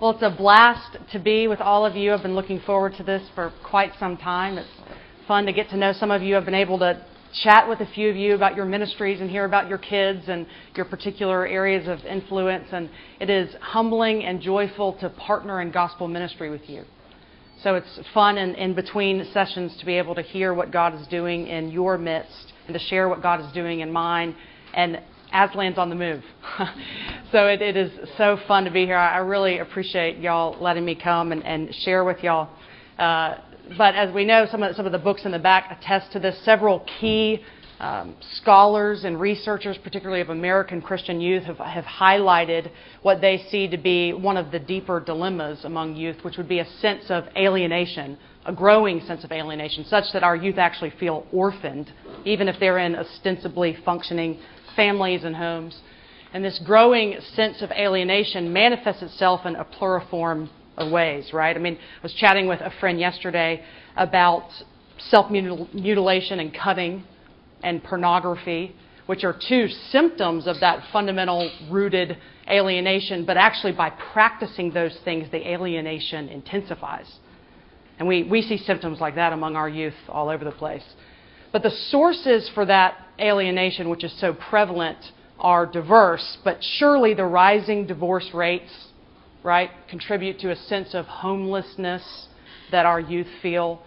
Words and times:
Well, 0.00 0.12
it's 0.12 0.22
a 0.22 0.30
blast 0.30 0.96
to 1.10 1.18
be 1.18 1.48
with 1.48 1.60
all 1.60 1.84
of 1.84 1.96
you. 1.96 2.14
I've 2.14 2.22
been 2.22 2.36
looking 2.36 2.60
forward 2.60 2.94
to 2.98 3.02
this 3.02 3.28
for 3.34 3.52
quite 3.64 3.90
some 3.98 4.16
time. 4.16 4.56
It's 4.56 4.68
fun 5.26 5.44
to 5.46 5.52
get 5.52 5.70
to 5.70 5.76
know 5.76 5.92
some 5.92 6.12
of 6.12 6.22
you. 6.22 6.36
I've 6.36 6.44
been 6.44 6.54
able 6.54 6.78
to 6.78 7.04
chat 7.42 7.68
with 7.68 7.80
a 7.80 7.86
few 7.86 8.08
of 8.08 8.14
you 8.14 8.36
about 8.36 8.54
your 8.54 8.64
ministries 8.64 9.20
and 9.20 9.28
hear 9.28 9.44
about 9.44 9.68
your 9.68 9.78
kids 9.78 10.28
and 10.28 10.46
your 10.76 10.84
particular 10.84 11.48
areas 11.48 11.88
of 11.88 11.98
influence. 12.04 12.68
And 12.70 12.88
it 13.18 13.28
is 13.28 13.52
humbling 13.60 14.22
and 14.24 14.40
joyful 14.40 14.92
to 15.00 15.08
partner 15.08 15.60
in 15.60 15.72
gospel 15.72 16.06
ministry 16.06 16.48
with 16.48 16.70
you. 16.70 16.84
So 17.64 17.74
it's 17.74 17.98
fun 18.14 18.38
in, 18.38 18.54
in 18.54 18.74
between 18.74 19.28
sessions 19.32 19.76
to 19.78 19.84
be 19.84 19.94
able 19.98 20.14
to 20.14 20.22
hear 20.22 20.54
what 20.54 20.70
God 20.70 20.94
is 20.94 21.08
doing 21.08 21.48
in 21.48 21.72
your 21.72 21.98
midst 21.98 22.52
and 22.68 22.74
to 22.74 22.78
share 22.78 23.08
what 23.08 23.20
God 23.20 23.40
is 23.40 23.50
doing 23.50 23.80
in 23.80 23.90
mine. 23.90 24.36
And 24.74 25.00
Aslan's 25.32 25.78
on 25.78 25.88
the 25.88 25.94
move. 25.94 26.22
so 27.32 27.46
it, 27.46 27.60
it 27.60 27.76
is 27.76 27.92
so 28.16 28.38
fun 28.48 28.64
to 28.64 28.70
be 28.70 28.84
here. 28.84 28.96
I 28.96 29.18
really 29.18 29.58
appreciate 29.58 30.18
y'all 30.18 30.60
letting 30.60 30.84
me 30.84 30.94
come 30.94 31.32
and, 31.32 31.44
and 31.44 31.74
share 31.74 32.04
with 32.04 32.22
y'all. 32.22 32.48
Uh, 32.98 33.36
but 33.76 33.94
as 33.94 34.12
we 34.14 34.24
know, 34.24 34.46
some 34.50 34.62
of, 34.62 34.74
some 34.76 34.86
of 34.86 34.92
the 34.92 34.98
books 34.98 35.24
in 35.24 35.32
the 35.32 35.38
back 35.38 35.76
attest 35.78 36.12
to 36.12 36.18
this. 36.18 36.38
Several 36.44 36.86
key 37.00 37.42
um, 37.80 38.16
scholars 38.36 39.04
and 39.04 39.20
researchers, 39.20 39.76
particularly 39.82 40.20
of 40.20 40.30
American 40.30 40.80
Christian 40.80 41.20
youth, 41.20 41.44
have, 41.44 41.58
have 41.58 41.84
highlighted 41.84 42.70
what 43.02 43.20
they 43.20 43.44
see 43.50 43.68
to 43.68 43.76
be 43.76 44.12
one 44.12 44.36
of 44.36 44.50
the 44.50 44.58
deeper 44.58 45.00
dilemmas 45.00 45.64
among 45.64 45.96
youth, 45.96 46.16
which 46.22 46.36
would 46.38 46.48
be 46.48 46.58
a 46.58 46.66
sense 46.80 47.04
of 47.10 47.24
alienation, 47.36 48.18
a 48.46 48.52
growing 48.52 49.00
sense 49.02 49.22
of 49.22 49.30
alienation, 49.30 49.84
such 49.84 50.04
that 50.12 50.22
our 50.22 50.34
youth 50.34 50.58
actually 50.58 50.92
feel 50.98 51.26
orphaned, 51.32 51.92
even 52.24 52.48
if 52.48 52.58
they're 52.58 52.78
in 52.78 52.96
ostensibly 52.96 53.76
functioning 53.84 54.40
families 54.78 55.24
and 55.24 55.34
homes. 55.34 55.76
And 56.32 56.44
this 56.44 56.60
growing 56.64 57.18
sense 57.34 57.62
of 57.62 57.70
alienation 57.72 58.52
manifests 58.52 59.02
itself 59.02 59.44
in 59.44 59.56
a 59.56 59.64
pluriform 59.64 60.48
of 60.76 60.92
ways, 60.92 61.32
right? 61.32 61.56
I 61.56 61.58
mean, 61.58 61.74
I 61.74 62.02
was 62.02 62.14
chatting 62.14 62.46
with 62.46 62.60
a 62.60 62.72
friend 62.78 63.00
yesterday 63.00 63.64
about 63.96 64.48
self 64.98 65.30
mutilation 65.30 66.38
and 66.38 66.54
cutting 66.54 67.04
and 67.62 67.82
pornography, 67.82 68.76
which 69.06 69.24
are 69.24 69.34
two 69.48 69.68
symptoms 69.90 70.46
of 70.46 70.60
that 70.60 70.84
fundamental 70.92 71.50
rooted 71.70 72.16
alienation, 72.48 73.24
but 73.24 73.36
actually 73.36 73.72
by 73.72 73.90
practicing 74.12 74.72
those 74.72 74.96
things, 75.04 75.28
the 75.32 75.50
alienation 75.50 76.28
intensifies. 76.28 77.10
And 77.98 78.06
we, 78.06 78.22
we 78.22 78.42
see 78.42 78.58
symptoms 78.58 79.00
like 79.00 79.16
that 79.16 79.32
among 79.32 79.56
our 79.56 79.68
youth 79.68 79.94
all 80.08 80.28
over 80.28 80.44
the 80.44 80.52
place. 80.52 80.84
But 81.52 81.62
the 81.62 81.70
sources 81.70 82.48
for 82.54 82.64
that 82.66 82.96
alienation, 83.18 83.88
which 83.88 84.04
is 84.04 84.12
so 84.20 84.34
prevalent, 84.34 84.98
are 85.38 85.66
diverse, 85.66 86.38
but 86.44 86.58
surely 86.62 87.14
the 87.14 87.24
rising 87.24 87.86
divorce 87.86 88.28
rates, 88.34 88.88
right, 89.42 89.70
contribute 89.88 90.38
to 90.40 90.50
a 90.50 90.56
sense 90.56 90.94
of 90.94 91.06
homelessness 91.06 92.28
that 92.70 92.84
our 92.86 93.00
youth 93.00 93.28
feel, 93.40 93.80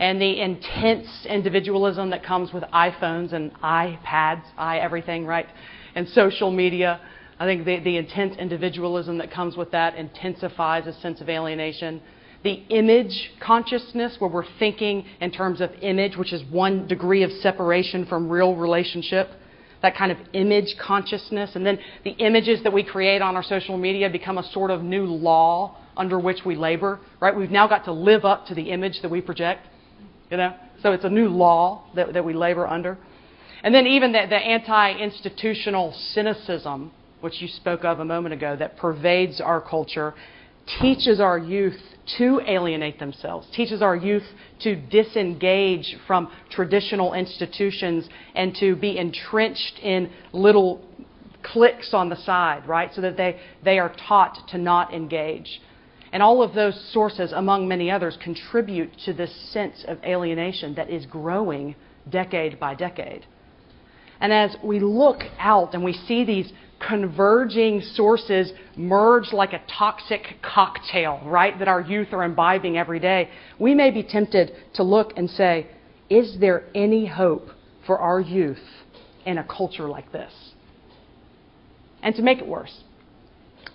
and 0.00 0.20
the 0.20 0.40
intense 0.40 1.26
individualism 1.26 2.10
that 2.10 2.24
comes 2.24 2.52
with 2.52 2.64
iPhones 2.64 3.32
and 3.32 3.52
iPads, 3.62 4.42
i 4.56 4.78
everything, 4.78 5.24
right, 5.24 5.46
and 5.94 6.08
social 6.08 6.50
media. 6.50 7.00
I 7.38 7.44
think 7.44 7.64
the, 7.64 7.78
the 7.80 7.96
intense 7.96 8.36
individualism 8.38 9.18
that 9.18 9.30
comes 9.30 9.56
with 9.56 9.70
that 9.70 9.94
intensifies 9.94 10.86
a 10.86 10.92
sense 11.00 11.20
of 11.20 11.28
alienation 11.28 12.00
the 12.44 12.62
image 12.68 13.32
consciousness, 13.40 14.16
where 14.18 14.30
we're 14.30 14.44
thinking 14.58 15.06
in 15.20 15.30
terms 15.30 15.62
of 15.62 15.70
image, 15.80 16.16
which 16.16 16.32
is 16.32 16.42
one 16.50 16.86
degree 16.86 17.22
of 17.22 17.32
separation 17.40 18.04
from 18.04 18.28
real 18.28 18.54
relationship, 18.54 19.30
that 19.80 19.96
kind 19.96 20.12
of 20.12 20.18
image 20.34 20.76
consciousness. 20.78 21.52
And 21.56 21.64
then 21.64 21.78
the 22.04 22.10
images 22.10 22.62
that 22.62 22.72
we 22.72 22.84
create 22.84 23.22
on 23.22 23.34
our 23.34 23.42
social 23.42 23.78
media 23.78 24.10
become 24.10 24.36
a 24.36 24.42
sort 24.52 24.70
of 24.70 24.82
new 24.82 25.06
law 25.06 25.78
under 25.96 26.18
which 26.20 26.40
we 26.44 26.54
labor, 26.54 27.00
right? 27.18 27.34
We've 27.34 27.50
now 27.50 27.66
got 27.66 27.86
to 27.86 27.92
live 27.92 28.26
up 28.26 28.46
to 28.46 28.54
the 28.54 28.70
image 28.70 29.00
that 29.00 29.10
we 29.10 29.22
project, 29.22 29.66
you 30.30 30.36
know? 30.36 30.54
So 30.82 30.92
it's 30.92 31.04
a 31.04 31.10
new 31.10 31.28
law 31.28 31.86
that, 31.96 32.12
that 32.12 32.24
we 32.24 32.34
labor 32.34 32.66
under. 32.66 32.98
And 33.62 33.74
then 33.74 33.86
even 33.86 34.12
the, 34.12 34.26
the 34.28 34.36
anti 34.36 34.98
institutional 34.98 35.94
cynicism, 36.12 36.92
which 37.22 37.40
you 37.40 37.48
spoke 37.48 37.84
of 37.84 38.00
a 38.00 38.04
moment 38.04 38.34
ago, 38.34 38.54
that 38.58 38.76
pervades 38.76 39.40
our 39.40 39.62
culture, 39.62 40.12
teaches 40.80 41.20
our 41.20 41.38
youth 41.38 41.80
to 42.18 42.40
alienate 42.46 42.98
themselves, 42.98 43.48
teaches 43.54 43.82
our 43.82 43.96
youth 43.96 44.24
to 44.60 44.76
disengage 44.76 45.96
from 46.06 46.30
traditional 46.50 47.14
institutions 47.14 48.08
and 48.34 48.54
to 48.56 48.76
be 48.76 48.98
entrenched 48.98 49.78
in 49.82 50.10
little 50.32 50.82
cliques 51.42 51.92
on 51.92 52.08
the 52.08 52.16
side, 52.16 52.66
right? 52.66 52.90
So 52.94 53.00
that 53.00 53.16
they, 53.16 53.40
they 53.62 53.78
are 53.78 53.94
taught 54.08 54.48
to 54.48 54.58
not 54.58 54.92
engage. 54.92 55.60
And 56.12 56.22
all 56.22 56.42
of 56.42 56.54
those 56.54 56.92
sources, 56.92 57.32
among 57.32 57.66
many 57.66 57.90
others, 57.90 58.16
contribute 58.22 58.90
to 59.04 59.12
this 59.12 59.34
sense 59.52 59.84
of 59.86 59.98
alienation 60.04 60.74
that 60.76 60.88
is 60.88 61.06
growing 61.06 61.74
decade 62.08 62.60
by 62.60 62.74
decade. 62.74 63.26
And 64.20 64.32
as 64.32 64.56
we 64.62 64.78
look 64.80 65.22
out 65.38 65.74
and 65.74 65.82
we 65.82 65.92
see 65.92 66.24
these 66.24 66.52
converging 66.88 67.80
sources 67.80 68.52
merge 68.76 69.32
like 69.32 69.52
a 69.52 69.62
toxic 69.78 70.36
cocktail, 70.42 71.20
right, 71.24 71.58
that 71.58 71.68
our 71.68 71.80
youth 71.80 72.08
are 72.12 72.24
imbibing 72.24 72.76
every 72.76 73.00
day, 73.00 73.28
we 73.58 73.74
may 73.74 73.90
be 73.90 74.02
tempted 74.02 74.52
to 74.74 74.82
look 74.82 75.12
and 75.16 75.28
say, 75.30 75.66
is 76.10 76.36
there 76.40 76.64
any 76.74 77.06
hope 77.06 77.48
for 77.86 77.98
our 77.98 78.20
youth 78.20 78.58
in 79.24 79.38
a 79.38 79.44
culture 79.44 79.88
like 79.88 80.10
this? 80.12 80.32
And 82.02 82.14
to 82.16 82.22
make 82.22 82.38
it 82.38 82.46
worse, 82.46 82.82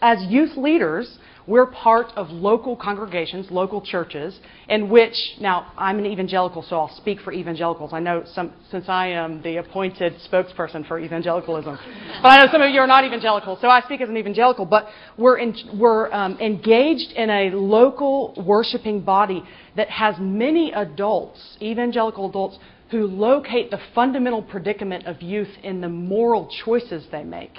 as 0.02 0.24
youth 0.30 0.56
leaders, 0.56 1.18
we're 1.50 1.66
part 1.66 2.12
of 2.16 2.30
local 2.30 2.76
congregations, 2.76 3.48
local 3.50 3.82
churches, 3.82 4.40
in 4.68 4.88
which, 4.88 5.16
now 5.42 5.74
I'm 5.76 5.98
an 5.98 6.06
evangelical, 6.06 6.62
so 6.62 6.76
I'll 6.76 6.96
speak 6.98 7.22
for 7.22 7.34
evangelicals. 7.34 7.92
I 7.92 8.00
know 8.00 8.24
some, 8.34 8.54
since 8.70 8.88
I 8.88 9.08
am 9.08 9.42
the 9.42 9.58
appointed 9.58 10.14
spokesperson 10.32 10.88
for 10.88 11.00
evangelicalism. 11.00 11.76
But 12.22 12.28
I 12.28 12.38
know 12.38 12.52
some 12.52 12.62
of 12.62 12.70
you 12.70 12.80
are 12.80 12.88
not 12.88 13.04
evangelical, 13.04 13.58
so 13.60 13.68
I 13.68 13.82
speak 13.82 14.00
as 14.00 14.10
an 14.10 14.18
evangelical. 14.18 14.66
But 14.66 14.90
we're, 15.18 15.40
in, 15.40 15.56
we're 15.74 16.14
um, 16.14 16.38
engaged 16.40 17.14
in 17.14 17.32
a 17.32 17.50
local 17.50 18.36
worshiping 18.46 19.02
body 19.02 19.44
that 19.76 19.90
has 19.90 20.16
many 20.20 20.72
adults, 20.72 21.58
evangelical 21.64 22.30
adults, 22.30 22.60
who 22.92 23.08
locate 23.08 23.72
the 23.72 23.80
fundamental 23.96 24.44
predicament 24.44 25.08
of 25.08 25.20
youth 25.24 25.50
in 25.64 25.82
the 25.82 25.90
moral 25.90 26.48
choices 26.64 27.08
they 27.12 27.24
make. 27.24 27.54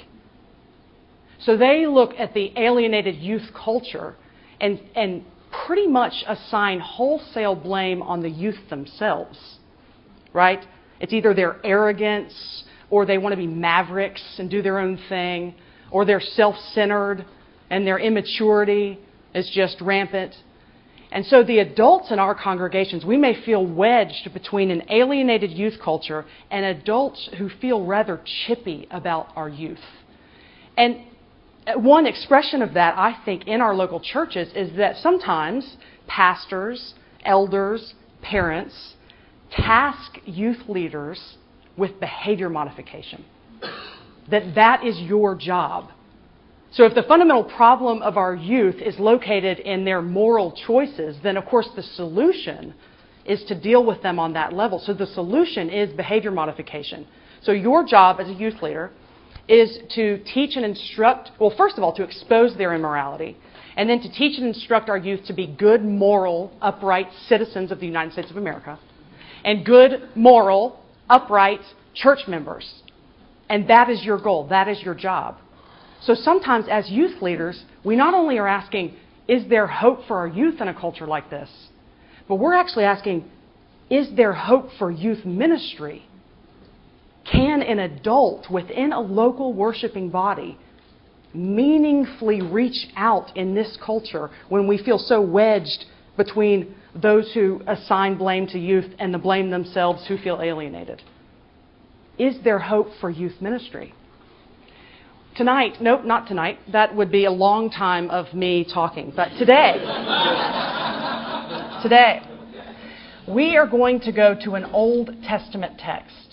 So 1.41 1.57
they 1.57 1.87
look 1.87 2.13
at 2.19 2.35
the 2.35 2.53
alienated 2.57 3.17
youth 3.17 3.51
culture 3.55 4.15
and, 4.61 4.81
and 4.95 5.25
pretty 5.67 5.87
much 5.87 6.13
assign 6.27 6.81
wholesale 6.81 7.55
blame 7.55 8.03
on 8.03 8.21
the 8.21 8.31
youth 8.31 8.69
themselves, 8.69 9.59
right? 10.33 10.65
It's 11.01 11.13
either 11.13 11.33
their 11.35 11.57
arrogance 11.65 12.65
or 12.91 13.07
they 13.07 13.19
want 13.19 13.33
to 13.33 13.37
be 13.37 13.47
mavericks 13.47 14.23
and 14.39 14.51
do 14.51 14.63
their 14.63 14.79
own 14.79 14.99
thing, 15.09 15.55
or 15.91 16.05
they're 16.05 16.21
self 16.21 16.57
centered 16.75 17.25
and 17.71 17.87
their 17.87 17.99
immaturity 17.99 18.99
is 19.35 19.49
just 19.55 19.81
rampant. 19.81 20.35
And 21.13 21.25
so 21.27 21.43
the 21.43 21.59
adults 21.59 22.13
in 22.13 22.19
our 22.19 22.35
congregations, 22.35 23.05
we 23.05 23.17
may 23.17 23.43
feel 23.45 23.67
wedged 23.67 24.33
between 24.33 24.71
an 24.71 24.83
alienated 24.91 25.51
youth 25.51 25.79
culture 25.83 26.25
and 26.51 26.65
adults 26.65 27.29
who 27.39 27.49
feel 27.61 27.85
rather 27.85 28.21
chippy 28.47 28.87
about 28.91 29.29
our 29.35 29.49
youth. 29.49 29.79
And 30.77 30.99
Uh, 31.71 31.79
one 31.79 32.07
expression 32.07 32.63
of 32.63 32.75
that, 32.75 32.97
I 32.97 33.17
think, 33.25 33.47
in 33.47 33.61
our 33.61 33.75
local 33.75 34.01
churches 34.01 34.49
is 34.55 34.77
that 34.77 34.97
sometimes 34.97 35.77
pastors, 36.07 36.95
elders, 37.25 37.95
parents 38.23 38.95
task 39.51 40.19
youth 40.25 40.69
leaders 40.69 41.37
with 41.77 41.99
behavior 41.99 42.49
modification. 42.49 43.25
That 44.31 44.55
that 44.55 44.85
is 44.85 44.99
your 45.01 45.35
job. 45.35 45.91
So 46.73 46.85
if 46.85 46.95
the 46.95 47.03
fundamental 47.03 47.45
problem 47.45 48.01
of 48.03 48.17
our 48.17 48.35
youth 48.35 48.77
is 48.77 48.99
located 49.01 49.59
in 49.59 49.85
their 49.85 50.01
moral 50.01 50.53
choices, 50.67 51.17
then 51.23 51.37
of 51.37 51.47
course 51.47 51.69
the 51.75 51.83
solution 51.83 52.75
is 53.25 53.43
to 53.45 53.61
deal 53.61 53.85
with 53.85 54.03
them 54.03 54.21
on 54.21 54.33
that 54.35 54.53
level. 54.53 54.79
So 54.79 54.95
the 54.95 55.07
solution 55.07 55.69
is 55.69 55.93
behavior 55.93 56.31
modification. 56.31 57.07
So 57.43 57.53
your 57.53 57.85
job 57.85 58.21
as 58.21 58.29
a 58.29 58.35
youth 58.35 58.63
leader 58.63 58.93
is 59.51 59.79
to 59.97 60.23
teach 60.33 60.55
and 60.55 60.65
instruct, 60.65 61.33
well, 61.41 61.53
first 61.57 61.77
of 61.77 61.83
all, 61.83 61.93
to 61.93 62.05
expose 62.05 62.57
their 62.57 62.73
immorality, 62.73 63.37
and 63.77 63.91
then 63.91 64.01
to 64.01 64.09
teach 64.09 64.39
and 64.39 64.47
instruct 64.47 64.89
our 64.89 64.97
youth 64.97 65.25
to 65.27 65.33
be 65.33 65.49
good, 65.49 65.85
moral, 65.85 66.57
upright 66.63 67.09
citizens 67.27 67.73
of 67.73 67.81
the 67.81 67.87
United 67.87 68.13
States 68.13 68.31
of 68.31 68.37
America, 68.37 68.79
and 69.45 69.67
good, 69.67 70.09
moral, 70.15 70.79
upright 71.09 71.61
church 71.95 72.21
members. 72.29 72.83
And 73.49 73.69
that 73.69 73.91
is 73.91 74.05
your 74.05 74.21
goal, 74.21 74.47
that 74.51 74.69
is 74.69 74.81
your 74.83 74.95
job. 74.95 75.39
So 76.03 76.15
sometimes, 76.15 76.67
as 76.71 76.89
youth 76.89 77.21
leaders, 77.21 77.65
we 77.85 77.97
not 77.97 78.15
only 78.15 78.39
are 78.39 78.47
asking, 78.47 78.95
is 79.27 79.49
there 79.49 79.67
hope 79.67 80.07
for 80.07 80.19
our 80.19 80.29
youth 80.29 80.61
in 80.61 80.69
a 80.69 80.75
culture 80.75 81.09
like 81.09 81.29
this? 81.29 81.51
But 82.29 82.37
we're 82.37 82.55
actually 82.55 82.85
asking, 82.85 83.29
is 83.91 84.09
there 84.15 84.33
hope 84.33 84.69
for 84.79 84.93
youth 84.93 85.25
ministry 85.25 86.07
can 87.25 87.63
an 87.63 87.79
adult 87.79 88.51
within 88.51 88.93
a 88.93 89.01
local 89.01 89.53
worshiping 89.53 90.11
body 90.11 90.59
meaningfully 91.33 92.43
reach 92.43 92.89
out 92.97 93.37
in 93.37 93.55
this 93.55 93.79
culture 93.85 94.31
when 94.49 94.67
we 94.67 94.83
feel 94.83 94.99
so 94.99 95.21
wedged 95.21 95.85
between 96.17 96.75
those 96.95 97.31
who 97.35 97.63
assign 97.67 98.17
blame 98.17 98.47
to 98.49 98.59
youth 98.59 98.93
and 98.99 99.15
the 99.15 99.19
blame 99.19 99.51
themselves 99.51 100.07
who 100.09 100.17
feel 100.19 100.41
alienated? 100.43 101.03
Is 102.19 102.37
there 102.45 102.59
hope 102.59 102.89
for 103.01 103.11
youth 103.11 103.41
ministry? 103.41 103.95
Tonight, 105.37 105.77
nope, 105.81 106.05
not 106.05 106.27
tonight. 106.27 106.59
That 106.73 106.95
would 106.95 107.13
be 107.13 107.25
a 107.25 107.31
long 107.31 107.71
time 107.71 108.11
of 108.11 108.35
me 108.35 108.65
talking. 108.65 109.13
But 109.15 109.29
today, 109.39 109.75
today, 111.83 112.21
we 113.29 113.57
are 113.57 113.67
going 113.67 114.01
to 114.01 114.13
go 114.13 114.35
to 114.45 114.55
an 114.55 114.65
Old 114.65 115.11
Testament 115.23 115.79
text. 115.79 116.30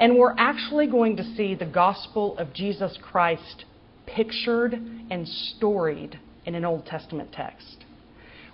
And 0.00 0.16
we're 0.16 0.34
actually 0.38 0.86
going 0.86 1.16
to 1.16 1.24
see 1.34 1.54
the 1.54 1.66
gospel 1.66 2.38
of 2.38 2.52
Jesus 2.52 2.96
Christ 3.02 3.64
pictured 4.06 4.74
and 5.10 5.26
storied 5.26 6.18
in 6.46 6.54
an 6.54 6.64
Old 6.64 6.86
Testament 6.86 7.32
text. 7.32 7.84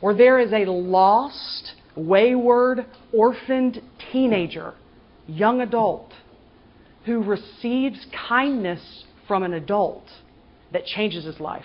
Where 0.00 0.14
there 0.14 0.38
is 0.38 0.52
a 0.52 0.70
lost, 0.70 1.72
wayward, 1.96 2.86
orphaned 3.12 3.80
teenager, 4.10 4.74
young 5.26 5.60
adult, 5.60 6.12
who 7.04 7.22
receives 7.22 8.06
kindness 8.28 9.04
from 9.28 9.42
an 9.42 9.52
adult 9.52 10.04
that 10.72 10.86
changes 10.86 11.24
his 11.24 11.40
life. 11.40 11.64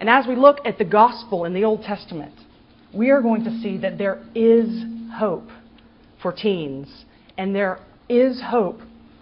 And 0.00 0.08
as 0.08 0.26
we 0.26 0.34
look 0.34 0.58
at 0.64 0.78
the 0.78 0.84
gospel 0.84 1.44
in 1.44 1.52
the 1.52 1.64
Old 1.64 1.82
Testament, 1.82 2.34
we 2.94 3.10
are 3.10 3.20
going 3.20 3.44
to 3.44 3.60
see 3.60 3.76
that 3.78 3.98
there 3.98 4.22
is 4.34 4.82
hope 5.14 5.48
for 6.22 6.32
teens, 6.32 7.04
and 7.36 7.54
there 7.54 7.78
is 8.10 8.42
hope 8.44 8.80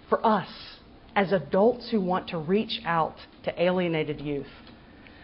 for 0.09 0.25
us 0.25 0.49
as 1.15 1.31
adults 1.31 1.89
who 1.91 2.01
want 2.01 2.27
to 2.29 2.37
reach 2.37 2.81
out 2.85 3.15
to 3.43 3.61
alienated 3.61 4.19
youth. 4.19 4.47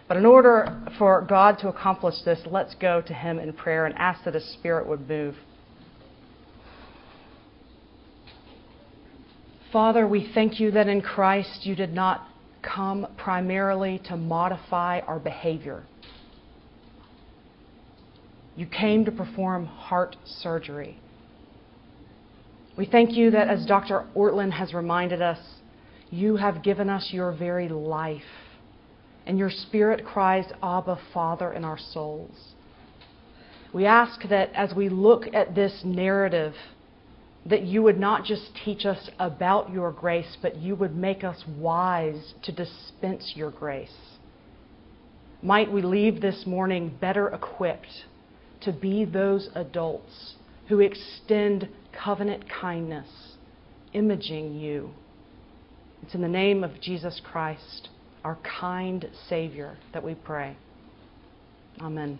But 0.08 0.18
in 0.18 0.26
order 0.26 0.84
for 1.00 1.26
God 1.28 1.58
to 1.60 1.70
accomplish 1.70 2.16
this, 2.24 2.40
let's 2.46 2.76
go 2.76 3.02
to 3.02 3.14
Him 3.14 3.40
in 3.40 3.52
prayer 3.54 3.88
and 3.88 3.96
ask 3.98 4.24
that 4.26 4.36
His 4.36 4.54
Spirit 4.54 4.88
would 4.88 5.10
move. 5.10 5.36
Father, 9.72 10.08
we 10.08 10.32
thank 10.34 10.60
you 10.60 10.72
that 10.72 10.88
in 10.88 11.02
Christ 11.02 11.66
you 11.66 11.76
did 11.76 11.92
not 11.92 12.28
come 12.62 13.08
primarily 13.18 14.00
to 14.06 14.16
modify 14.16 15.00
our 15.02 15.20
behavior. 15.20 15.84
You 18.56 18.68
came 18.68 19.06
to 19.06 19.12
perform 19.12 19.66
heart 19.66 20.16
surgery. 20.24 21.00
We 22.78 22.86
thank 22.86 23.14
you 23.14 23.32
that, 23.32 23.48
as 23.48 23.66
Dr. 23.66 24.06
Ortlund 24.16 24.52
has 24.52 24.74
reminded 24.74 25.22
us, 25.22 25.40
you 26.10 26.36
have 26.36 26.62
given 26.62 26.90
us 26.90 27.10
your 27.12 27.32
very 27.32 27.70
life, 27.70 28.22
and 29.26 29.40
your 29.40 29.50
Spirit 29.50 30.06
cries, 30.06 30.46
Abba, 30.62 31.00
Father, 31.14 31.54
in 31.54 31.64
our 31.64 31.78
souls. 31.78 32.54
We 33.74 33.86
ask 33.86 34.28
that 34.30 34.52
as 34.54 34.74
we 34.74 34.90
look 34.90 35.24
at 35.34 35.56
this 35.56 35.82
narrative, 35.86 36.54
that 37.46 37.64
you 37.64 37.82
would 37.84 38.00
not 38.00 38.26
just 38.26 38.52
teach 38.66 38.86
us 38.86 39.10
about 39.20 39.72
your 39.72 39.92
grace, 39.92 40.38
but 40.42 40.58
you 40.58 40.76
would 40.76 40.96
make 40.96 41.24
us 41.24 41.44
wise 41.58 42.34
to 42.44 42.52
dispense 42.52 43.34
your 43.36 43.52
grace. 43.52 44.18
Might 45.42 45.72
we 45.72 45.82
leave 45.82 46.20
this 46.20 46.46
morning 46.46 46.98
better 47.00 47.30
equipped 47.30 48.06
to 48.62 48.74
be 48.74 49.06
those 49.06 49.50
adults 49.56 50.36
who 50.68 50.80
extend 50.80 51.70
covenant 51.92 52.46
kindness, 52.50 53.08
imaging 53.94 54.56
you. 54.56 54.92
It's 56.04 56.16
in 56.16 56.22
the 56.22 56.28
name 56.28 56.64
of 56.64 56.80
Jesus 56.82 57.22
Christ, 57.24 57.90
our 58.24 58.38
kind 58.60 59.10
Savior, 59.30 59.78
that 59.94 60.04
we 60.04 60.16
pray. 60.16 60.58
Amen. 61.82 62.20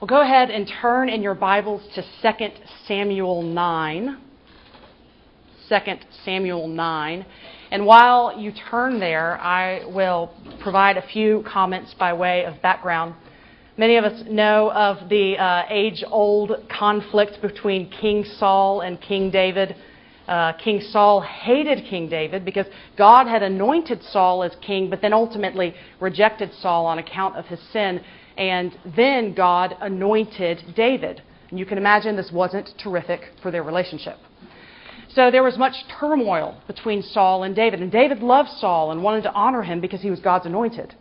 Well, 0.00 0.08
go 0.08 0.22
ahead 0.22 0.50
and 0.50 0.70
turn 0.80 1.08
in 1.08 1.22
your 1.22 1.34
Bibles 1.34 1.82
to 1.94 2.02
2 2.22 2.48
Samuel 2.86 3.42
9. 3.42 4.20
2 5.68 5.76
Samuel 6.24 6.68
9. 6.68 7.26
And 7.70 7.86
while 7.86 8.38
you 8.38 8.52
turn 8.70 9.00
there, 9.00 9.38
I 9.40 9.84
will 9.86 10.30
provide 10.60 10.96
a 10.96 11.06
few 11.06 11.44
comments 11.50 11.94
by 11.98 12.12
way 12.12 12.44
of 12.44 12.60
background. 12.60 13.14
Many 13.76 13.96
of 13.96 14.04
us 14.04 14.22
know 14.28 14.70
of 14.70 15.08
the 15.08 15.36
uh, 15.36 15.64
age 15.68 16.04
old 16.06 16.52
conflict 16.68 17.42
between 17.42 17.90
King 17.90 18.24
Saul 18.24 18.82
and 18.82 19.00
King 19.00 19.32
David. 19.32 19.74
Uh, 20.28 20.52
king 20.52 20.80
Saul 20.80 21.20
hated 21.20 21.84
King 21.84 22.08
David 22.08 22.44
because 22.44 22.66
God 22.96 23.26
had 23.26 23.42
anointed 23.42 24.00
Saul 24.04 24.44
as 24.44 24.52
king, 24.62 24.88
but 24.88 25.02
then 25.02 25.12
ultimately 25.12 25.74
rejected 26.00 26.54
Saul 26.54 26.86
on 26.86 26.98
account 26.98 27.36
of 27.36 27.46
his 27.46 27.60
sin. 27.72 28.00
And 28.36 28.78
then 28.96 29.34
God 29.34 29.76
anointed 29.80 30.74
David. 30.76 31.20
And 31.50 31.58
you 31.58 31.66
can 31.66 31.76
imagine 31.76 32.14
this 32.14 32.30
wasn't 32.32 32.70
terrific 32.78 33.32
for 33.42 33.50
their 33.50 33.64
relationship. 33.64 34.18
So 35.08 35.32
there 35.32 35.42
was 35.42 35.58
much 35.58 35.74
turmoil 35.98 36.60
between 36.68 37.02
Saul 37.02 37.42
and 37.42 37.56
David. 37.56 37.82
And 37.82 37.90
David 37.90 38.20
loved 38.20 38.50
Saul 38.60 38.92
and 38.92 39.02
wanted 39.02 39.24
to 39.24 39.32
honor 39.32 39.62
him 39.62 39.80
because 39.80 40.00
he 40.00 40.10
was 40.10 40.20
God's 40.20 40.46
anointed. 40.46 40.94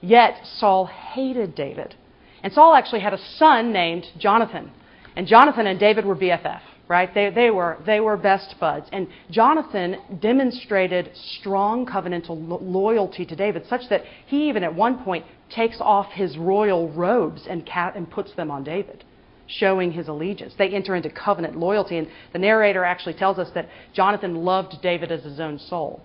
Yet 0.00 0.40
Saul 0.58 0.86
hated 0.86 1.54
David. 1.54 1.94
And 2.42 2.52
Saul 2.52 2.74
actually 2.74 3.00
had 3.00 3.12
a 3.12 3.18
son 3.36 3.72
named 3.72 4.06
Jonathan. 4.18 4.70
And 5.16 5.26
Jonathan 5.26 5.66
and 5.66 5.78
David 5.78 6.06
were 6.06 6.16
BFF, 6.16 6.60
right? 6.88 7.12
They, 7.12 7.30
they, 7.30 7.50
were, 7.50 7.78
they 7.84 8.00
were 8.00 8.16
best 8.16 8.54
buds. 8.58 8.86
And 8.92 9.08
Jonathan 9.30 9.96
demonstrated 10.20 11.10
strong 11.14 11.84
covenantal 11.84 12.48
lo- 12.48 12.60
loyalty 12.62 13.26
to 13.26 13.36
David, 13.36 13.66
such 13.68 13.82
that 13.90 14.02
he 14.26 14.48
even 14.48 14.64
at 14.64 14.74
one 14.74 15.02
point 15.04 15.26
takes 15.50 15.78
off 15.80 16.12
his 16.12 16.38
royal 16.38 16.88
robes 16.90 17.46
and, 17.48 17.66
ca- 17.66 17.92
and 17.94 18.10
puts 18.10 18.32
them 18.34 18.50
on 18.50 18.64
David, 18.64 19.04
showing 19.46 19.92
his 19.92 20.08
allegiance. 20.08 20.54
They 20.56 20.68
enter 20.68 20.94
into 20.94 21.10
covenant 21.10 21.58
loyalty. 21.58 21.98
And 21.98 22.08
the 22.32 22.38
narrator 22.38 22.84
actually 22.84 23.14
tells 23.14 23.38
us 23.38 23.50
that 23.54 23.68
Jonathan 23.92 24.36
loved 24.36 24.80
David 24.80 25.12
as 25.12 25.24
his 25.24 25.40
own 25.40 25.58
soul. 25.58 26.00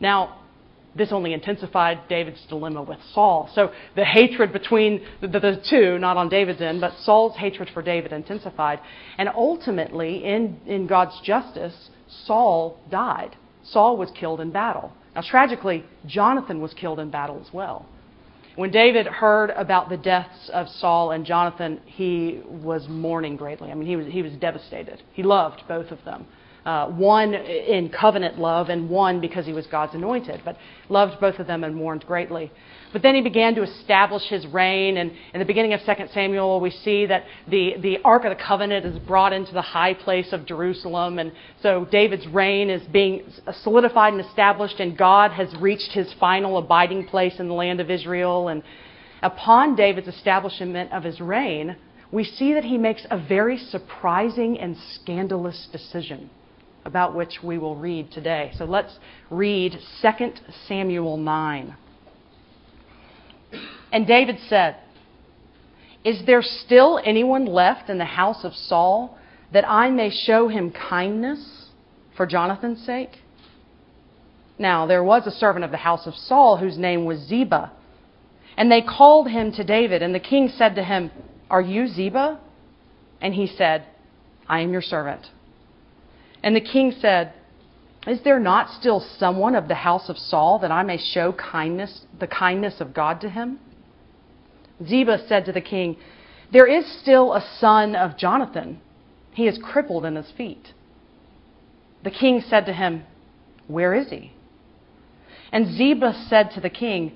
Now, 0.00 0.38
this 0.96 1.12
only 1.12 1.32
intensified 1.32 2.00
David's 2.08 2.44
dilemma 2.48 2.82
with 2.82 2.98
Saul. 3.12 3.50
So 3.54 3.72
the 3.96 4.04
hatred 4.04 4.52
between 4.52 5.04
the, 5.20 5.28
the, 5.28 5.62
two, 5.68 5.98
not 5.98 6.16
on 6.16 6.28
David's 6.28 6.60
end, 6.60 6.80
but 6.80 6.92
Saul's 7.00 7.36
hatred 7.36 7.70
for 7.72 7.82
David 7.82 8.12
intensified. 8.12 8.80
And 9.18 9.28
ultimately, 9.28 10.24
in, 10.24 10.60
in 10.66 10.86
God's 10.86 11.20
justice, 11.22 11.90
Saul 12.26 12.80
died. 12.90 13.36
Saul 13.64 13.96
was 13.96 14.10
killed 14.18 14.40
in 14.40 14.50
battle. 14.50 14.92
Now, 15.14 15.22
tragically, 15.22 15.84
Jonathan 16.06 16.60
was 16.60 16.74
killed 16.74 17.00
in 17.00 17.10
battle 17.10 17.40
as 17.44 17.52
well. 17.52 17.86
When 18.56 18.70
David 18.70 19.06
heard 19.06 19.50
about 19.50 19.88
the 19.88 19.96
deaths 19.96 20.48
of 20.52 20.68
Saul 20.68 21.10
and 21.10 21.26
Jonathan, 21.26 21.80
he 21.86 22.40
was 22.46 22.86
mourning 22.88 23.36
greatly. 23.36 23.70
I 23.70 23.74
mean, 23.74 23.88
he 23.88 23.96
was, 23.96 24.06
he 24.06 24.22
was 24.22 24.32
devastated. 24.34 25.02
He 25.12 25.24
loved 25.24 25.62
both 25.66 25.90
of 25.90 26.04
them 26.04 26.26
uh, 26.64 26.88
one 26.88 27.34
in 27.34 27.90
covenant 27.90 28.38
love 28.38 28.68
and 28.70 28.88
one 28.88 29.20
because 29.20 29.44
he 29.44 29.52
was 29.52 29.66
God's 29.66 29.94
anointed, 29.94 30.40
but 30.44 30.56
loved 30.88 31.20
both 31.20 31.38
of 31.38 31.46
them 31.46 31.62
and 31.62 31.74
mourned 31.74 32.06
greatly. 32.06 32.50
But 32.92 33.02
then 33.02 33.16
he 33.16 33.22
began 33.22 33.56
to 33.56 33.62
establish 33.62 34.22
his 34.28 34.46
reign, 34.46 34.96
and 34.98 35.10
in 35.32 35.40
the 35.40 35.44
beginning 35.44 35.72
of 35.72 35.80
2 35.80 35.92
Samuel, 36.14 36.60
we 36.60 36.70
see 36.70 37.06
that 37.06 37.24
the, 37.48 37.74
the 37.80 37.98
Ark 38.04 38.24
of 38.24 38.30
the 38.30 38.42
Covenant 38.42 38.86
is 38.86 38.98
brought 39.00 39.32
into 39.32 39.52
the 39.52 39.62
high 39.62 39.94
place 39.94 40.32
of 40.32 40.46
Jerusalem, 40.46 41.18
and 41.18 41.32
so 41.60 41.86
David's 41.90 42.26
reign 42.28 42.70
is 42.70 42.82
being 42.92 43.24
solidified 43.62 44.14
and 44.14 44.24
established, 44.24 44.78
and 44.78 44.96
God 44.96 45.32
has 45.32 45.54
reached 45.56 45.90
his 45.90 46.12
final 46.20 46.56
abiding 46.56 47.08
place 47.08 47.40
in 47.40 47.48
the 47.48 47.54
land 47.54 47.80
of 47.80 47.90
Israel. 47.90 48.46
And 48.46 48.62
upon 49.22 49.74
David's 49.74 50.08
establishment 50.08 50.92
of 50.92 51.02
his 51.02 51.20
reign, 51.20 51.76
we 52.12 52.22
see 52.22 52.54
that 52.54 52.64
he 52.64 52.78
makes 52.78 53.04
a 53.10 53.18
very 53.18 53.58
surprising 53.58 54.56
and 54.60 54.76
scandalous 54.94 55.66
decision 55.72 56.30
about 56.84 57.14
which 57.14 57.42
we 57.42 57.58
will 57.58 57.76
read 57.76 58.10
today. 58.10 58.52
So 58.56 58.64
let's 58.64 58.98
read 59.30 59.78
2 60.02 60.08
Samuel 60.68 61.16
9. 61.16 61.76
And 63.92 64.06
David 64.06 64.38
said, 64.48 64.76
Is 66.04 66.22
there 66.26 66.42
still 66.42 67.00
anyone 67.04 67.46
left 67.46 67.88
in 67.88 67.98
the 67.98 68.04
house 68.04 68.44
of 68.44 68.54
Saul 68.54 69.18
that 69.52 69.68
I 69.68 69.90
may 69.90 70.10
show 70.10 70.48
him 70.48 70.72
kindness 70.72 71.68
for 72.16 72.26
Jonathan's 72.26 72.84
sake? 72.84 73.18
Now, 74.58 74.86
there 74.86 75.02
was 75.02 75.26
a 75.26 75.30
servant 75.30 75.64
of 75.64 75.70
the 75.70 75.78
house 75.78 76.06
of 76.06 76.14
Saul 76.14 76.58
whose 76.58 76.78
name 76.78 77.04
was 77.04 77.20
Ziba. 77.20 77.72
And 78.56 78.70
they 78.70 78.82
called 78.82 79.28
him 79.28 79.50
to 79.52 79.64
David, 79.64 80.02
and 80.02 80.14
the 80.14 80.20
king 80.20 80.48
said 80.48 80.76
to 80.76 80.84
him, 80.84 81.10
Are 81.50 81.60
you 81.60 81.88
Ziba? 81.88 82.38
And 83.20 83.34
he 83.34 83.46
said, 83.46 83.84
I 84.48 84.60
am 84.60 84.72
your 84.72 84.82
servant. 84.82 85.26
And 86.44 86.54
the 86.54 86.60
king 86.60 86.92
said, 87.00 87.32
Is 88.06 88.20
there 88.22 88.38
not 88.38 88.68
still 88.78 89.00
someone 89.18 89.54
of 89.54 89.66
the 89.66 89.74
house 89.74 90.10
of 90.10 90.18
Saul 90.18 90.58
that 90.58 90.70
I 90.70 90.82
may 90.82 90.98
show 90.98 91.32
kindness, 91.32 92.02
the 92.20 92.26
kindness 92.26 92.82
of 92.82 92.92
God 92.92 93.22
to 93.22 93.30
him? 93.30 93.58
Ziba 94.86 95.26
said 95.26 95.46
to 95.46 95.52
the 95.52 95.62
king, 95.62 95.96
There 96.52 96.66
is 96.66 96.84
still 97.00 97.32
a 97.32 97.40
son 97.58 97.96
of 97.96 98.18
Jonathan. 98.18 98.78
He 99.32 99.48
is 99.48 99.58
crippled 99.58 100.04
in 100.04 100.16
his 100.16 100.30
feet. 100.36 100.74
The 102.04 102.10
king 102.10 102.42
said 102.46 102.66
to 102.66 102.74
him, 102.74 103.04
Where 103.66 103.94
is 103.94 104.10
he? 104.10 104.34
And 105.50 105.74
Ziba 105.74 106.26
said 106.28 106.50
to 106.56 106.60
the 106.60 106.68
king, 106.68 107.12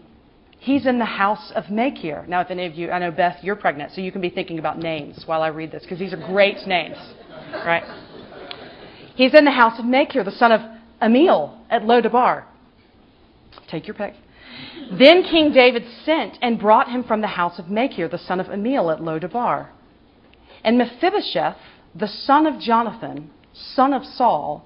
He's 0.59 0.87
in 0.87 0.99
the 0.99 1.05
house 1.05 1.53
of 1.55 1.71
Machir. 1.71 2.25
Now, 2.27 2.41
if 2.41 2.51
any 2.51 2.65
of 2.65 2.75
you, 2.75 2.91
I 2.91 2.99
know 2.99 3.11
Beth, 3.11 3.37
you're 3.43 3.57
pregnant, 3.57 3.93
so 3.93 4.01
you 4.01 4.11
can 4.11 4.23
be 4.23 4.31
thinking 4.31 4.59
about 4.59 4.79
names 4.79 5.25
while 5.27 5.43
I 5.43 5.49
read 5.49 5.71
this, 5.71 5.83
because 5.83 5.99
these 5.99 6.15
are 6.15 6.27
great 6.33 6.67
names, 6.67 6.97
right? 7.53 7.85
He's 9.19 9.35
in 9.35 9.45
the 9.45 9.51
house 9.51 9.81
of 9.81 9.85
Machir, 9.85 10.23
the 10.23 10.31
son 10.31 10.53
of 10.53 10.61
Ammiel 11.03 11.59
at 11.69 11.83
Lodabar. 11.83 12.45
Take 13.69 13.89
your 13.89 13.95
pick. 13.95 14.15
Then 14.93 15.25
King 15.25 15.53
David 15.53 15.85
sent 16.05 16.39
and 16.41 16.57
brought 16.57 16.89
him 16.89 17.03
from 17.03 17.21
the 17.21 17.27
house 17.27 17.59
of 17.59 17.69
Machir, 17.69 18.07
the 18.07 18.17
son 18.17 18.39
of 18.39 18.47
Ammiel 18.47 18.95
at 18.95 19.01
Lodabar. 19.01 19.71
And 20.63 20.79
Mephibosheth, 20.79 21.57
the 21.97 22.07
son 22.07 22.47
of 22.47 22.61
Jonathan, 22.61 23.33
son 23.53 23.93
of 23.93 24.05
Saul, 24.05 24.65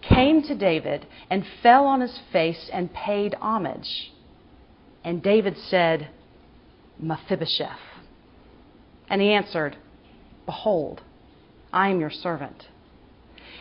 came 0.00 0.42
to 0.42 0.56
David 0.56 1.06
and 1.30 1.46
fell 1.62 1.84
on 1.84 2.00
his 2.00 2.18
face 2.32 2.68
and 2.72 2.92
paid 2.92 3.34
homage. 3.34 4.12
And 5.04 5.22
David 5.22 5.56
said, 5.56 6.08
Mephibosheth. 6.98 7.78
And 9.08 9.22
he 9.22 9.30
answered, 9.30 9.76
Behold, 10.44 11.02
I 11.72 11.90
am 11.90 12.00
your 12.00 12.10
servant. 12.10 12.66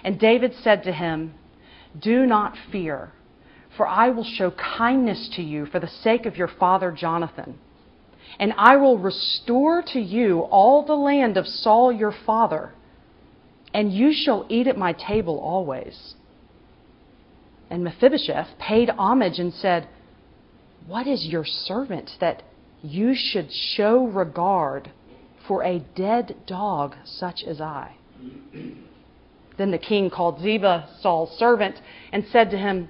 And 0.04 0.20
David 0.20 0.54
said 0.64 0.84
to 0.84 0.92
him, 0.92 1.34
Do 2.00 2.26
not 2.26 2.58
fear, 2.72 3.12
for 3.78 3.88
I 3.88 4.10
will 4.10 4.24
show 4.24 4.52
kindness 4.52 5.30
to 5.36 5.42
you 5.42 5.66
for 5.66 5.80
the 5.80 5.88
sake 5.88 6.26
of 6.26 6.38
your 6.38 6.48
father 6.48 6.92
Jonathan. 6.92 7.60
And 8.40 8.54
I 8.58 8.78
will 8.78 8.98
restore 8.98 9.84
to 9.94 10.00
you 10.00 10.40
all 10.40 10.86
the 10.86 10.96
land 10.96 11.38
of 11.38 11.48
Saul 11.48 11.92
your 11.92 12.14
father, 12.26 12.74
and 13.74 13.94
you 13.94 14.14
shall 14.14 14.46
eat 14.50 14.68
at 14.68 14.78
my 14.78 14.94
table 14.94 15.40
always. 15.40 16.16
And 17.70 17.84
Mephibosheth 17.84 18.58
paid 18.60 18.90
homage 18.90 19.40
and 19.40 19.54
said, 19.54 19.88
What 20.88 21.08
is 21.08 21.26
your 21.26 21.46
servant 21.46 22.12
that 22.20 22.44
you 22.82 23.14
should 23.16 23.52
show 23.52 24.06
regard 24.08 24.92
for 25.48 25.64
a 25.64 25.80
dead 25.96 26.36
dog 26.48 26.96
such 27.06 27.44
as 27.44 27.62
I? 27.62 27.96
Then 29.62 29.70
the 29.70 29.78
king 29.78 30.10
called 30.10 30.40
Ziba, 30.40 30.90
Saul's 31.02 31.38
servant, 31.38 31.76
and 32.12 32.26
said 32.32 32.50
to 32.50 32.58
him, 32.58 32.90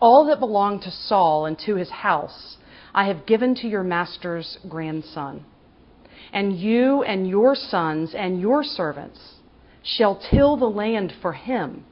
All 0.00 0.24
that 0.28 0.40
belonged 0.40 0.80
to 0.84 0.90
Saul 0.90 1.44
and 1.44 1.58
to 1.58 1.74
his 1.74 1.90
house 1.90 2.56
I 2.94 3.04
have 3.04 3.26
given 3.26 3.54
to 3.56 3.68
your 3.68 3.82
master's 3.82 4.56
grandson. 4.66 5.44
And 6.32 6.58
you 6.58 7.02
and 7.02 7.28
your 7.28 7.54
sons 7.54 8.14
and 8.14 8.40
your 8.40 8.64
servants 8.64 9.34
shall 9.82 10.18
till 10.30 10.56
the 10.56 10.70
land 10.70 11.12
for 11.20 11.34
him 11.34 11.84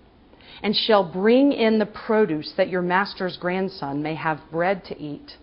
and 0.62 0.74
shall 0.74 1.04
bring 1.04 1.52
in 1.52 1.78
the 1.78 1.84
produce 1.84 2.54
that 2.56 2.70
your 2.70 2.80
master's 2.80 3.36
grandson 3.36 4.02
may 4.02 4.14
have 4.14 4.40
bread 4.50 4.86
to 4.86 4.98
eat. 4.98 5.36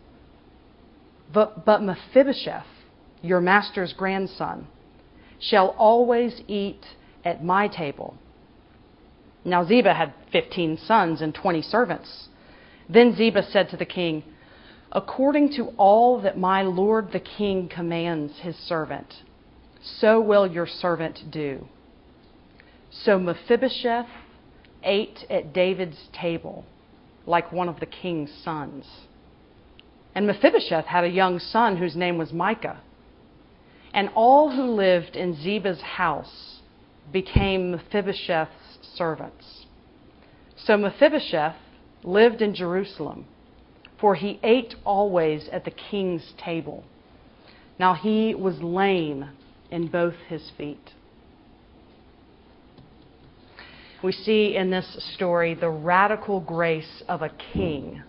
But, 1.32 1.66
but 1.66 1.84
Mephibosheth, 1.84 2.66
your 3.22 3.42
master's 3.42 3.94
grandson, 3.94 4.66
shall 5.40 5.76
always 5.78 6.42
eat 6.48 6.84
at 7.24 7.44
my 7.44 7.68
table. 7.68 8.18
Now 9.46 9.64
Ziba 9.64 9.94
had 9.94 10.14
fifteen 10.32 10.76
sons 10.76 11.22
and 11.22 11.34
twenty 11.34 11.62
servants. 11.62 12.30
Then 12.90 13.16
Ziba 13.16 13.44
said 13.44 13.70
to 13.70 13.78
the 13.78 13.86
king, 13.86 14.24
According 14.92 15.54
to 15.54 15.68
all 15.78 16.20
that 16.22 16.38
my 16.38 16.64
lord 16.64 17.12
the 17.12 17.20
king 17.20 17.70
commands 17.70 18.40
his 18.40 18.56
servant, 18.56 19.22
so 19.82 20.20
will 20.20 20.48
your 20.48 20.66
servant 20.66 21.30
do. 21.30 21.68
So 22.90 23.20
Mephibosheth 23.20 24.08
ate 24.84 25.26
at 25.30 25.54
David's 25.54 26.10
table 26.12 26.66
like 27.28 27.52
one 27.52 27.70
of 27.70 27.80
the 27.80 27.86
king's 27.86 28.32
sons. 28.44 28.86
And 30.16 30.26
Mephibosheth 30.26 30.86
had 30.86 31.04
a 31.04 31.10
young 31.10 31.40
son 31.40 31.78
whose 31.78 31.96
name 31.96 32.18
was 32.18 32.32
Micah. 32.32 32.82
And 33.94 34.10
all 34.16 34.52
who 34.52 34.64
lived 34.64 35.16
in 35.16 35.36
Ziba's 35.36 35.82
house 35.82 36.62
became 37.12 37.72
Mephibosheth's 37.72 38.65
servants. 38.96 39.66
So 40.58 40.78
Mephibosheth 40.78 41.56
lived 42.04 42.42
in 42.42 42.56
Jerusalem, 42.56 43.26
for 44.00 44.16
he 44.16 44.40
ate 44.44 44.76
always 44.84 45.48
at 45.50 45.66
the 45.66 45.72
king's 45.72 46.34
table. 46.44 46.84
Now 47.80 47.94
he 47.94 48.36
was 48.36 48.62
lame 48.62 49.30
in 49.72 49.88
both 49.88 50.16
his 50.28 50.52
feet 50.58 50.94
we 54.06 54.12
see 54.12 54.56
in 54.56 54.70
this 54.70 55.14
story 55.16 55.56
the 55.56 55.70
radical 55.70 56.40
grace 56.40 57.04
of 57.10 57.24
a 57.24 57.32
king 57.54 58.04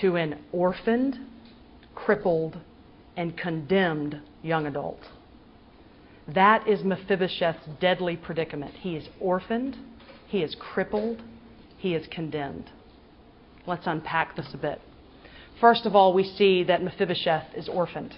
to 0.00 0.16
an 0.16 0.38
orphaned, 0.52 1.18
crippled, 1.94 2.56
and 3.14 3.36
condemned 3.36 4.18
young 4.42 4.66
adult. 4.66 5.00
That 6.34 6.68
is 6.68 6.84
Mephibosheth's 6.84 7.66
deadly 7.80 8.16
predicament. 8.16 8.74
He 8.74 8.96
is 8.96 9.08
orphaned, 9.20 9.76
he 10.28 10.42
is 10.42 10.54
crippled, 10.58 11.22
he 11.78 11.94
is 11.94 12.06
condemned. 12.08 12.70
Let's 13.66 13.86
unpack 13.86 14.36
this 14.36 14.52
a 14.54 14.58
bit. 14.58 14.80
First 15.60 15.86
of 15.86 15.94
all, 15.94 16.12
we 16.12 16.24
see 16.24 16.64
that 16.64 16.82
Mephibosheth 16.82 17.54
is 17.56 17.68
orphaned. 17.68 18.14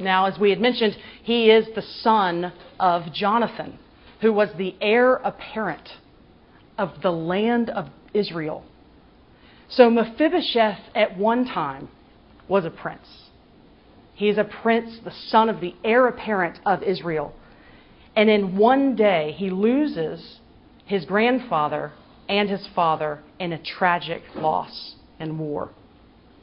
Now, 0.00 0.26
as 0.26 0.38
we 0.38 0.50
had 0.50 0.60
mentioned, 0.60 0.96
he 1.22 1.50
is 1.50 1.66
the 1.74 1.82
son 1.82 2.52
of 2.78 3.12
Jonathan 3.12 3.78
who 4.20 4.32
was 4.32 4.48
the 4.56 4.74
heir 4.80 5.14
apparent 5.16 5.88
of 6.76 7.02
the 7.02 7.10
land 7.10 7.70
of 7.70 7.88
Israel. 8.14 8.64
So 9.68 9.90
Mephibosheth 9.90 10.80
at 10.94 11.16
one 11.16 11.44
time 11.46 11.88
was 12.48 12.64
a 12.64 12.70
prince. 12.70 13.27
He 14.18 14.28
is 14.28 14.36
a 14.36 14.42
prince, 14.42 14.98
the 15.04 15.12
son 15.12 15.48
of 15.48 15.60
the 15.60 15.76
heir 15.84 16.08
apparent 16.08 16.58
of 16.66 16.82
Israel. 16.82 17.32
And 18.16 18.28
in 18.28 18.56
one 18.56 18.96
day, 18.96 19.32
he 19.38 19.48
loses 19.48 20.40
his 20.86 21.04
grandfather 21.04 21.92
and 22.28 22.50
his 22.50 22.66
father 22.74 23.20
in 23.38 23.52
a 23.52 23.62
tragic 23.62 24.22
loss 24.34 24.96
and 25.20 25.38
war. 25.38 25.70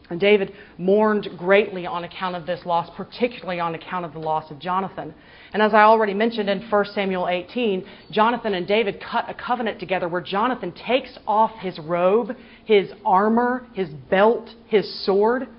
And 0.09 0.21
David 0.21 0.53
mourned 0.77 1.27
greatly 1.37 1.85
on 1.85 2.05
account 2.05 2.37
of 2.37 2.45
this 2.45 2.65
loss, 2.65 2.89
particularly 2.95 3.59
on 3.59 3.75
account 3.75 4.05
of 4.05 4.13
the 4.13 4.19
loss 4.19 4.49
of 4.51 4.59
Jonathan. 4.59 5.13
And 5.51 5.61
as 5.61 5.73
I 5.73 5.81
already 5.81 6.13
mentioned 6.13 6.47
in 6.47 6.61
1 6.69 6.85
Samuel 6.93 7.27
18, 7.27 7.85
Jonathan 8.09 8.53
and 8.53 8.65
David 8.65 9.03
cut 9.03 9.29
a 9.29 9.33
covenant 9.33 9.81
together 9.81 10.07
where 10.07 10.21
Jonathan 10.21 10.71
takes 10.71 11.17
off 11.27 11.51
his 11.59 11.77
robe, 11.77 12.37
his 12.63 12.91
armor, 13.05 13.67
his 13.73 13.89
belt, 13.89 14.49
his 14.67 15.05
sword, 15.05 15.49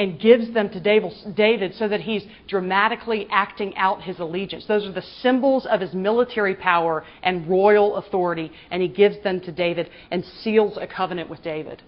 and 0.00 0.18
gives 0.18 0.50
them 0.54 0.70
to 0.70 0.80
David 0.80 1.74
so 1.74 1.86
that 1.86 2.00
he's 2.00 2.24
dramatically 2.48 3.28
acting 3.30 3.76
out 3.76 4.02
his 4.02 4.18
allegiance. 4.18 4.64
Those 4.64 4.86
are 4.86 4.92
the 4.92 5.02
symbols 5.02 5.66
of 5.66 5.82
his 5.82 5.92
military 5.92 6.54
power 6.54 7.04
and 7.22 7.46
royal 7.46 7.96
authority, 7.96 8.50
and 8.70 8.80
he 8.80 8.88
gives 8.88 9.22
them 9.22 9.42
to 9.42 9.52
David 9.52 9.90
and 10.10 10.24
seals 10.24 10.78
a 10.80 10.86
covenant 10.86 11.28
with 11.28 11.42
David. 11.42 11.82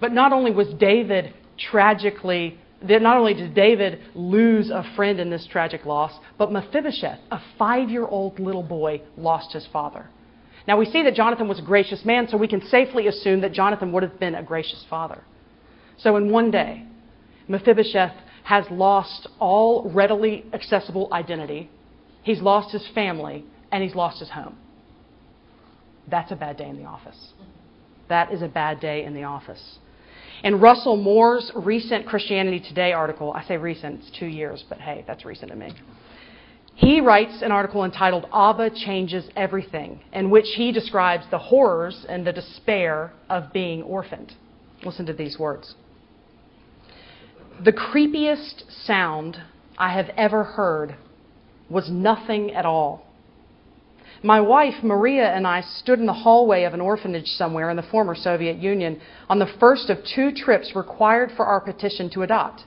But 0.00 0.12
not 0.12 0.32
only 0.32 0.50
was 0.50 0.68
David 0.80 1.34
tragically, 1.58 2.58
not 2.80 3.18
only 3.18 3.34
did 3.34 3.54
David 3.54 4.00
lose 4.14 4.70
a 4.70 4.90
friend 4.96 5.20
in 5.20 5.28
this 5.28 5.46
tragic 5.46 5.84
loss, 5.84 6.18
but 6.38 6.50
Mephibosheth, 6.50 7.18
a 7.30 7.40
five 7.58 7.90
year 7.90 8.06
old 8.06 8.40
little 8.40 8.62
boy, 8.62 9.02
lost 9.18 9.52
his 9.52 9.68
father. 9.70 10.08
Now 10.66 10.78
we 10.78 10.86
see 10.86 11.02
that 11.02 11.14
Jonathan 11.14 11.48
was 11.48 11.58
a 11.58 11.62
gracious 11.62 12.02
man, 12.06 12.28
so 12.28 12.38
we 12.38 12.48
can 12.48 12.66
safely 12.68 13.08
assume 13.08 13.42
that 13.42 13.52
Jonathan 13.52 13.92
would 13.92 14.04
have 14.04 14.18
been 14.18 14.36
a 14.36 14.42
gracious 14.42 14.86
father. 14.88 15.22
So 15.98 16.16
in 16.16 16.30
one 16.30 16.50
day, 16.50 16.86
Mephibosheth 17.52 18.14
has 18.44 18.64
lost 18.70 19.28
all 19.38 19.90
readily 19.90 20.46
accessible 20.54 21.08
identity, 21.12 21.70
he's 22.22 22.40
lost 22.40 22.72
his 22.72 22.88
family, 22.94 23.44
and 23.70 23.84
he's 23.84 23.94
lost 23.94 24.18
his 24.18 24.30
home. 24.30 24.56
That's 26.10 26.32
a 26.32 26.36
bad 26.36 26.56
day 26.56 26.68
in 26.68 26.78
the 26.78 26.86
office. 26.86 27.34
That 28.08 28.32
is 28.32 28.40
a 28.42 28.48
bad 28.48 28.80
day 28.80 29.04
in 29.04 29.14
the 29.14 29.24
office. 29.24 29.78
In 30.42 30.60
Russell 30.60 30.96
Moore's 30.96 31.52
recent 31.54 32.06
Christianity 32.06 32.58
Today 32.58 32.92
article, 32.92 33.32
I 33.32 33.44
say 33.44 33.58
recent, 33.58 34.00
it's 34.00 34.18
two 34.18 34.26
years, 34.26 34.64
but 34.68 34.80
hey, 34.80 35.04
that's 35.06 35.24
recent 35.24 35.50
to 35.50 35.56
me. 35.56 35.72
He 36.74 37.00
writes 37.00 37.42
an 37.42 37.52
article 37.52 37.84
entitled 37.84 38.26
Abba 38.32 38.70
Changes 38.70 39.28
Everything, 39.36 40.00
in 40.14 40.30
which 40.30 40.46
he 40.56 40.72
describes 40.72 41.24
the 41.30 41.38
horrors 41.38 42.06
and 42.08 42.26
the 42.26 42.32
despair 42.32 43.12
of 43.28 43.52
being 43.52 43.82
orphaned. 43.82 44.32
Listen 44.84 45.04
to 45.06 45.12
these 45.12 45.38
words. 45.38 45.74
The 47.60 47.72
creepiest 47.72 48.64
sound 48.84 49.40
I 49.78 49.92
have 49.92 50.10
ever 50.16 50.42
heard 50.42 50.96
was 51.68 51.90
nothing 51.90 52.52
at 52.52 52.66
all. 52.66 53.06
My 54.22 54.40
wife, 54.40 54.82
Maria, 54.82 55.32
and 55.32 55.46
I 55.46 55.60
stood 55.60 55.98
in 55.98 56.06
the 56.06 56.12
hallway 56.12 56.64
of 56.64 56.74
an 56.74 56.80
orphanage 56.80 57.26
somewhere 57.26 57.70
in 57.70 57.76
the 57.76 57.82
former 57.82 58.14
Soviet 58.14 58.58
Union 58.58 59.00
on 59.28 59.38
the 59.38 59.52
first 59.58 59.90
of 59.90 59.98
two 60.04 60.32
trips 60.32 60.76
required 60.76 61.32
for 61.36 61.44
our 61.44 61.60
petition 61.60 62.08
to 62.10 62.22
adopt. 62.22 62.64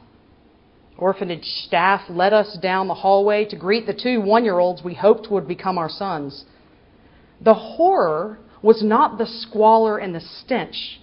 Orphanage 0.98 1.46
staff 1.46 2.02
led 2.10 2.34
us 2.34 2.58
down 2.62 2.88
the 2.88 2.94
hallway 2.94 3.46
to 3.46 3.56
greet 3.56 3.86
the 3.86 3.94
two 3.94 4.22
one 4.22 4.46
year 4.46 4.60
olds 4.60 4.84
we 4.84 4.94
hoped 4.94 5.30
would 5.32 5.48
become 5.48 5.78
our 5.78 5.90
sons. 5.90 6.46
The 7.42 7.54
horror 7.54 8.40
was 8.62 8.82
not 8.82 9.18
the 9.18 9.28
squalor 9.28 9.98
and 9.98 10.16
the 10.16 10.22
stench, 10.22 11.02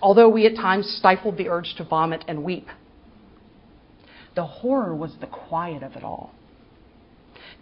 although 0.00 0.28
we 0.28 0.46
at 0.46 0.54
times 0.54 0.88
stifled 0.88 1.36
the 1.36 1.48
urge 1.48 1.74
to 1.76 1.84
vomit 1.84 2.24
and 2.28 2.44
weep. 2.44 2.68
The 4.34 4.44
horror 4.44 4.94
was 4.94 5.14
the 5.20 5.26
quiet 5.26 5.82
of 5.82 5.96
it 5.96 6.04
all. 6.04 6.32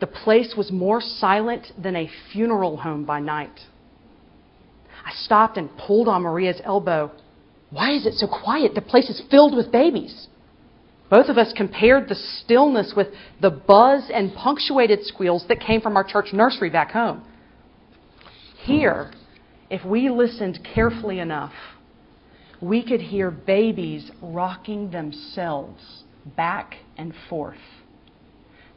The 0.01 0.07
place 0.07 0.55
was 0.57 0.71
more 0.71 1.01
silent 1.01 1.73
than 1.81 1.97
a 1.97 2.11
funeral 2.33 2.79
home 2.79 3.05
by 3.05 3.21
night. 3.21 3.61
I 5.05 5.13
stopped 5.13 5.57
and 5.57 5.77
pulled 5.77 6.09
on 6.09 6.23
Maria's 6.23 6.61
elbow. 6.65 7.11
Why 7.71 7.93
is 7.93 8.07
it 8.07 8.15
so 8.15 8.27
quiet? 8.27 8.75
The 8.75 8.81
place 8.81 9.11
is 9.11 9.23
filled 9.31 9.55
with 9.55 9.73
babies. 9.73 10.29
Both 11.11 11.29
of 11.29 11.39
us 11.39 11.53
compared 11.57 12.09
the 12.09 12.15
stillness 12.15 12.95
with 12.97 13.09
the 13.41 13.51
buzz 13.51 14.11
and 14.13 14.33
punctuated 14.33 15.05
squeals 15.05 15.45
that 15.49 15.61
came 15.61 15.81
from 15.81 15.97
our 15.97 16.05
church 16.05 16.33
nursery 16.33 16.71
back 16.71 16.93
home. 16.93 17.25
Here, 18.63 19.11
if 19.71 19.85
we 19.85 20.09
listened 20.09 20.61
carefully 20.75 21.19
enough, 21.19 21.53
we 22.61 22.83
could 22.83 23.01
hear 23.01 23.31
babies 23.31 24.11
rocking 24.23 24.91
themselves 24.91 26.05
back 26.37 26.77
and 26.97 27.15
forth, 27.29 27.59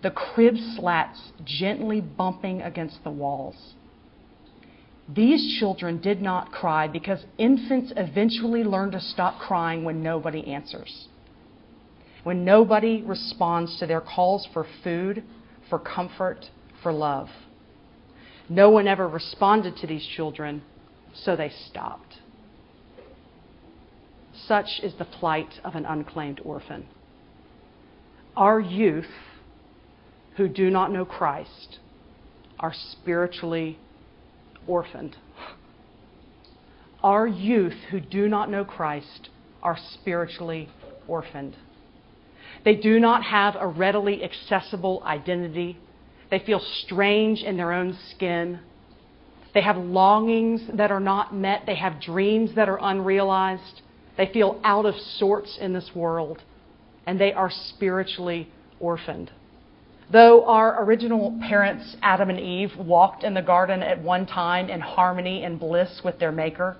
the 0.02 0.12
crib 0.12 0.56
slats 0.76 1.32
gently 1.46 2.02
bumping 2.02 2.62
against 2.62 3.04
the 3.04 3.10
walls. 3.10 3.74
These 5.08 5.58
children 5.60 6.02
did 6.02 6.22
not 6.22 6.52
cry 6.52 6.88
because 6.88 7.26
infants 7.38 7.92
eventually 7.96 8.64
learn 8.64 8.92
to 8.92 9.00
stop 9.00 9.40
crying 9.40 9.84
when 9.84 10.02
nobody 10.02 10.48
answers. 10.48 11.08
When 12.24 12.46
nobody 12.46 13.02
responds 13.02 13.78
to 13.80 13.86
their 13.86 14.00
calls 14.02 14.48
for 14.54 14.66
food, 14.84 15.24
for 15.70 15.80
comfort, 15.80 16.50
for 16.82 16.94
love. 16.94 17.30
No 18.50 18.70
one 18.70 18.88
ever 18.88 19.08
responded 19.08 19.78
to 19.78 19.88
these 19.88 20.06
children, 20.06 20.64
so 21.14 21.36
they 21.36 21.50
stopped. 21.50 22.20
Such 24.48 24.80
is 24.82 24.94
the 24.96 25.06
plight 25.06 25.60
of 25.64 25.76
an 25.76 25.86
unclaimed 25.86 26.42
orphan. 26.44 26.88
Our 28.36 28.60
youth 28.60 29.10
who 30.38 30.48
do 30.48 30.70
not 30.72 30.92
know 30.92 31.06
Christ 31.06 31.80
are 32.60 32.74
spiritually 32.74 33.78
orphaned. 34.66 35.16
Our 37.04 37.28
youth 37.28 37.76
who 37.92 38.00
do 38.00 38.28
not 38.28 38.50
know 38.50 38.66
Christ 38.66 39.30
are 39.62 39.78
spiritually 39.94 40.70
orphaned. 41.08 41.56
They 42.66 42.76
do 42.76 43.00
not 43.00 43.24
have 43.24 43.56
a 43.60 43.68
readily 43.68 44.24
accessible 44.24 45.04
identity. 45.06 45.78
They 46.32 46.40
feel 46.40 46.62
strange 46.86 47.44
in 47.44 47.58
their 47.58 47.72
own 47.72 47.98
skin. 48.12 48.62
They 49.54 49.62
have 49.62 49.78
longings 49.78 50.62
that 50.74 50.92
are 50.92 51.00
not 51.00 51.36
met. 51.36 51.64
They 51.66 51.76
have 51.76 52.02
dreams 52.02 52.56
that 52.56 52.70
are 52.70 52.80
unrealized. 52.82 53.82
They 54.18 54.32
feel 54.32 54.60
out 54.64 54.86
of 54.86 54.96
sorts 54.96 55.58
in 55.60 55.74
this 55.74 55.92
world. 55.94 56.42
And 57.06 57.20
they 57.20 57.34
are 57.34 57.52
spiritually 57.52 58.50
orphaned. 58.80 59.32
Though 60.12 60.46
our 60.46 60.84
original 60.84 61.38
parents, 61.42 61.96
Adam 62.02 62.30
and 62.30 62.40
Eve, 62.40 62.76
walked 62.78 63.24
in 63.24 63.34
the 63.34 63.42
garden 63.42 63.82
at 63.82 64.02
one 64.02 64.26
time 64.26 64.70
in 64.70 64.80
harmony 64.80 65.44
and 65.44 65.60
bliss 65.60 66.02
with 66.04 66.20
their 66.20 66.32
Maker, 66.32 66.78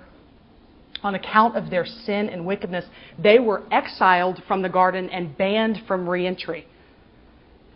on 1.02 1.16
account 1.16 1.58
of 1.58 1.70
their 1.70 1.86
sin 1.86 2.30
and 2.30 2.46
wickedness, 2.46 2.86
they 3.18 3.40
were 3.40 3.64
exiled 3.72 4.42
from 4.48 4.62
the 4.62 4.70
garden 4.70 5.10
and 5.10 5.38
banned 5.38 5.82
from 5.88 6.08
reentry. 6.08 6.66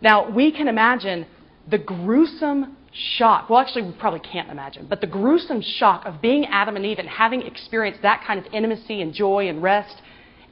Now, 0.00 0.30
we 0.30 0.52
can 0.52 0.68
imagine 0.68 1.26
the 1.68 1.78
gruesome 1.78 2.76
shock. 2.92 3.50
Well, 3.50 3.58
actually, 3.58 3.82
we 3.82 3.92
probably 3.92 4.20
can't 4.20 4.50
imagine, 4.50 4.86
but 4.88 5.00
the 5.00 5.06
gruesome 5.06 5.60
shock 5.60 6.06
of 6.06 6.22
being 6.22 6.46
Adam 6.46 6.76
and 6.76 6.86
Eve 6.86 6.98
and 6.98 7.08
having 7.08 7.42
experienced 7.42 8.02
that 8.02 8.24
kind 8.26 8.38
of 8.38 8.52
intimacy 8.52 9.02
and 9.02 9.12
joy 9.12 9.48
and 9.48 9.62
rest, 9.62 10.00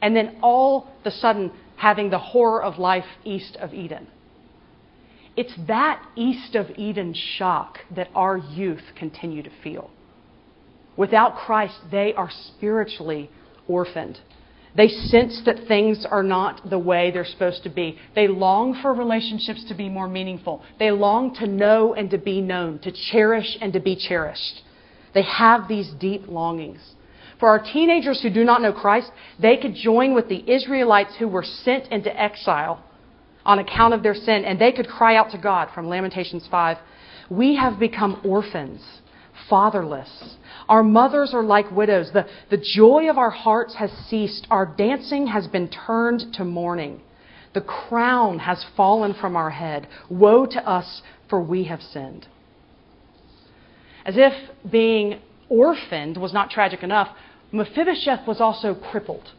and 0.02 0.14
then 0.14 0.36
all 0.42 0.88
of 1.00 1.06
a 1.06 1.10
sudden 1.10 1.52
having 1.76 2.10
the 2.10 2.18
horror 2.18 2.62
of 2.62 2.78
life 2.78 3.04
east 3.24 3.56
of 3.60 3.72
Eden. 3.72 4.06
It's 5.36 5.54
that 5.68 6.02
east 6.16 6.54
of 6.54 6.70
Eden 6.76 7.14
shock 7.14 7.78
that 7.94 8.08
our 8.14 8.38
youth 8.38 8.82
continue 8.98 9.42
to 9.42 9.50
feel. 9.62 9.90
Without 10.96 11.36
Christ, 11.36 11.78
they 11.90 12.14
are 12.14 12.30
spiritually 12.30 13.30
orphaned. 13.68 14.18
They 14.74 14.88
sense 14.88 15.40
that 15.46 15.66
things 15.68 16.06
are 16.10 16.22
not 16.22 16.68
the 16.68 16.78
way 16.78 17.10
they're 17.10 17.24
supposed 17.24 17.62
to 17.64 17.70
be. 17.70 17.98
They 18.14 18.28
long 18.28 18.78
for 18.82 18.92
relationships 18.92 19.64
to 19.68 19.74
be 19.74 19.88
more 19.88 20.08
meaningful. 20.08 20.62
They 20.78 20.90
long 20.90 21.34
to 21.36 21.46
know 21.46 21.94
and 21.94 22.10
to 22.10 22.18
be 22.18 22.40
known, 22.40 22.78
to 22.80 22.92
cherish 22.92 23.56
and 23.60 23.72
to 23.72 23.80
be 23.80 23.96
cherished. 23.96 24.62
They 25.14 25.22
have 25.22 25.66
these 25.66 25.90
deep 25.98 26.28
longings. 26.28 26.80
For 27.38 27.48
our 27.48 27.58
teenagers 27.58 28.22
who 28.22 28.30
do 28.30 28.44
not 28.44 28.62
know 28.62 28.72
Christ, 28.72 29.10
they 29.38 29.56
could 29.56 29.74
join 29.74 30.14
with 30.14 30.28
the 30.28 30.42
Israelites 30.50 31.14
who 31.18 31.28
were 31.28 31.44
sent 31.44 31.88
into 31.88 32.14
exile 32.18 32.82
on 33.44 33.58
account 33.58 33.94
of 33.94 34.02
their 34.02 34.14
sin, 34.14 34.44
and 34.44 34.58
they 34.58 34.72
could 34.72 34.88
cry 34.88 35.16
out 35.16 35.30
to 35.30 35.38
God 35.38 35.68
from 35.74 35.88
Lamentations 35.88 36.48
5 36.50 36.78
We 37.30 37.56
have 37.56 37.78
become 37.78 38.20
orphans, 38.24 38.82
fatherless. 39.48 40.36
Our 40.68 40.82
mothers 40.82 41.32
are 41.34 41.42
like 41.42 41.70
widows. 41.70 42.10
The, 42.12 42.26
the 42.50 42.56
joy 42.56 43.08
of 43.08 43.18
our 43.18 43.30
hearts 43.30 43.74
has 43.76 43.90
ceased. 44.08 44.46
Our 44.50 44.66
dancing 44.66 45.28
has 45.28 45.46
been 45.46 45.68
turned 45.68 46.34
to 46.34 46.44
mourning. 46.44 47.02
The 47.54 47.60
crown 47.60 48.40
has 48.40 48.64
fallen 48.76 49.14
from 49.14 49.36
our 49.36 49.50
head. 49.50 49.86
Woe 50.10 50.46
to 50.46 50.68
us, 50.68 51.02
for 51.28 51.40
we 51.40 51.64
have 51.64 51.80
sinned. 51.80 52.26
As 54.04 54.14
if 54.16 54.32
being 54.70 55.20
orphaned 55.48 56.16
was 56.16 56.32
not 56.32 56.50
tragic 56.50 56.82
enough, 56.82 57.08
Mephibosheth 57.52 58.26
was 58.26 58.40
also 58.40 58.74
crippled 58.74 59.32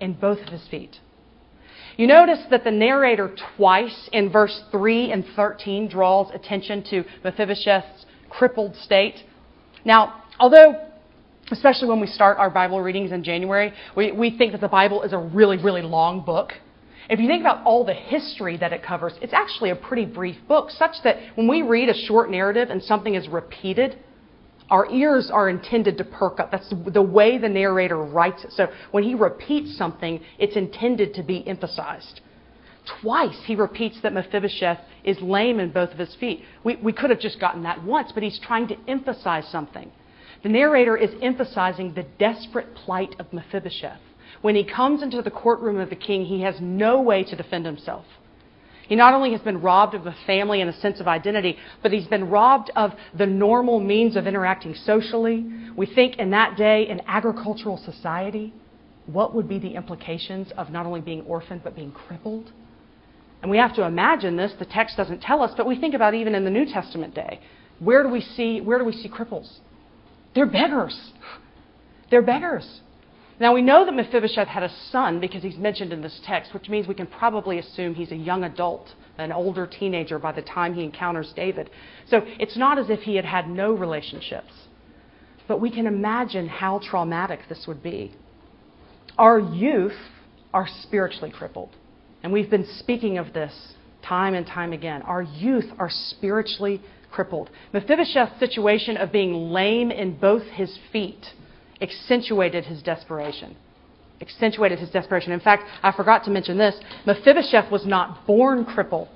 in 0.00 0.14
both 0.14 0.38
of 0.40 0.48
his 0.48 0.66
feet. 0.68 0.98
You 1.96 2.06
notice 2.06 2.40
that 2.50 2.64
the 2.64 2.70
narrator 2.70 3.34
twice 3.56 4.08
in 4.12 4.30
verse 4.32 4.62
3 4.70 5.12
and 5.12 5.24
13 5.36 5.88
draws 5.88 6.30
attention 6.32 6.82
to 6.84 7.04
Mephibosheth's 7.22 8.06
crippled 8.30 8.74
state. 8.76 9.16
Now, 9.84 10.22
although 10.40 10.88
especially 11.50 11.88
when 11.88 12.00
we 12.00 12.06
start 12.06 12.38
our 12.38 12.50
Bible 12.50 12.80
readings 12.80 13.12
in 13.12 13.22
January, 13.22 13.72
we, 13.96 14.12
we 14.12 14.36
think 14.36 14.52
that 14.52 14.60
the 14.60 14.68
Bible 14.68 15.02
is 15.02 15.12
a 15.12 15.18
really, 15.18 15.58
really 15.58 15.82
long 15.82 16.24
book. 16.24 16.52
If 17.10 17.20
you 17.20 17.28
think 17.28 17.42
about 17.42 17.64
all 17.66 17.84
the 17.84 17.94
history 17.94 18.56
that 18.58 18.72
it 18.72 18.82
covers, 18.82 19.12
it's 19.20 19.34
actually 19.34 19.70
a 19.70 19.76
pretty 19.76 20.06
brief 20.06 20.36
book, 20.48 20.70
such 20.70 20.96
that 21.04 21.16
when 21.34 21.48
we 21.48 21.62
read 21.62 21.88
a 21.88 21.94
short 21.94 22.30
narrative 22.30 22.70
and 22.70 22.82
something 22.82 23.14
is 23.14 23.28
repeated, 23.28 23.98
our 24.72 24.90
ears 24.90 25.30
are 25.30 25.50
intended 25.50 25.98
to 25.98 26.04
perk 26.04 26.40
up. 26.40 26.50
That's 26.50 26.72
the 26.86 27.02
way 27.02 27.36
the 27.36 27.48
narrator 27.48 27.98
writes 27.98 28.42
it. 28.42 28.52
So 28.52 28.68
when 28.90 29.04
he 29.04 29.14
repeats 29.14 29.76
something, 29.76 30.18
it's 30.38 30.56
intended 30.56 31.12
to 31.14 31.22
be 31.22 31.46
emphasized. 31.46 32.22
Twice 33.02 33.38
he 33.44 33.54
repeats 33.54 33.98
that 34.02 34.14
Mephibosheth 34.14 34.78
is 35.04 35.20
lame 35.20 35.60
in 35.60 35.72
both 35.72 35.90
of 35.90 35.98
his 35.98 36.14
feet. 36.14 36.42
We, 36.64 36.76
we 36.76 36.94
could 36.94 37.10
have 37.10 37.20
just 37.20 37.38
gotten 37.38 37.62
that 37.64 37.84
once, 37.84 38.12
but 38.14 38.22
he's 38.22 38.40
trying 38.40 38.66
to 38.68 38.76
emphasize 38.88 39.46
something. 39.48 39.92
The 40.42 40.48
narrator 40.48 40.96
is 40.96 41.10
emphasizing 41.20 41.92
the 41.92 42.06
desperate 42.18 42.74
plight 42.74 43.14
of 43.18 43.30
Mephibosheth. 43.30 44.00
When 44.40 44.54
he 44.56 44.64
comes 44.64 45.02
into 45.02 45.20
the 45.20 45.30
courtroom 45.30 45.80
of 45.80 45.90
the 45.90 45.96
king, 45.96 46.24
he 46.24 46.40
has 46.40 46.56
no 46.62 46.98
way 47.02 47.24
to 47.24 47.36
defend 47.36 47.66
himself. 47.66 48.06
He 48.92 48.96
not 48.96 49.14
only 49.14 49.32
has 49.32 49.40
been 49.40 49.62
robbed 49.62 49.94
of 49.94 50.04
a 50.04 50.14
family 50.26 50.60
and 50.60 50.68
a 50.68 50.78
sense 50.80 51.00
of 51.00 51.08
identity, 51.08 51.56
but 51.82 51.92
he's 51.92 52.06
been 52.08 52.28
robbed 52.28 52.70
of 52.76 52.92
the 53.16 53.24
normal 53.24 53.80
means 53.80 54.16
of 54.16 54.26
interacting 54.26 54.74
socially. 54.74 55.46
We 55.74 55.86
think 55.86 56.18
in 56.18 56.28
that 56.32 56.58
day, 56.58 56.86
in 56.90 57.00
agricultural 57.06 57.78
society, 57.78 58.52
what 59.06 59.34
would 59.34 59.48
be 59.48 59.58
the 59.58 59.76
implications 59.76 60.52
of 60.58 60.68
not 60.68 60.84
only 60.84 61.00
being 61.00 61.22
orphaned, 61.22 61.64
but 61.64 61.74
being 61.74 61.90
crippled? 61.90 62.52
And 63.40 63.50
we 63.50 63.56
have 63.56 63.74
to 63.76 63.86
imagine 63.86 64.36
this. 64.36 64.52
The 64.58 64.66
text 64.66 64.98
doesn't 64.98 65.22
tell 65.22 65.40
us, 65.40 65.54
but 65.56 65.66
we 65.66 65.80
think 65.80 65.94
about 65.94 66.12
even 66.12 66.34
in 66.34 66.44
the 66.44 66.50
New 66.50 66.66
Testament 66.66 67.14
day. 67.14 67.40
Where 67.78 68.02
do 68.02 68.10
we 68.10 68.20
see, 68.20 68.60
where 68.60 68.78
do 68.78 68.84
we 68.84 68.92
see 68.92 69.08
cripples? 69.08 69.50
They're 70.34 70.44
beggars. 70.44 71.12
They're 72.10 72.20
beggars. 72.20 72.82
Now, 73.40 73.54
we 73.54 73.62
know 73.62 73.84
that 73.84 73.94
Mephibosheth 73.94 74.48
had 74.48 74.62
a 74.62 74.72
son 74.90 75.18
because 75.18 75.42
he's 75.42 75.56
mentioned 75.56 75.92
in 75.92 76.02
this 76.02 76.20
text, 76.24 76.54
which 76.54 76.68
means 76.68 76.86
we 76.86 76.94
can 76.94 77.06
probably 77.06 77.58
assume 77.58 77.94
he's 77.94 78.12
a 78.12 78.16
young 78.16 78.44
adult, 78.44 78.88
an 79.18 79.32
older 79.32 79.66
teenager 79.66 80.18
by 80.18 80.32
the 80.32 80.42
time 80.42 80.74
he 80.74 80.84
encounters 80.84 81.32
David. 81.34 81.70
So 82.08 82.22
it's 82.38 82.56
not 82.56 82.78
as 82.78 82.90
if 82.90 83.00
he 83.00 83.16
had 83.16 83.24
had 83.24 83.48
no 83.48 83.72
relationships. 83.72 84.52
But 85.48 85.60
we 85.60 85.70
can 85.70 85.86
imagine 85.86 86.48
how 86.48 86.78
traumatic 86.78 87.40
this 87.48 87.64
would 87.66 87.82
be. 87.82 88.14
Our 89.18 89.40
youth 89.40 89.98
are 90.54 90.68
spiritually 90.82 91.30
crippled. 91.30 91.70
And 92.22 92.32
we've 92.32 92.50
been 92.50 92.66
speaking 92.78 93.18
of 93.18 93.32
this 93.32 93.74
time 94.02 94.34
and 94.34 94.46
time 94.46 94.72
again. 94.72 95.02
Our 95.02 95.22
youth 95.22 95.70
are 95.78 95.90
spiritually 95.90 96.80
crippled. 97.10 97.50
Mephibosheth's 97.72 98.38
situation 98.38 98.96
of 98.96 99.10
being 99.12 99.50
lame 99.50 99.90
in 99.90 100.16
both 100.18 100.42
his 100.42 100.78
feet 100.92 101.24
accentuated 101.82 102.64
his 102.64 102.82
desperation. 102.82 103.56
Accentuated 104.20 104.78
his 104.78 104.90
desperation. 104.90 105.32
In 105.32 105.40
fact, 105.40 105.64
I 105.82 105.92
forgot 105.92 106.24
to 106.24 106.30
mention 106.30 106.56
this 106.56 106.78
Mephibosheth 107.06 107.70
was 107.70 107.84
not 107.84 108.26
born 108.26 108.64
crippled. 108.64 109.08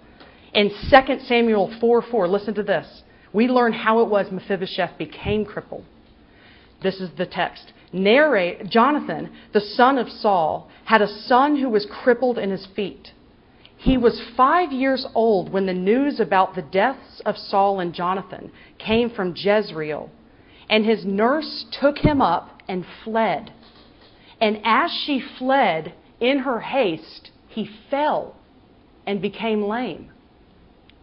In 0.52 0.70
2 0.90 1.18
Samuel 1.26 1.74
4 1.80 2.02
4, 2.02 2.28
listen 2.28 2.54
to 2.54 2.62
this. 2.62 3.02
We 3.32 3.48
learn 3.48 3.72
how 3.72 4.00
it 4.00 4.08
was 4.08 4.30
Mephibosheth 4.30 4.98
became 4.98 5.44
crippled. 5.44 5.84
This 6.82 7.00
is 7.00 7.10
the 7.16 7.26
text. 7.26 7.72
narrate 7.92 8.68
Jonathan, 8.68 9.30
the 9.52 9.60
son 9.60 9.98
of 9.98 10.08
Saul, 10.08 10.68
had 10.84 11.02
a 11.02 11.08
son 11.08 11.56
who 11.56 11.68
was 11.68 11.86
crippled 11.86 12.38
in 12.38 12.50
his 12.50 12.66
feet. 12.74 13.12
He 13.76 13.98
was 13.98 14.20
five 14.36 14.72
years 14.72 15.06
old 15.14 15.52
when 15.52 15.66
the 15.66 15.74
news 15.74 16.18
about 16.18 16.54
the 16.54 16.62
deaths 16.62 17.20
of 17.24 17.36
Saul 17.36 17.80
and 17.80 17.92
Jonathan 17.92 18.50
came 18.78 19.10
from 19.10 19.34
Jezreel, 19.36 20.10
and 20.68 20.84
his 20.84 21.04
nurse 21.04 21.66
took 21.70 21.98
him 21.98 22.20
up 22.20 22.55
and 22.68 22.84
fled. 23.04 23.52
And 24.40 24.60
as 24.64 24.90
she 24.90 25.22
fled, 25.38 25.94
in 26.20 26.40
her 26.40 26.60
haste, 26.60 27.30
he 27.48 27.68
fell 27.90 28.36
and 29.06 29.20
became 29.20 29.62
lame. 29.62 30.10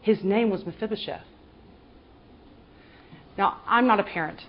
His 0.01 0.23
name 0.23 0.49
was 0.49 0.65
Mephibosheth. 0.65 1.25
Now, 3.37 3.61
I'm 3.65 3.87
not 3.87 3.99
a 3.99 4.03
parent, 4.03 4.41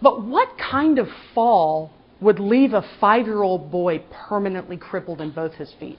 but 0.00 0.22
what 0.24 0.48
kind 0.58 0.98
of 0.98 1.08
fall 1.34 1.90
would 2.20 2.38
leave 2.38 2.72
a 2.72 2.84
five 3.00 3.26
year 3.26 3.42
old 3.42 3.70
boy 3.70 4.04
permanently 4.28 4.76
crippled 4.76 5.20
in 5.20 5.30
both 5.30 5.54
his 5.54 5.72
feet? 5.80 5.98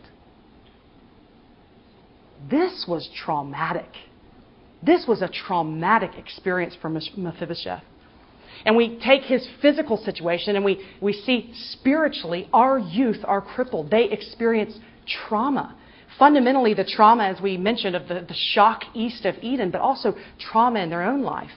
This 2.50 2.86
was 2.88 3.10
traumatic. 3.14 3.90
This 4.82 5.06
was 5.08 5.22
a 5.22 5.30
traumatic 5.30 6.12
experience 6.18 6.76
for 6.82 6.90
Mephibosheth. 6.90 7.84
And 8.66 8.78
we 8.78 8.98
take 9.00 9.24
his 9.24 9.48
physical 9.62 9.98
situation 9.98 10.56
and 10.56 10.64
we, 10.64 10.86
we 11.02 11.14
see 11.14 11.54
spiritually 11.72 12.50
our 12.54 12.80
youth 12.80 13.20
are 13.26 13.42
crippled. 13.42 13.92
They 13.92 14.06
experience 14.06 14.78
trauma. 15.06 15.76
Fundamentally, 16.18 16.74
the 16.74 16.86
trauma, 16.86 17.26
as 17.26 17.42
we 17.42 17.58
mentioned, 17.58 17.96
of 17.96 18.08
the, 18.08 18.26
the 18.28 18.36
shock 18.36 18.84
east 18.94 19.26
of 19.26 19.36
Eden, 19.42 19.72
but 19.72 19.82
also 19.82 20.16
trauma 20.40 20.80
in 20.80 20.90
their 20.90 21.04
own 21.04 21.24
life. 21.24 21.52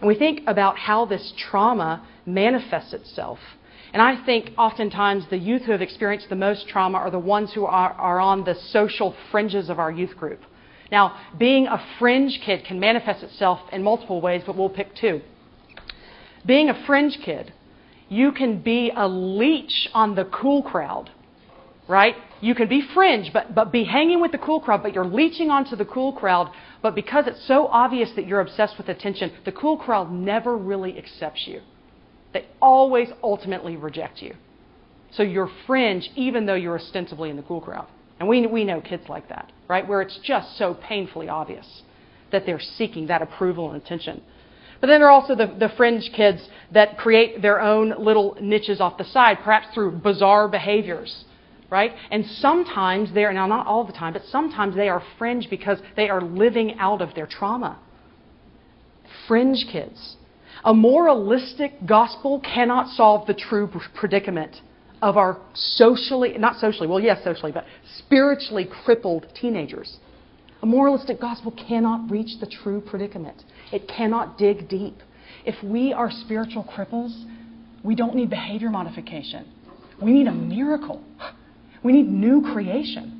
And 0.00 0.08
we 0.08 0.14
think 0.14 0.40
about 0.46 0.78
how 0.78 1.04
this 1.04 1.32
trauma 1.36 2.06
manifests 2.24 2.92
itself. 2.92 3.38
And 3.92 4.02
I 4.02 4.24
think 4.26 4.50
oftentimes 4.58 5.24
the 5.30 5.38
youth 5.38 5.62
who 5.62 5.72
have 5.72 5.82
experienced 5.82 6.28
the 6.28 6.36
most 6.36 6.68
trauma 6.68 6.98
are 6.98 7.10
the 7.10 7.18
ones 7.18 7.52
who 7.54 7.64
are, 7.64 7.92
are 7.92 8.20
on 8.20 8.44
the 8.44 8.54
social 8.70 9.14
fringes 9.30 9.70
of 9.70 9.78
our 9.78 9.90
youth 9.90 10.16
group. 10.16 10.40
Now, 10.90 11.18
being 11.38 11.66
a 11.66 11.82
fringe 11.98 12.40
kid 12.44 12.64
can 12.64 12.78
manifest 12.80 13.22
itself 13.22 13.60
in 13.72 13.82
multiple 13.82 14.20
ways, 14.20 14.42
but 14.44 14.56
we'll 14.56 14.68
pick 14.68 14.94
two. 14.94 15.20
Being 16.46 16.70
a 16.70 16.86
fringe 16.86 17.18
kid, 17.24 17.52
you 18.08 18.32
can 18.32 18.62
be 18.62 18.92
a 18.96 19.08
leech 19.08 19.88
on 19.92 20.14
the 20.14 20.24
cool 20.26 20.62
crowd, 20.62 21.10
right? 21.88 22.14
You 22.40 22.54
can 22.54 22.68
be 22.68 22.82
fringe, 22.94 23.32
but, 23.32 23.54
but 23.54 23.72
be 23.72 23.84
hanging 23.84 24.20
with 24.20 24.32
the 24.32 24.38
cool 24.38 24.60
crowd, 24.60 24.82
but 24.82 24.94
you're 24.94 25.04
leeching 25.04 25.50
onto 25.50 25.74
the 25.74 25.84
cool 25.84 26.12
crowd. 26.12 26.52
But 26.82 26.94
because 26.94 27.26
it's 27.26 27.46
so 27.48 27.66
obvious 27.66 28.10
that 28.14 28.26
you're 28.26 28.40
obsessed 28.40 28.78
with 28.78 28.88
attention, 28.88 29.32
the 29.44 29.52
cool 29.52 29.76
crowd 29.76 30.12
never 30.12 30.56
really 30.56 30.96
accepts 30.98 31.44
you. 31.46 31.62
They 32.32 32.46
always 32.60 33.08
ultimately 33.22 33.76
reject 33.76 34.22
you. 34.22 34.34
So 35.12 35.22
you're 35.22 35.50
fringe 35.66 36.10
even 36.14 36.46
though 36.46 36.54
you're 36.54 36.78
ostensibly 36.78 37.30
in 37.30 37.36
the 37.36 37.42
cool 37.42 37.60
crowd. 37.60 37.88
And 38.20 38.28
we, 38.28 38.46
we 38.46 38.64
know 38.64 38.80
kids 38.80 39.08
like 39.08 39.28
that, 39.30 39.50
right? 39.68 39.86
Where 39.86 40.02
it's 40.02 40.18
just 40.22 40.56
so 40.58 40.74
painfully 40.74 41.28
obvious 41.28 41.82
that 42.32 42.46
they're 42.46 42.60
seeking 42.60 43.06
that 43.06 43.22
approval 43.22 43.72
and 43.72 43.82
attention. 43.82 44.22
But 44.80 44.88
then 44.88 45.00
there 45.00 45.08
are 45.08 45.12
also 45.12 45.34
the, 45.34 45.54
the 45.58 45.70
fringe 45.76 46.10
kids 46.14 46.46
that 46.72 46.98
create 46.98 47.42
their 47.42 47.60
own 47.60 47.94
little 47.98 48.36
niches 48.40 48.80
off 48.80 48.98
the 48.98 49.04
side, 49.04 49.38
perhaps 49.42 49.68
through 49.74 49.92
bizarre 49.92 50.48
behaviors, 50.48 51.24
right? 51.70 51.92
And 52.10 52.24
sometimes 52.26 53.12
they're, 53.14 53.32
now 53.32 53.46
not 53.46 53.66
all 53.66 53.84
the 53.84 53.92
time, 53.92 54.12
but 54.12 54.22
sometimes 54.30 54.74
they 54.74 54.88
are 54.88 55.02
fringe 55.18 55.48
because 55.48 55.78
they 55.96 56.08
are 56.08 56.20
living 56.20 56.78
out 56.78 57.00
of 57.00 57.14
their 57.14 57.26
trauma. 57.26 57.78
Fringe 59.26 59.66
kids. 59.70 60.16
A 60.64 60.74
moralistic 60.74 61.86
gospel 61.86 62.40
cannot 62.40 62.88
solve 62.96 63.26
the 63.26 63.34
true 63.34 63.70
predicament 63.94 64.56
of 65.02 65.16
our 65.16 65.40
socially, 65.54 66.36
not 66.38 66.58
socially, 66.58 66.88
well, 66.88 67.00
yes, 67.00 67.22
socially, 67.22 67.52
but 67.52 67.64
spiritually 67.98 68.68
crippled 68.84 69.26
teenagers. 69.40 69.98
A 70.62 70.66
moralistic 70.66 71.20
gospel 71.20 71.52
cannot 71.52 72.10
reach 72.10 72.40
the 72.40 72.46
true 72.46 72.80
predicament. 72.80 73.44
It 73.72 73.88
cannot 73.88 74.38
dig 74.38 74.68
deep. 74.68 75.02
If 75.44 75.62
we 75.62 75.92
are 75.92 76.10
spiritual 76.10 76.64
cripples, 76.64 77.24
we 77.82 77.94
don't 77.94 78.14
need 78.14 78.30
behavior 78.30 78.70
modification. 78.70 79.46
We 80.02 80.12
need 80.12 80.26
a 80.26 80.32
miracle. 80.32 81.02
We 81.82 81.92
need 81.92 82.08
new 82.08 82.42
creation. 82.52 83.12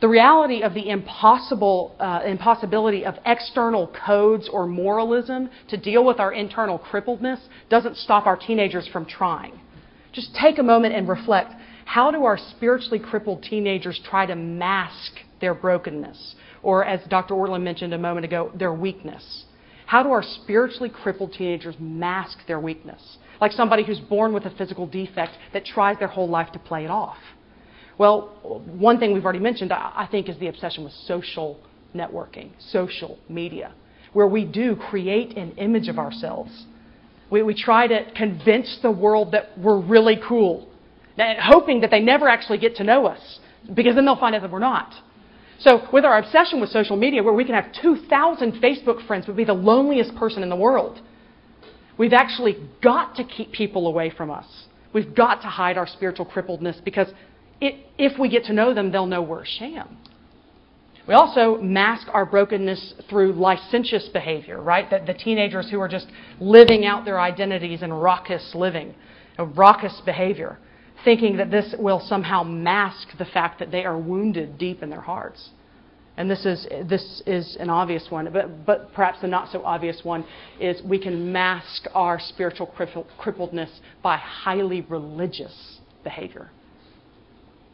The 0.00 0.08
reality 0.08 0.62
of 0.62 0.72
the 0.72 0.88
impossible, 0.88 1.94
uh, 2.00 2.22
impossibility 2.24 3.04
of 3.04 3.16
external 3.26 3.92
codes 4.06 4.48
or 4.50 4.66
moralism 4.66 5.50
to 5.68 5.76
deal 5.76 6.04
with 6.04 6.18
our 6.18 6.32
internal 6.32 6.78
crippledness 6.78 7.38
doesn't 7.68 7.98
stop 7.98 8.26
our 8.26 8.36
teenagers 8.36 8.88
from 8.88 9.04
trying. 9.04 9.60
Just 10.12 10.34
take 10.34 10.58
a 10.58 10.62
moment 10.62 10.94
and 10.94 11.06
reflect 11.06 11.52
how 11.84 12.10
do 12.10 12.24
our 12.24 12.38
spiritually 12.38 12.98
crippled 12.98 13.42
teenagers 13.42 14.00
try 14.08 14.24
to 14.24 14.34
mask 14.34 15.12
their 15.40 15.54
brokenness? 15.54 16.34
Or, 16.62 16.84
as 16.84 17.00
Dr. 17.08 17.34
Ortlund 17.34 17.62
mentioned 17.62 17.94
a 17.94 17.98
moment 17.98 18.24
ago, 18.24 18.52
their 18.54 18.72
weakness. 18.72 19.44
How 19.86 20.02
do 20.02 20.10
our 20.10 20.22
spiritually 20.22 20.88
crippled 20.88 21.32
teenagers 21.32 21.74
mask 21.80 22.38
their 22.46 22.60
weakness? 22.60 23.18
Like 23.40 23.52
somebody 23.52 23.82
who's 23.82 23.98
born 23.98 24.32
with 24.32 24.44
a 24.44 24.50
physical 24.50 24.86
defect 24.86 25.32
that 25.52 25.64
tries 25.64 25.98
their 25.98 26.08
whole 26.08 26.28
life 26.28 26.52
to 26.52 26.58
play 26.58 26.84
it 26.84 26.90
off. 26.90 27.16
Well, 27.98 28.62
one 28.66 28.98
thing 28.98 29.12
we've 29.12 29.24
already 29.24 29.40
mentioned, 29.40 29.72
I 29.72 30.06
think, 30.10 30.28
is 30.28 30.38
the 30.38 30.48
obsession 30.48 30.84
with 30.84 30.92
social 31.06 31.58
networking, 31.94 32.50
social 32.70 33.18
media, 33.28 33.74
where 34.12 34.26
we 34.26 34.44
do 34.44 34.76
create 34.76 35.36
an 35.36 35.52
image 35.52 35.88
of 35.88 35.98
ourselves. 35.98 36.66
We, 37.30 37.42
we 37.42 37.54
try 37.54 37.86
to 37.86 38.10
convince 38.16 38.78
the 38.82 38.90
world 38.90 39.32
that 39.32 39.58
we're 39.58 39.80
really 39.80 40.18
cool, 40.26 40.68
hoping 41.18 41.80
that 41.80 41.90
they 41.90 42.00
never 42.00 42.28
actually 42.28 42.58
get 42.58 42.76
to 42.76 42.84
know 42.84 43.06
us, 43.06 43.40
because 43.74 43.94
then 43.96 44.04
they'll 44.04 44.16
find 44.16 44.34
out 44.34 44.42
that 44.42 44.50
we're 44.50 44.60
not. 44.60 44.94
So, 45.60 45.86
with 45.92 46.06
our 46.06 46.18
obsession 46.18 46.60
with 46.60 46.70
social 46.70 46.96
media, 46.96 47.22
where 47.22 47.34
we 47.34 47.44
can 47.44 47.54
have 47.54 47.70
2,000 47.82 48.52
Facebook 48.62 49.06
friends 49.06 49.26
we'd 49.26 49.36
be 49.36 49.44
the 49.44 49.52
loneliest 49.52 50.14
person 50.16 50.42
in 50.42 50.48
the 50.48 50.56
world, 50.56 51.00
we've 51.98 52.14
actually 52.14 52.56
got 52.82 53.14
to 53.16 53.24
keep 53.24 53.52
people 53.52 53.86
away 53.86 54.10
from 54.10 54.30
us. 54.30 54.46
We've 54.94 55.14
got 55.14 55.42
to 55.42 55.48
hide 55.48 55.76
our 55.76 55.86
spiritual 55.86 56.24
crippledness 56.24 56.82
because 56.82 57.08
it, 57.60 57.86
if 57.98 58.18
we 58.18 58.30
get 58.30 58.44
to 58.44 58.54
know 58.54 58.72
them, 58.72 58.90
they'll 58.90 59.06
know 59.06 59.20
we're 59.20 59.42
a 59.42 59.46
sham. 59.46 59.98
We 61.06 61.12
also 61.14 61.60
mask 61.60 62.06
our 62.12 62.24
brokenness 62.24 62.94
through 63.10 63.32
licentious 63.34 64.08
behavior, 64.08 64.62
right? 64.62 64.88
The, 64.88 65.12
the 65.12 65.18
teenagers 65.18 65.68
who 65.70 65.78
are 65.80 65.88
just 65.88 66.06
living 66.40 66.86
out 66.86 67.04
their 67.04 67.20
identities 67.20 67.82
in 67.82 67.92
raucous 67.92 68.54
living, 68.54 68.94
raucous 69.38 70.00
behavior 70.06 70.58
thinking 71.04 71.36
that 71.36 71.50
this 71.50 71.74
will 71.78 72.00
somehow 72.00 72.42
mask 72.42 73.08
the 73.18 73.24
fact 73.24 73.58
that 73.58 73.70
they 73.70 73.84
are 73.84 73.98
wounded 73.98 74.58
deep 74.58 74.82
in 74.82 74.90
their 74.90 75.00
hearts. 75.00 75.50
And 76.16 76.30
this 76.30 76.44
is, 76.44 76.66
this 76.86 77.22
is 77.26 77.56
an 77.58 77.70
obvious 77.70 78.06
one, 78.10 78.30
but, 78.32 78.66
but 78.66 78.92
perhaps 78.92 79.20
the 79.22 79.28
not 79.28 79.50
so 79.50 79.62
obvious 79.64 80.00
one 80.02 80.24
is 80.60 80.82
we 80.82 80.98
can 80.98 81.32
mask 81.32 81.86
our 81.94 82.20
spiritual 82.20 82.70
crippledness 83.18 83.70
by 84.02 84.16
highly 84.18 84.82
religious 84.82 85.78
behavior. 86.04 86.50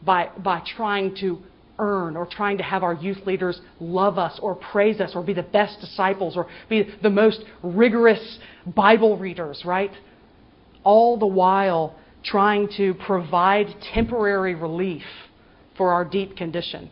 By, 0.05 0.29
by 0.37 0.61
trying 0.77 1.15
to 1.17 1.39
earn 1.79 2.15
or 2.15 2.25
trying 2.25 2.57
to 2.57 2.63
have 2.63 2.83
our 2.83 2.93
youth 2.93 3.25
leaders 3.25 3.59
love 3.79 4.17
us 4.17 4.39
or 4.41 4.55
praise 4.55 4.99
us 5.01 5.11
or 5.13 5.23
be 5.23 5.33
the 5.33 5.43
best 5.43 5.79
disciples 5.81 6.37
or 6.37 6.47
be 6.69 6.89
the 7.03 7.09
most 7.09 7.43
rigorous 7.61 8.39
Bible 8.65 9.17
readers, 9.17 9.63
right? 9.65 9.91
All 10.83 11.17
the 11.17 11.27
while 11.27 11.95
trying 12.27 12.69
to 12.77 12.93
provide 12.93 13.67
temporary 13.93 14.55
relief 14.55 15.03
for 15.77 15.91
our 15.91 16.03
deep 16.03 16.35
condition. 16.35 16.89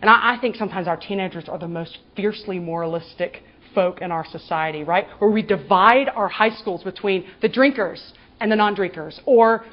And 0.00 0.10
I, 0.10 0.34
I, 0.34 0.38
think 0.40 0.56
sometimes 0.56 0.86
our 0.88 0.96
teenagers 0.96 1.48
are 1.48 1.58
the 1.58 1.68
most 1.68 1.98
fiercely 2.16 2.58
moralistic 2.58 3.42
folk 3.74 4.02
in 4.02 4.10
our 4.10 4.26
society, 4.26 4.84
right? 4.84 5.06
Where 5.18 5.30
we 5.30 5.42
divide 5.42 6.08
our 6.08 6.28
high 6.28 6.54
schools 6.54 6.82
between 6.82 7.26
the 7.40 7.48
drinkers 7.48 8.12
and 8.40 8.50
the 8.50 8.56
non 8.56 8.74
drinkers. 8.74 9.20
Or, 9.24 9.64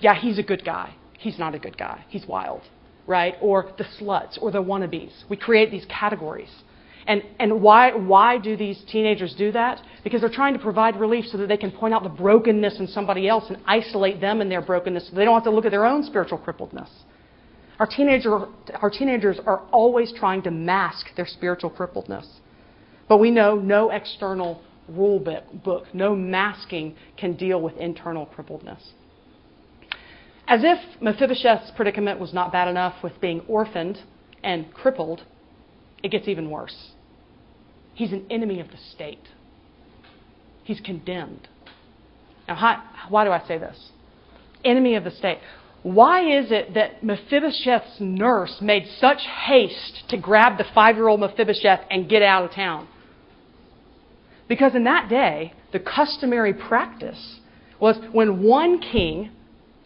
yeah, 0.00 0.14
he's 0.14 0.38
a 0.38 0.42
good 0.42 0.64
guy. 0.64 0.94
He's 1.18 1.38
not 1.38 1.54
a 1.54 1.58
good 1.58 1.76
guy. 1.76 2.04
He's 2.08 2.26
wild, 2.26 2.62
right? 3.06 3.34
Or 3.40 3.72
the 3.78 3.84
sluts 3.84 4.40
or 4.40 4.50
the 4.50 4.62
wannabes. 4.62 5.12
We 5.28 5.36
create 5.36 5.70
these 5.70 5.86
categories. 5.86 6.50
And, 7.06 7.22
and 7.38 7.60
why, 7.60 7.92
why 7.94 8.38
do 8.38 8.56
these 8.56 8.82
teenagers 8.90 9.34
do 9.36 9.52
that? 9.52 9.80
Because 10.02 10.20
they're 10.20 10.30
trying 10.30 10.54
to 10.54 10.58
provide 10.58 10.98
relief 10.98 11.26
so 11.26 11.36
that 11.38 11.48
they 11.48 11.56
can 11.56 11.70
point 11.70 11.92
out 11.92 12.02
the 12.02 12.08
brokenness 12.08 12.78
in 12.78 12.86
somebody 12.86 13.28
else 13.28 13.44
and 13.48 13.58
isolate 13.66 14.20
them 14.20 14.40
in 14.40 14.48
their 14.48 14.62
brokenness 14.62 15.10
so 15.10 15.16
they 15.16 15.24
don't 15.24 15.34
have 15.34 15.44
to 15.44 15.50
look 15.50 15.66
at 15.66 15.70
their 15.70 15.84
own 15.84 16.02
spiritual 16.02 16.38
crippledness. 16.38 16.88
Our, 17.78 17.86
teenager, 17.86 18.46
our 18.80 18.90
teenagers 18.90 19.38
are 19.46 19.62
always 19.72 20.12
trying 20.16 20.42
to 20.42 20.50
mask 20.50 21.06
their 21.16 21.26
spiritual 21.26 21.70
crippledness. 21.70 22.26
But 23.08 23.18
we 23.18 23.30
know 23.30 23.56
no 23.56 23.90
external 23.90 24.62
rule 24.88 25.18
book, 25.18 25.84
no 25.92 26.14
masking 26.14 26.94
can 27.16 27.36
deal 27.36 27.60
with 27.60 27.76
internal 27.76 28.26
crippledness. 28.26 28.80
As 30.46 30.60
if 30.62 30.78
Mephibosheth's 31.00 31.72
predicament 31.74 32.20
was 32.20 32.34
not 32.34 32.52
bad 32.52 32.68
enough 32.68 33.02
with 33.02 33.18
being 33.20 33.40
orphaned 33.48 33.98
and 34.42 34.72
crippled, 34.74 35.22
it 36.02 36.10
gets 36.10 36.28
even 36.28 36.50
worse. 36.50 36.90
He's 37.94 38.12
an 38.12 38.26
enemy 38.30 38.60
of 38.60 38.68
the 38.68 38.76
state. 38.92 39.28
He's 40.64 40.80
condemned. 40.80 41.48
Now, 42.48 42.56
how, 42.56 42.82
why 43.08 43.24
do 43.24 43.30
I 43.30 43.46
say 43.46 43.58
this? 43.58 43.90
Enemy 44.64 44.96
of 44.96 45.04
the 45.04 45.10
state. 45.10 45.38
Why 45.82 46.38
is 46.38 46.50
it 46.50 46.74
that 46.74 47.04
Mephibosheth's 47.04 48.00
nurse 48.00 48.56
made 48.60 48.86
such 48.98 49.20
haste 49.46 50.04
to 50.08 50.16
grab 50.16 50.56
the 50.56 50.64
five 50.74 50.96
year 50.96 51.08
old 51.08 51.20
Mephibosheth 51.20 51.80
and 51.90 52.08
get 52.08 52.22
out 52.22 52.44
of 52.44 52.52
town? 52.52 52.88
Because 54.48 54.74
in 54.74 54.84
that 54.84 55.08
day, 55.08 55.52
the 55.72 55.78
customary 55.78 56.54
practice 56.54 57.38
was 57.80 57.96
when 58.12 58.42
one 58.42 58.80
king 58.80 59.30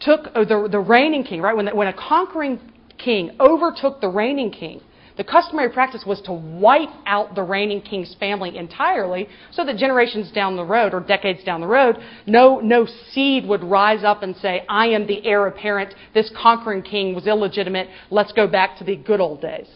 took, 0.01 0.33
the, 0.35 0.69
the 0.71 0.79
reigning 0.79 1.25
king, 1.25 1.41
right? 1.41 1.57
When, 1.57 1.67
the, 1.67 1.75
when 1.75 1.89
a 1.89 1.93
conquering 1.93 2.61
king 2.97 3.33
overtook 3.41 4.01
the 4.01 4.09
reigning 4.09 4.51
king, 4.51 4.81
the 5.19 5.25
customary 5.25 5.69
practice 5.69 6.05
was 6.07 6.21
to 6.23 6.33
wipe 6.33 6.89
out 7.05 7.35
the 7.35 7.43
reigning 7.43 7.83
king's 7.83 8.15
family 8.21 8.57
entirely 8.57 9.29
so 9.51 9.65
that 9.65 9.77
generations 9.77 10.31
down 10.31 10.55
the 10.55 10.65
road 10.65 10.95
or 10.95 11.01
decades 11.01 11.43
down 11.43 11.61
the 11.61 11.67
road, 11.67 11.97
no, 12.27 12.61
no 12.61 12.87
seed 13.11 13.45
would 13.45 13.65
rise 13.65 14.05
up 14.05 14.23
and 14.23 14.37
say, 14.37 14.65
I 14.69 14.87
am 14.87 15.09
the 15.09 15.27
heir 15.27 15.49
apparent. 15.49 15.93
This 16.15 16.31
conquering 16.41 16.83
king 16.83 17.17
was 17.17 17.27
illegitimate. 17.27 17.89
Let's 18.11 18.31
go 18.31 18.47
back 18.47 18.79
to 18.79 18.85
the 18.85 18.95
good 18.95 19.21
old 19.21 19.43
days. 19.43 19.67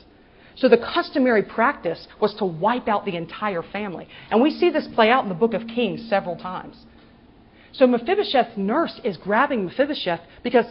So 0.54 0.68
the 0.68 0.78
customary 0.78 1.42
practice 1.42 2.06
was 2.20 2.34
to 2.36 2.44
wipe 2.44 2.86
out 2.86 3.04
the 3.04 3.16
entire 3.16 3.62
family. 3.62 4.06
And 4.30 4.40
we 4.40 4.52
see 4.52 4.70
this 4.70 4.86
play 4.94 5.10
out 5.10 5.24
in 5.24 5.28
the 5.28 5.34
book 5.34 5.54
of 5.54 5.66
Kings 5.66 6.08
several 6.08 6.36
times. 6.36 6.76
So 7.72 7.88
Mephibosheth's 7.88 8.56
nurse 8.56 9.00
is 9.02 9.16
grabbing 9.16 9.64
Mephibosheth 9.64 10.20
because 10.44 10.66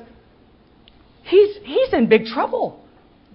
he's, 1.24 1.58
he's 1.64 1.92
in 1.92 2.08
big 2.08 2.24
trouble 2.24 2.82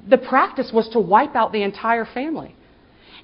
the 0.09 0.19
practice 0.19 0.71
was 0.73 0.89
to 0.91 1.01
wipe 1.01 1.35
out 1.35 1.53
the 1.53 1.63
entire 1.63 2.05
family. 2.05 2.55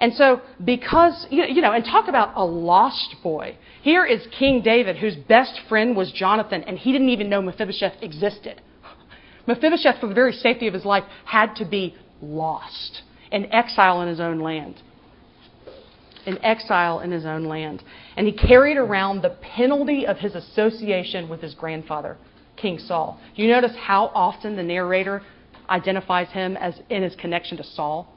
And 0.00 0.12
so, 0.14 0.40
because, 0.64 1.28
you 1.30 1.60
know, 1.60 1.72
and 1.72 1.84
talk 1.84 2.08
about 2.08 2.32
a 2.34 2.44
lost 2.44 3.14
boy. 3.22 3.56
Here 3.82 4.04
is 4.04 4.26
King 4.36 4.60
David, 4.60 4.96
whose 4.96 5.14
best 5.14 5.60
friend 5.68 5.96
was 5.96 6.10
Jonathan, 6.10 6.64
and 6.64 6.76
he 6.76 6.90
didn't 6.90 7.10
even 7.10 7.30
know 7.30 7.40
Mephibosheth 7.40 8.02
existed. 8.02 8.60
Mephibosheth, 9.46 10.00
for 10.00 10.08
the 10.08 10.14
very 10.14 10.32
safety 10.32 10.66
of 10.66 10.74
his 10.74 10.84
life, 10.84 11.04
had 11.24 11.54
to 11.54 11.64
be 11.64 11.94
lost, 12.20 13.02
in 13.30 13.52
exile 13.52 14.02
in 14.02 14.08
his 14.08 14.18
own 14.18 14.40
land. 14.40 14.82
In 16.26 16.44
exile 16.44 16.98
in 16.98 17.12
his 17.12 17.24
own 17.24 17.44
land. 17.44 17.84
And 18.16 18.26
he 18.26 18.32
carried 18.32 18.78
around 18.78 19.22
the 19.22 19.36
penalty 19.40 20.04
of 20.04 20.18
his 20.18 20.34
association 20.34 21.28
with 21.28 21.40
his 21.40 21.54
grandfather, 21.54 22.16
King 22.56 22.80
Saul. 22.80 23.20
You 23.36 23.46
notice 23.46 23.76
how 23.78 24.10
often 24.14 24.56
the 24.56 24.64
narrator 24.64 25.22
identifies 25.68 26.28
him 26.28 26.56
as 26.56 26.80
in 26.90 27.02
his 27.02 27.14
connection 27.16 27.56
to 27.56 27.64
Saul. 27.64 28.12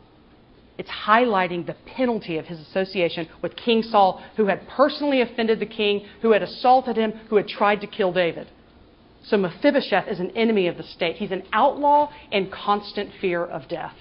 It's 0.78 0.90
highlighting 0.90 1.66
the 1.66 1.76
penalty 1.86 2.38
of 2.38 2.46
his 2.46 2.60
association 2.60 3.30
with 3.42 3.56
King 3.56 3.82
Saul, 3.82 4.22
who 4.36 4.48
had 4.48 4.68
personally 4.68 5.22
offended 5.22 5.60
the 5.60 5.66
king, 5.66 6.06
who 6.22 6.32
had 6.32 6.44
assaulted 6.44 6.98
him, 6.98 7.12
who 7.30 7.38
had 7.38 7.48
tried 7.48 7.82
to 7.82 7.88
kill 7.88 8.12
David. 8.12 8.48
So 9.24 9.38
Mephibosheth 9.38 10.08
is 10.08 10.20
an 10.20 10.32
enemy 10.32 10.68
of 10.68 10.78
the 10.78 10.84
state. 10.84 11.16
He's 11.16 11.32
an 11.32 11.44
outlaw 11.54 12.12
in 12.32 12.52
constant 12.52 13.12
fear 13.20 13.44
of 13.44 13.68
death. 13.68 13.96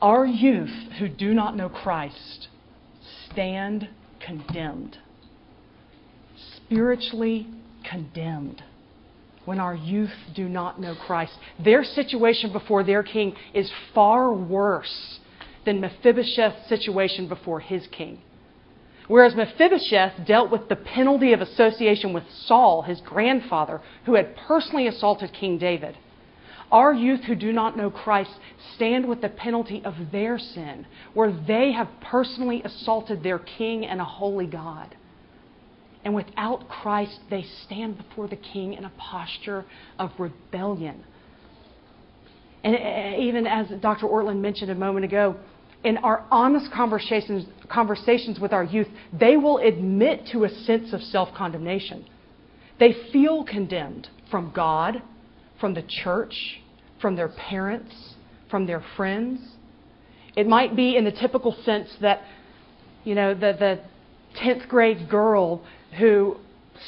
Our 0.00 0.26
youth 0.26 0.92
who 0.98 1.08
do 1.08 1.32
not 1.32 1.56
know 1.56 1.68
Christ 1.68 2.48
stand 3.30 3.88
condemned, 4.20 4.98
spiritually 6.56 7.48
condemned 7.88 8.62
when 9.44 9.58
our 9.58 9.74
youth 9.74 10.14
do 10.34 10.48
not 10.48 10.80
know 10.80 10.94
Christ. 10.94 11.32
Their 11.58 11.84
situation 11.84 12.52
before 12.52 12.84
their 12.84 13.02
king 13.02 13.34
is 13.54 13.70
far 13.94 14.32
worse 14.32 15.20
than 15.64 15.80
Mephibosheth's 15.80 16.68
situation 16.68 17.28
before 17.28 17.60
his 17.60 17.86
king. 17.88 18.20
Whereas 19.08 19.34
Mephibosheth 19.34 20.26
dealt 20.26 20.50
with 20.50 20.68
the 20.68 20.76
penalty 20.76 21.32
of 21.32 21.40
association 21.40 22.12
with 22.12 22.24
Saul, 22.46 22.82
his 22.82 23.00
grandfather, 23.00 23.80
who 24.06 24.14
had 24.14 24.36
personally 24.36 24.86
assaulted 24.86 25.32
King 25.32 25.58
David. 25.58 25.96
Our 26.70 26.94
youth 26.94 27.24
who 27.24 27.34
do 27.34 27.52
not 27.52 27.76
know 27.76 27.90
Christ 27.90 28.30
stand 28.74 29.06
with 29.06 29.20
the 29.20 29.28
penalty 29.28 29.82
of 29.84 29.94
their 30.10 30.38
sin, 30.38 30.86
where 31.12 31.30
they 31.30 31.72
have 31.72 31.88
personally 32.00 32.62
assaulted 32.64 33.22
their 33.22 33.38
king 33.38 33.84
and 33.84 34.00
a 34.00 34.04
holy 34.04 34.46
God. 34.46 34.96
And 36.04 36.14
without 36.14 36.68
Christ, 36.68 37.20
they 37.30 37.44
stand 37.64 37.96
before 37.96 38.28
the 38.28 38.36
king 38.36 38.74
in 38.74 38.84
a 38.84 38.92
posture 38.98 39.64
of 39.98 40.10
rebellion. 40.18 41.04
And 42.64 42.76
uh, 42.76 43.20
even 43.20 43.46
as 43.46 43.68
Dr. 43.80 44.06
Ortlund 44.06 44.40
mentioned 44.40 44.70
a 44.70 44.74
moment 44.74 45.04
ago, 45.04 45.36
in 45.84 45.96
our 45.98 46.24
honest 46.30 46.72
conversations, 46.72 47.44
conversations 47.68 48.38
with 48.38 48.52
our 48.52 48.64
youth, 48.64 48.86
they 49.18 49.36
will 49.36 49.58
admit 49.58 50.26
to 50.32 50.44
a 50.44 50.48
sense 50.48 50.92
of 50.92 51.00
self 51.02 51.34
condemnation. 51.36 52.06
They 52.78 52.94
feel 53.12 53.44
condemned 53.44 54.08
from 54.30 54.52
God, 54.54 55.02
from 55.60 55.74
the 55.74 55.82
church, 55.82 56.60
from 57.00 57.16
their 57.16 57.28
parents, 57.28 58.14
from 58.50 58.66
their 58.66 58.82
friends. 58.96 59.40
It 60.36 60.46
might 60.46 60.74
be 60.74 60.96
in 60.96 61.04
the 61.04 61.12
typical 61.12 61.56
sense 61.64 61.94
that, 62.00 62.22
you 63.04 63.14
know, 63.14 63.34
the, 63.34 63.52
the 63.58 63.80
10th 64.40 64.68
grade 64.68 65.08
girl 65.10 65.62
who 65.98 66.36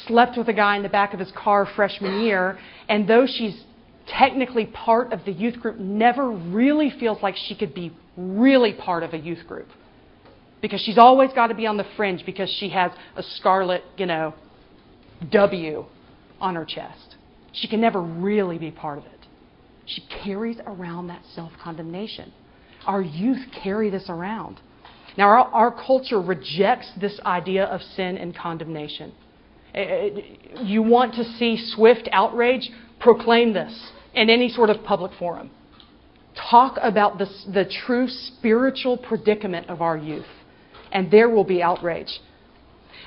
slept 0.07 0.37
with 0.37 0.47
a 0.47 0.53
guy 0.53 0.77
in 0.77 0.83
the 0.83 0.89
back 0.89 1.13
of 1.13 1.19
his 1.19 1.31
car 1.31 1.67
freshman 1.75 2.21
year, 2.21 2.57
and 2.89 3.07
though 3.07 3.25
she's 3.25 3.63
technically 4.07 4.65
part 4.65 5.13
of 5.13 5.23
the 5.25 5.31
youth 5.31 5.59
group, 5.59 5.77
never 5.77 6.29
really 6.29 6.91
feels 6.99 7.21
like 7.21 7.35
she 7.35 7.55
could 7.55 7.73
be 7.73 7.91
really 8.17 8.73
part 8.73 9.03
of 9.03 9.13
a 9.13 9.17
youth 9.17 9.45
group. 9.47 9.67
Because 10.61 10.81
she's 10.81 10.97
always 10.97 11.31
got 11.33 11.47
to 11.47 11.55
be 11.55 11.67
on 11.67 11.77
the 11.77 11.85
fringe 11.95 12.25
because 12.25 12.49
she 12.59 12.69
has 12.69 12.91
a 13.15 13.23
scarlet, 13.23 13.83
you 13.97 14.05
know, 14.05 14.33
W 15.31 15.85
on 16.39 16.55
her 16.55 16.65
chest. 16.65 17.15
She 17.51 17.67
can 17.67 17.81
never 17.81 18.01
really 18.01 18.57
be 18.57 18.71
part 18.71 18.97
of 18.97 19.05
it. 19.05 19.11
She 19.85 20.01
carries 20.23 20.57
around 20.65 21.07
that 21.07 21.21
self 21.33 21.51
condemnation. 21.61 22.33
Our 22.85 23.01
youth 23.01 23.45
carry 23.63 23.89
this 23.89 24.05
around. 24.09 24.59
Now, 25.17 25.29
our, 25.29 25.45
our 25.53 25.71
culture 25.71 26.19
rejects 26.19 26.91
this 26.99 27.19
idea 27.25 27.65
of 27.65 27.81
sin 27.81 28.17
and 28.17 28.35
condemnation. 28.35 29.13
Uh, 29.73 29.79
uh, 29.79 30.09
you 30.61 30.81
want 30.81 31.13
to 31.15 31.23
see 31.23 31.57
swift 31.75 32.09
outrage? 32.11 32.69
Proclaim 32.99 33.53
this 33.53 33.91
in 34.13 34.29
any 34.29 34.49
sort 34.49 34.69
of 34.69 34.83
public 34.83 35.11
forum. 35.17 35.51
Talk 36.49 36.77
about 36.81 37.17
this, 37.17 37.45
the 37.53 37.65
true 37.85 38.07
spiritual 38.07 38.97
predicament 38.97 39.69
of 39.69 39.81
our 39.81 39.97
youth, 39.97 40.25
and 40.91 41.09
there 41.11 41.29
will 41.29 41.43
be 41.43 41.61
outrage. 41.61 42.19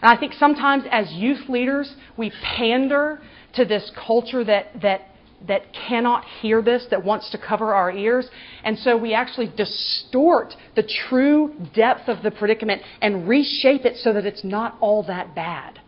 And 0.00 0.10
I 0.10 0.18
think 0.18 0.32
sometimes 0.34 0.84
as 0.90 1.10
youth 1.12 1.48
leaders, 1.48 1.94
we 2.16 2.32
pander 2.42 3.20
to 3.54 3.64
this 3.64 3.90
culture 4.06 4.44
that, 4.44 4.80
that 4.80 5.07
that 5.46 5.62
cannot 5.72 6.24
hear 6.40 6.60
this, 6.62 6.86
that 6.90 7.04
wants 7.04 7.30
to 7.30 7.38
cover 7.38 7.74
our 7.74 7.90
ears. 7.90 8.28
And 8.64 8.78
so 8.78 8.96
we 8.96 9.14
actually 9.14 9.52
distort 9.56 10.54
the 10.74 10.82
true 11.08 11.54
depth 11.74 12.08
of 12.08 12.22
the 12.22 12.30
predicament 12.30 12.82
and 13.00 13.28
reshape 13.28 13.84
it 13.84 13.96
so 13.98 14.12
that 14.12 14.26
it's 14.26 14.44
not 14.44 14.76
all 14.80 15.02
that 15.04 15.34
bad. 15.34 15.80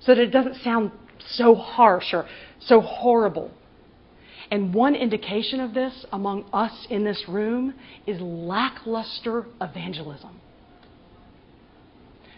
So 0.00 0.14
that 0.14 0.20
it 0.20 0.30
doesn't 0.30 0.56
sound 0.56 0.90
so 1.26 1.54
harsh 1.54 2.12
or 2.12 2.26
so 2.60 2.80
horrible. 2.80 3.50
And 4.50 4.74
one 4.74 4.94
indication 4.94 5.60
of 5.60 5.74
this 5.74 6.04
among 6.12 6.44
us 6.52 6.86
in 6.90 7.04
this 7.04 7.24
room 7.28 7.74
is 8.06 8.20
lackluster 8.20 9.46
evangelism. 9.60 10.40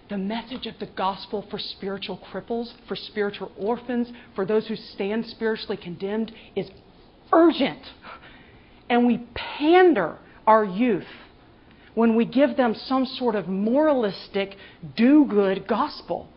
The 0.09 0.19
message 0.19 0.67
of 0.67 0.79
the 0.79 0.87
gospel 0.87 1.45
for 1.51 1.59
spiritual 1.59 2.21
cripples, 2.31 2.73
for 2.87 2.95
spiritual 2.95 3.51
orphans, 3.59 4.13
for 4.37 4.47
those 4.47 4.69
who 4.69 4.77
stand 4.77 5.27
spiritually 5.27 5.77
condemned 5.77 6.33
is 6.55 6.71
urgent. 7.33 7.81
And 8.89 9.07
we 9.07 9.27
pander 9.35 10.19
our 10.47 10.65
youth 10.65 11.09
when 11.95 12.15
we 12.15 12.25
give 12.25 12.57
them 12.57 12.75
some 12.75 13.05
sort 13.05 13.35
of 13.35 13.49
moralistic, 13.49 14.57
do 14.97 15.25
good 15.25 15.67
gospel. 15.67 16.29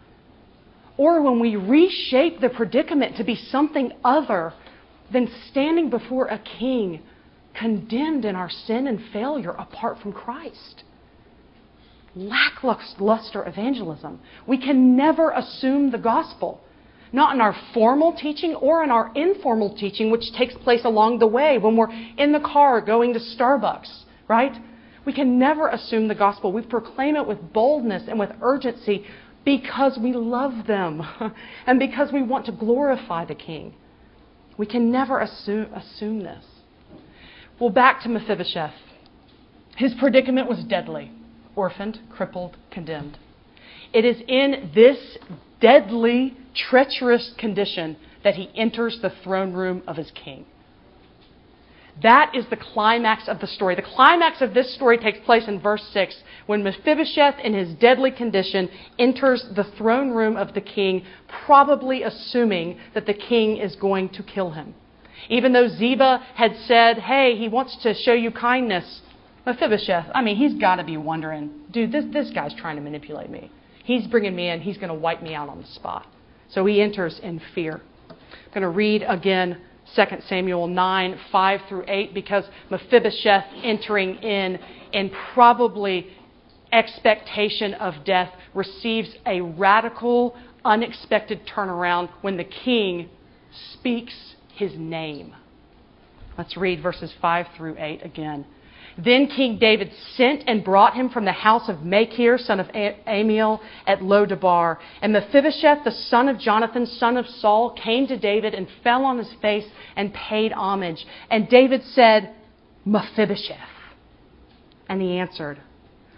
Or 0.98 1.22
when 1.22 1.40
we 1.40 1.56
reshape 1.56 2.40
the 2.40 2.50
predicament 2.50 3.18
to 3.18 3.24
be 3.24 3.36
something 3.36 3.92
other 4.04 4.54
than 5.12 5.30
standing 5.52 5.90
before 5.90 6.28
a 6.28 6.40
king 6.40 7.04
condemned 7.54 8.26
in 8.26 8.36
our 8.36 8.50
sin 8.50 8.88
and 8.88 9.00
failure 9.12 9.52
apart 9.52 10.00
from 10.00 10.14
Christ 10.14 10.84
lackluster 12.16 13.48
evangelism. 13.48 14.20
We 14.48 14.58
can 14.58 14.96
never 14.96 15.32
assume 15.32 15.92
the 15.92 15.98
gospel, 15.98 16.62
not 17.12 17.36
in 17.36 17.42
our 17.42 17.56
formal 17.74 18.14
teaching 18.14 18.56
or 18.56 18.84
in 18.84 18.92
our 18.92 19.12
informal 19.16 19.76
teaching, 19.76 20.12
which 20.12 20.32
takes 20.34 20.56
place 20.56 20.82
along 20.84 21.20
the 21.20 21.28
way 21.28 21.58
when 21.58 21.76
we're 21.76 21.92
in 22.18 22.32
the 22.32 22.40
car 22.40 22.82
going 22.82 23.14
to 23.14 23.20
Starbucks, 23.20 24.04
right? 24.28 24.54
We 25.06 25.14
can 25.14 25.40
never 25.40 25.68
assume 25.68 26.08
the 26.08 26.16
gospel. 26.16 26.52
We 26.52 26.62
proclaim 26.62 27.16
it 27.16 27.28
with 27.28 27.54
boldness 27.54 28.04
and 28.08 28.20
with 28.20 28.32
urgency 28.42 29.06
because 29.46 29.98
we 29.98 30.14
love 30.14 30.68
them 30.68 31.02
and 31.66 31.80
because 31.80 32.12
we 32.12 32.22
want 32.22 32.46
to 32.48 32.52
glorify 32.52 33.26
the 33.26 33.36
King. 33.36 33.74
We 34.58 34.66
can 34.66 34.92
never 34.92 35.20
assume, 35.20 35.74
assume 35.74 36.24
this. 36.24 36.46
Well, 37.60 37.70
back 37.70 38.04
to 38.04 38.10
Mephibosheth. 38.10 38.74
His 39.78 39.94
predicament 39.94 40.50
was 40.50 40.64
deadly 40.66 41.12
orphaned, 41.56 42.00
crippled, 42.10 42.58
condemned. 42.72 43.18
It 43.94 44.06
is 44.06 44.22
in 44.28 44.72
this 44.74 45.18
deadly, 45.60 46.38
treacherous 46.56 47.34
condition 47.38 47.98
that 48.24 48.36
he 48.36 48.50
enters 48.56 49.00
the 49.02 49.12
throne 49.24 49.54
room 49.54 49.82
of 49.88 49.98
his 49.98 50.12
king. 50.12 50.46
That 52.02 52.34
is 52.34 52.46
the 52.50 52.56
climax 52.56 53.28
of 53.28 53.40
the 53.40 53.48
story. 53.48 53.76
The 53.76 53.82
climax 53.82 54.42
of 54.42 54.54
this 54.54 54.74
story 54.74 54.98
takes 54.98 55.20
place 55.26 55.48
in 55.48 55.60
verse 55.60 55.84
6 55.92 56.16
when 56.46 56.64
Mephibosheth, 56.64 57.40
in 57.44 57.54
his 57.54 57.74
deadly 57.76 58.12
condition, 58.12 58.70
enters 58.98 59.46
the 59.56 59.66
throne 59.78 60.12
room 60.12 60.38
of 60.38 60.54
the 60.54 60.62
king, 60.62 61.04
probably 61.46 62.04
assuming 62.04 62.80
that 62.94 63.06
the 63.06 63.14
king 63.14 63.58
is 63.58 63.76
going 63.76 64.10
to 64.10 64.24
kill 64.24 64.52
him. 64.52 64.74
Even 65.28 65.52
though 65.52 65.68
Ziba 65.68 66.26
had 66.36 66.56
said, 66.66 67.00
Hey, 67.00 67.36
he 67.36 67.50
wants 67.50 67.76
to 67.84 67.94
show 67.94 68.14
you 68.14 68.32
kindness, 68.32 69.02
Mephibosheth, 69.46 70.08
I 70.14 70.22
mean, 70.22 70.36
he's 70.36 70.60
got 70.60 70.76
to 70.76 70.84
be 70.84 70.98
wondering, 70.98 71.52
dude, 71.72 71.92
this, 71.92 72.06
this 72.12 72.30
guy's 72.32 72.54
trying 72.56 72.76
to 72.76 72.82
manipulate 72.82 73.30
me. 73.30 73.52
He's 73.84 74.06
bringing 74.08 74.36
me 74.36 74.50
in, 74.50 74.62
he's 74.62 74.78
going 74.78 74.90
to 74.90 74.94
wipe 74.94 75.24
me 75.24 75.34
out 75.34 75.50
on 75.50 75.62
the 75.62 75.68
spot. 75.68 76.06
So 76.50 76.66
he 76.66 76.82
enters 76.82 77.20
in 77.24 77.42
fear. 77.56 77.82
I'm 78.10 78.16
going 78.54 78.62
to 78.62 78.70
read 78.70 79.04
again 79.08 79.58
2 79.96 80.04
Samuel 80.28 80.68
9, 80.68 81.20
5 81.32 81.62
through 81.68 81.86
8, 81.88 82.14
because 82.14 82.44
Mephibosheth 82.70 83.46
entering 83.64 84.16
in 84.18 84.60
in 84.92 85.12
probably 85.34 86.08
expectation 86.72 87.74
of 87.76 87.94
death 88.06 88.32
receives 88.54 89.10
a 89.26 89.42
radical, 89.42 90.36
unexpected 90.66 91.42
turnaround 91.48 92.10
when 92.22 92.38
the 92.38 92.44
king 92.44 93.10
speaks 93.74 94.36
his 94.56 94.72
name. 94.76 95.36
Let's 96.38 96.56
read 96.56 96.82
verses 96.82 97.14
5 97.22 97.48
through 97.58 97.76
8 97.78 98.06
again. 98.06 98.46
Then 98.98 99.28
King 99.28 99.58
David 99.60 99.92
sent 100.16 100.44
and 100.48 100.64
brought 100.64 100.94
him 100.94 101.10
from 101.10 101.26
the 101.26 101.32
house 101.32 101.70
of 101.70 101.84
Machir, 101.84 102.38
son 102.38 102.60
of 102.60 102.68
Ammiel, 102.68 103.60
at 103.88 104.04
Lo-debar. 104.04 104.80
And 105.02 105.14
Mephibosheth, 105.14 105.84
the 105.84 105.92
son 105.92 106.28
of 106.28 106.40
Jonathan, 106.40 106.86
son 106.86 107.18
of 107.18 107.28
Saul, 107.28 107.72
came 107.72 108.08
to 108.08 108.18
David 108.18 108.54
and 108.54 108.68
fell 108.84 109.06
on 109.06 109.18
his 109.18 109.32
face 109.42 109.68
and 109.96 110.14
paid 110.14 110.52
homage. 110.52 111.06
And 111.30 111.48
David 111.50 111.84
said, 111.84 112.34
Mephibosheth. 112.86 113.58
And 114.88 115.02
he 115.02 115.18
answered, 115.18 115.60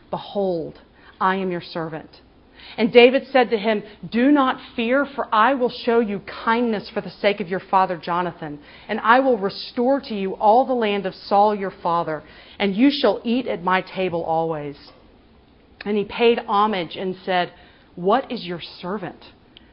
Behold, 0.10 0.80
I 1.20 1.36
am 1.36 1.52
your 1.52 1.62
servant. 1.62 2.22
And 2.78 2.92
David 2.92 3.28
said 3.32 3.50
to 3.50 3.58
him, 3.58 3.84
Do 4.10 4.32
not 4.32 4.60
fear, 4.76 5.06
for 5.06 5.28
I 5.34 5.54
will 5.54 5.70
show 5.70 6.00
you 6.00 6.20
kindness 6.20 6.90
for 6.90 7.02
the 7.02 7.10
sake 7.10 7.40
of 7.40 7.50
your 7.50 7.60
father 7.60 7.98
Jonathan, 7.98 8.60
and 8.88 9.00
I 9.02 9.20
will 9.20 9.38
restore 9.38 10.00
to 10.02 10.16
you 10.16 10.34
all 10.36 10.66
the 10.66 10.74
land 10.74 11.06
of 11.06 11.16
Saul 11.16 11.54
your 11.54 11.72
father, 11.72 12.24
and 12.60 12.76
you 12.76 12.90
shall 12.92 13.22
eat 13.24 13.48
at 13.48 13.64
my 13.64 13.82
table 13.82 14.24
always. 14.24 14.78
And 15.86 15.98
he 15.98 16.06
paid 16.06 16.40
homage 16.40 16.96
and 16.96 17.16
said, 17.26 17.52
What 17.96 18.32
is 18.32 18.46
your 18.46 18.62
servant, 18.62 19.26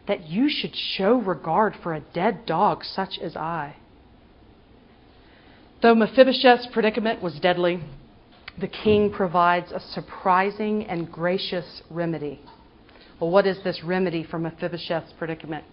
that 0.07 0.29
you 0.29 0.49
should 0.49 0.75
show 0.75 1.15
regard 1.15 1.77
for 1.83 1.95
a 1.95 2.01
dead 2.01 2.47
dog 2.47 2.85
such 2.85 3.19
as 3.19 3.37
I? 3.37 3.77
Though 5.81 5.95
Mephibosheth's 5.95 6.67
predicament 6.73 7.23
was 7.23 7.39
deadly, 7.39 7.81
the 8.59 8.67
king 8.67 9.13
provides 9.13 9.71
a 9.71 9.79
surprising 9.79 10.85
and 10.87 11.13
gracious 11.13 11.83
remedy. 11.89 12.41
Well, 13.21 13.31
what 13.31 13.47
is 13.47 13.59
this 13.65 13.83
remedy 13.83 14.23
for 14.23 14.39
Mephibosheth's 14.39 15.13
predicament? 15.19 15.65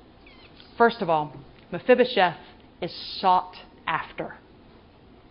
First 0.77 1.01
of 1.01 1.09
all, 1.09 1.35
Mephibosheth 1.71 2.37
is 2.81 2.93
sought 3.19 3.55
after. 3.85 4.35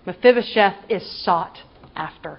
Mephibosheth 0.07 0.77
is 0.89 1.05
sought 1.25 1.59
after. 1.97 2.39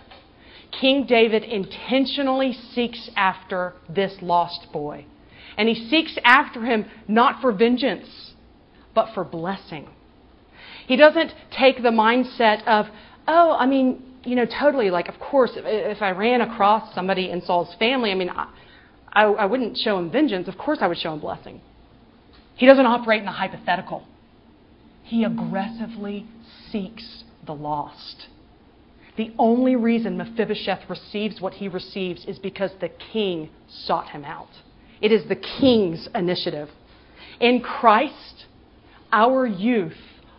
King 0.72 1.06
David 1.06 1.44
intentionally 1.44 2.54
seeks 2.54 3.10
after 3.16 3.74
this 3.90 4.16
lost 4.22 4.72
boy. 4.72 5.06
And 5.58 5.70
he 5.70 5.90
seeks 5.90 6.18
after 6.24 6.64
him 6.64 6.86
not 7.08 7.42
for 7.42 7.52
vengeance, 7.52 8.34
but 8.94 9.14
for 9.14 9.24
blessing. 9.24 9.88
He 10.88 10.96
doesn't 10.96 11.34
take 11.52 11.78
the 11.78 11.90
mindset 11.90 12.66
of, 12.66 12.88
oh, 13.28 13.56
I 13.58 13.66
mean, 13.66 14.04
you 14.24 14.36
know, 14.36 14.46
totally, 14.46 14.90
like, 14.90 15.08
of 15.08 15.20
course, 15.20 15.52
if 15.56 16.02
I 16.02 16.12
ran 16.12 16.42
across 16.42 16.94
somebody 16.94 17.30
in 17.30 17.42
Saul's 17.42 17.74
family, 17.76 18.12
I 18.12 18.16
mean, 18.16 18.30
I, 18.30 18.48
I 19.16 19.46
wouldn't 19.46 19.78
show 19.78 19.98
him 19.98 20.12
vengeance. 20.12 20.48
Of 20.48 20.58
course, 20.58 20.80
I 20.82 20.88
would 20.88 20.98
show 20.98 21.14
him 21.14 21.20
blessing. 21.20 21.62
He 22.56 22.66
doesn't 22.66 22.86
operate 22.86 23.22
in 23.22 23.28
a 23.28 23.32
hypothetical. 23.32 24.06
He 25.04 25.24
aggressively 25.24 26.26
seeks 26.72 27.24
the 27.46 27.54
lost. 27.54 28.28
The 29.18 29.32
only 29.40 29.78
reason 29.78 30.18
Mephibosheth 30.18 30.90
receives 30.90 31.40
what 31.40 31.54
he 31.54 31.70
receives 31.70 32.26
is 32.26 32.38
because 32.40 32.72
the 32.82 32.90
king 32.90 33.50
sought 33.70 34.10
him 34.10 34.26
out. 34.26 34.50
It 35.00 35.12
is 35.12 35.28
the 35.30 35.36
king's 35.36 36.10
initiative. 36.14 36.70
In 37.40 37.62
Christ, 37.62 38.46
our 39.12 39.46
youth 39.46 39.94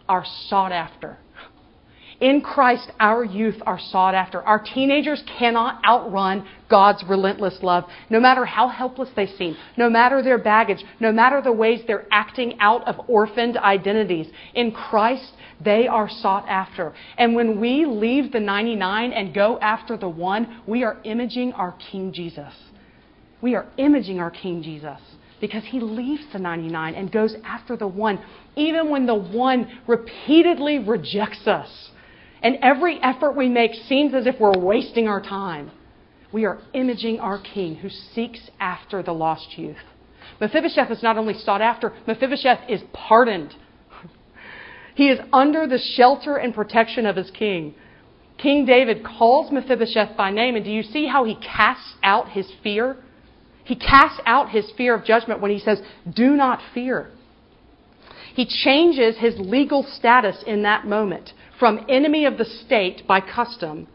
are 0.08 0.24
sought 0.48 0.72
after. 0.72 1.16
In 2.20 2.40
Christ, 2.40 2.90
our 2.98 3.24
youth 3.24 3.60
are 3.66 3.78
sought 3.78 4.14
after. 4.14 4.40
Our 4.40 4.58
teenagers 4.58 5.22
cannot 5.38 5.84
outrun 5.84 6.46
God's 6.70 7.04
relentless 7.04 7.62
love, 7.62 7.84
no 8.08 8.20
matter 8.20 8.46
how 8.46 8.68
helpless 8.68 9.10
they 9.14 9.26
seem, 9.26 9.54
no 9.76 9.90
matter 9.90 10.22
their 10.22 10.38
baggage, 10.38 10.82
no 10.98 11.12
matter 11.12 11.42
the 11.42 11.52
ways 11.52 11.82
they're 11.86 12.06
acting 12.10 12.58
out 12.58 12.86
of 12.88 12.98
orphaned 13.06 13.58
identities. 13.58 14.28
In 14.54 14.72
Christ, 14.72 15.30
they 15.62 15.86
are 15.86 16.08
sought 16.08 16.48
after. 16.48 16.94
And 17.18 17.34
when 17.34 17.60
we 17.60 17.84
leave 17.84 18.32
the 18.32 18.40
99 18.40 19.12
and 19.12 19.34
go 19.34 19.58
after 19.60 19.98
the 19.98 20.08
one, 20.08 20.62
we 20.66 20.84
are 20.84 20.96
imaging 21.04 21.52
our 21.52 21.76
King 21.90 22.14
Jesus. 22.14 22.54
We 23.42 23.54
are 23.54 23.66
imaging 23.76 24.20
our 24.20 24.30
King 24.30 24.62
Jesus 24.62 25.00
because 25.38 25.64
he 25.66 25.80
leaves 25.80 26.24
the 26.32 26.38
99 26.38 26.94
and 26.94 27.12
goes 27.12 27.36
after 27.44 27.76
the 27.76 27.86
one, 27.86 28.18
even 28.56 28.88
when 28.88 29.04
the 29.04 29.14
one 29.14 29.80
repeatedly 29.86 30.78
rejects 30.78 31.46
us 31.46 31.90
and 32.42 32.56
every 32.62 33.00
effort 33.02 33.32
we 33.36 33.48
make 33.48 33.72
seems 33.88 34.14
as 34.14 34.26
if 34.26 34.38
we're 34.38 34.58
wasting 34.58 35.08
our 35.08 35.20
time. 35.20 35.70
We 36.32 36.44
are 36.44 36.58
imaging 36.74 37.20
our 37.20 37.40
King 37.40 37.76
who 37.76 37.88
seeks 37.88 38.50
after 38.60 39.02
the 39.02 39.12
lost 39.12 39.56
youth. 39.56 39.76
Mephibosheth 40.40 40.90
is 40.90 41.02
not 41.02 41.16
only 41.16 41.34
sought 41.34 41.62
after, 41.62 41.94
Mephibosheth 42.06 42.68
is 42.68 42.82
pardoned. 42.92 43.54
he 44.94 45.08
is 45.08 45.18
under 45.32 45.66
the 45.66 45.78
shelter 45.78 46.36
and 46.36 46.54
protection 46.54 47.06
of 47.06 47.16
his 47.16 47.30
king. 47.30 47.74
King 48.38 48.66
David 48.66 49.04
calls 49.04 49.50
Mephibosheth 49.50 50.16
by 50.16 50.30
name, 50.30 50.56
and 50.56 50.64
do 50.64 50.70
you 50.70 50.82
see 50.82 51.06
how 51.06 51.24
he 51.24 51.36
casts 51.36 51.94
out 52.02 52.30
his 52.30 52.50
fear? 52.62 52.96
He 53.64 53.76
casts 53.76 54.20
out 54.26 54.50
his 54.50 54.70
fear 54.76 54.94
of 54.94 55.04
judgment 55.04 55.40
when 55.40 55.50
he 55.50 55.58
says, 55.58 55.80
Do 56.14 56.36
not 56.36 56.60
fear. 56.74 57.10
He 58.34 58.44
changes 58.44 59.16
his 59.16 59.38
legal 59.38 59.82
status 59.82 60.44
in 60.46 60.62
that 60.64 60.86
moment 60.86 61.32
from 61.58 61.84
enemy 61.88 62.24
of 62.26 62.38
the 62.38 62.44
state 62.44 63.06
by 63.06 63.20
custom 63.20 63.86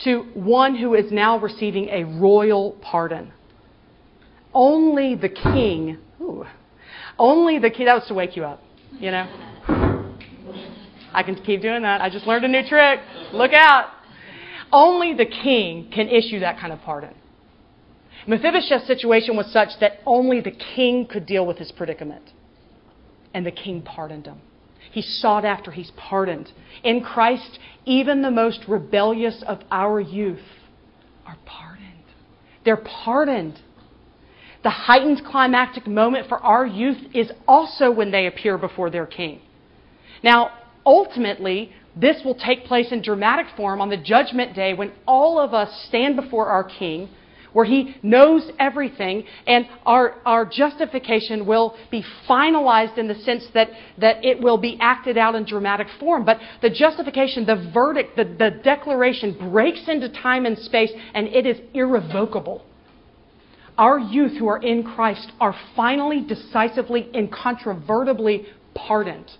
to 0.00 0.22
one 0.34 0.76
who 0.76 0.94
is 0.94 1.10
now 1.12 1.38
receiving 1.38 1.88
a 1.88 2.04
royal 2.04 2.72
pardon. 2.82 3.32
Only 4.52 5.14
the 5.14 5.28
king, 5.28 5.98
ooh, 6.20 6.44
only 7.18 7.58
the 7.58 7.70
king, 7.70 7.86
that 7.86 7.94
was 7.94 8.06
to 8.08 8.14
wake 8.14 8.36
you 8.36 8.44
up, 8.44 8.62
you 8.98 9.10
know? 9.10 9.26
I 11.12 11.22
can 11.22 11.36
keep 11.36 11.62
doing 11.62 11.82
that. 11.82 12.00
I 12.00 12.10
just 12.10 12.26
learned 12.26 12.44
a 12.44 12.48
new 12.48 12.66
trick. 12.68 13.00
Look 13.32 13.52
out. 13.52 13.90
Only 14.72 15.14
the 15.14 15.26
king 15.26 15.90
can 15.94 16.08
issue 16.08 16.40
that 16.40 16.58
kind 16.58 16.72
of 16.72 16.80
pardon. 16.80 17.14
Mephibosheth's 18.26 18.86
situation 18.86 19.36
was 19.36 19.46
such 19.52 19.68
that 19.80 20.00
only 20.06 20.40
the 20.40 20.50
king 20.50 21.06
could 21.06 21.24
deal 21.24 21.46
with 21.46 21.58
his 21.58 21.70
predicament. 21.70 22.32
And 23.32 23.46
the 23.46 23.52
king 23.52 23.82
pardoned 23.82 24.26
him. 24.26 24.40
He's 24.94 25.18
sought 25.20 25.44
after, 25.44 25.72
he's 25.72 25.90
pardoned. 25.96 26.52
In 26.84 27.00
Christ, 27.00 27.58
even 27.84 28.22
the 28.22 28.30
most 28.30 28.60
rebellious 28.68 29.42
of 29.44 29.58
our 29.68 29.98
youth 29.98 30.38
are 31.26 31.36
pardoned. 31.44 32.04
They're 32.64 32.76
pardoned. 32.76 33.60
The 34.62 34.70
heightened 34.70 35.22
climactic 35.26 35.88
moment 35.88 36.28
for 36.28 36.38
our 36.38 36.64
youth 36.64 36.98
is 37.12 37.32
also 37.48 37.90
when 37.90 38.12
they 38.12 38.28
appear 38.28 38.56
before 38.56 38.88
their 38.88 39.04
king. 39.04 39.40
Now, 40.22 40.50
ultimately, 40.86 41.72
this 41.96 42.22
will 42.24 42.36
take 42.36 42.64
place 42.64 42.92
in 42.92 43.02
dramatic 43.02 43.46
form 43.56 43.80
on 43.80 43.90
the 43.90 43.96
judgment 43.96 44.54
day 44.54 44.74
when 44.74 44.92
all 45.08 45.40
of 45.40 45.52
us 45.52 45.86
stand 45.88 46.14
before 46.14 46.46
our 46.46 46.62
king 46.62 47.08
where 47.54 47.64
He 47.64 47.96
knows 48.02 48.50
everything, 48.58 49.24
and 49.46 49.66
our, 49.86 50.16
our 50.26 50.44
justification 50.44 51.46
will 51.46 51.74
be 51.90 52.04
finalized 52.28 52.98
in 52.98 53.08
the 53.08 53.14
sense 53.14 53.46
that, 53.54 53.70
that 53.98 54.22
it 54.22 54.40
will 54.40 54.58
be 54.58 54.76
acted 54.80 55.16
out 55.16 55.34
in 55.34 55.46
dramatic 55.46 55.86
form. 55.98 56.26
But 56.26 56.38
the 56.60 56.68
justification, 56.68 57.46
the 57.46 57.70
verdict, 57.72 58.16
the, 58.16 58.24
the 58.24 58.60
declaration 58.62 59.50
breaks 59.50 59.88
into 59.88 60.10
time 60.10 60.44
and 60.44 60.58
space, 60.58 60.90
and 61.14 61.28
it 61.28 61.46
is 61.46 61.58
irrevocable. 61.72 62.66
Our 63.78 63.98
youth 63.98 64.36
who 64.38 64.48
are 64.48 64.62
in 64.62 64.84
Christ 64.84 65.32
are 65.40 65.54
finally, 65.74 66.20
decisively, 66.20 67.08
incontrovertibly 67.14 68.46
pardoned. 68.74 69.30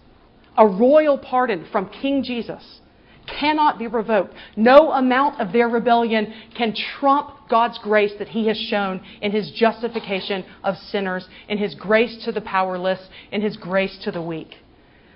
A 0.56 0.66
royal 0.66 1.18
pardon 1.18 1.66
from 1.70 1.88
King 1.88 2.22
Jesus 2.22 2.80
cannot 3.26 3.78
be 3.78 3.86
revoked. 3.86 4.34
No 4.56 4.92
amount 4.92 5.40
of 5.40 5.52
their 5.52 5.68
rebellion 5.68 6.32
can 6.56 6.74
trump 6.98 7.48
God's 7.48 7.78
grace 7.78 8.12
that 8.18 8.28
He 8.28 8.46
has 8.48 8.58
shown 8.58 9.00
in 9.20 9.32
His 9.32 9.50
justification 9.52 10.44
of 10.62 10.76
sinners, 10.76 11.28
in 11.48 11.58
His 11.58 11.74
grace 11.74 12.24
to 12.24 12.32
the 12.32 12.40
powerless, 12.40 13.00
in 13.32 13.42
His 13.42 13.56
grace 13.56 13.98
to 14.04 14.10
the 14.10 14.22
weak. 14.22 14.56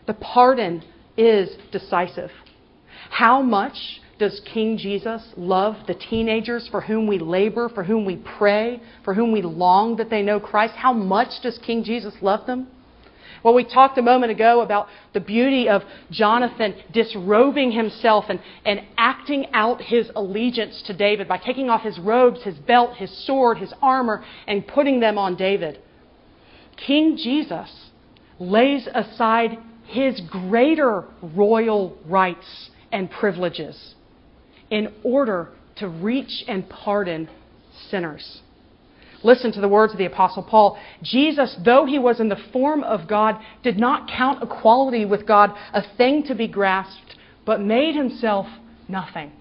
The 0.07 0.15
pardon 0.15 0.85
is 1.17 1.57
decisive. 1.73 2.31
How 3.11 3.43
much 3.43 4.01
does 4.19 4.41
King 4.53 4.77
Jesus 4.77 5.23
love 5.37 5.77
the 5.87 5.95
teenagers 5.95 6.69
for 6.69 6.81
whom 6.81 7.07
we 7.07 7.19
labor, 7.19 7.69
for 7.69 7.85
whom 7.85 8.05
we 8.05 8.17
pray, 8.17 8.81
for 9.05 9.15
whom 9.15 9.33
we 9.33 9.43
long 9.43 9.97
that 9.97 10.11
they 10.11 10.23
know 10.23 10.41
Christ? 10.41 10.75
How 10.75 10.93
much 10.93 11.41
does 11.43 11.59
King 11.59 11.85
Jesus 11.85 12.15
love 12.21 12.47
them? 12.47 12.69
Well, 13.43 13.55
we 13.55 13.65
talked 13.65 13.99
a 13.99 14.03
moment 14.03 14.33
ago 14.33 14.61
about 14.61 14.89
the 15.13 15.21
beauty 15.21 15.69
of 15.69 15.83
Jonathan 16.11 16.75
disrobing 16.93 17.73
himself 17.73 18.27
and, 18.29 18.41
and 18.65 18.83
acting 18.97 19.47
out 19.53 19.81
his 19.81 20.11
allegiance 20.17 20.83
to 20.83 20.95
David 20.95 21.29
by 21.29 21.39
taking 21.39 21.71
off 21.71 21.83
his 21.83 21.99
robes, 21.99 22.43
his 22.43 22.57
belt, 22.57 22.97
his 22.97 23.11
sword, 23.27 23.59
his 23.59 23.73
armor, 23.81 24.25
and 24.47 24.67
putting 24.67 25.01
them 25.01 25.19
on 25.19 25.37
David. 25.37 25.81
King 26.77 27.17
Jesus 27.17 27.91
lays 28.39 28.89
aside 28.95 29.59
his 29.87 30.21
greater 30.21 31.05
royal 31.23 31.97
rights 32.07 32.71
and 32.93 33.11
privileges 33.11 33.95
in 34.71 34.93
order 35.03 35.51
to 35.77 35.89
reach 35.89 36.45
and 36.47 36.69
pardon 36.69 37.29
sinners. 37.91 38.43
Listen 39.25 39.51
to 39.53 39.61
the 39.61 39.69
words 39.69 39.93
of 39.93 39.99
the 39.99 40.05
Apostle 40.05 40.45
Paul. 40.45 40.79
Jesus, 41.03 41.57
though 41.65 41.87
he 41.87 41.99
was 41.99 42.21
in 42.21 42.29
the 42.29 42.39
form 42.53 42.85
of 42.85 43.09
God, 43.09 43.37
did 43.63 43.79
not 43.79 44.09
count 44.09 44.43
equality 44.43 45.05
with 45.05 45.27
God 45.27 45.51
a 45.73 45.83
thing 45.97 46.23
to 46.25 46.35
be 46.35 46.47
grasped, 46.47 47.17
but 47.45 47.61
made 47.61 47.97
himself 47.97 48.47
nothing, 48.87 49.33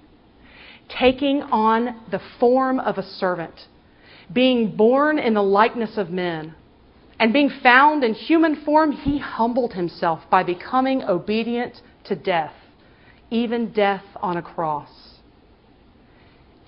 taking 0.89 1.43
on 1.43 2.01
the 2.09 2.21
form 2.39 2.79
of 2.79 2.97
a 2.97 3.03
servant, 3.03 3.67
being 4.33 4.75
born 4.75 5.19
in 5.19 5.35
the 5.35 5.43
likeness 5.43 5.97
of 5.97 6.09
men. 6.09 6.55
And 7.19 7.33
being 7.33 7.49
found 7.63 8.03
in 8.03 8.13
human 8.13 8.63
form, 8.63 8.91
he 8.91 9.17
humbled 9.17 9.73
himself 9.73 10.21
by 10.29 10.43
becoming 10.43 11.03
obedient 11.03 11.81
to 12.05 12.15
death, 12.15 12.53
even 13.31 13.71
death 13.71 14.03
on 14.21 14.37
a 14.37 14.41
cross. 14.41 15.06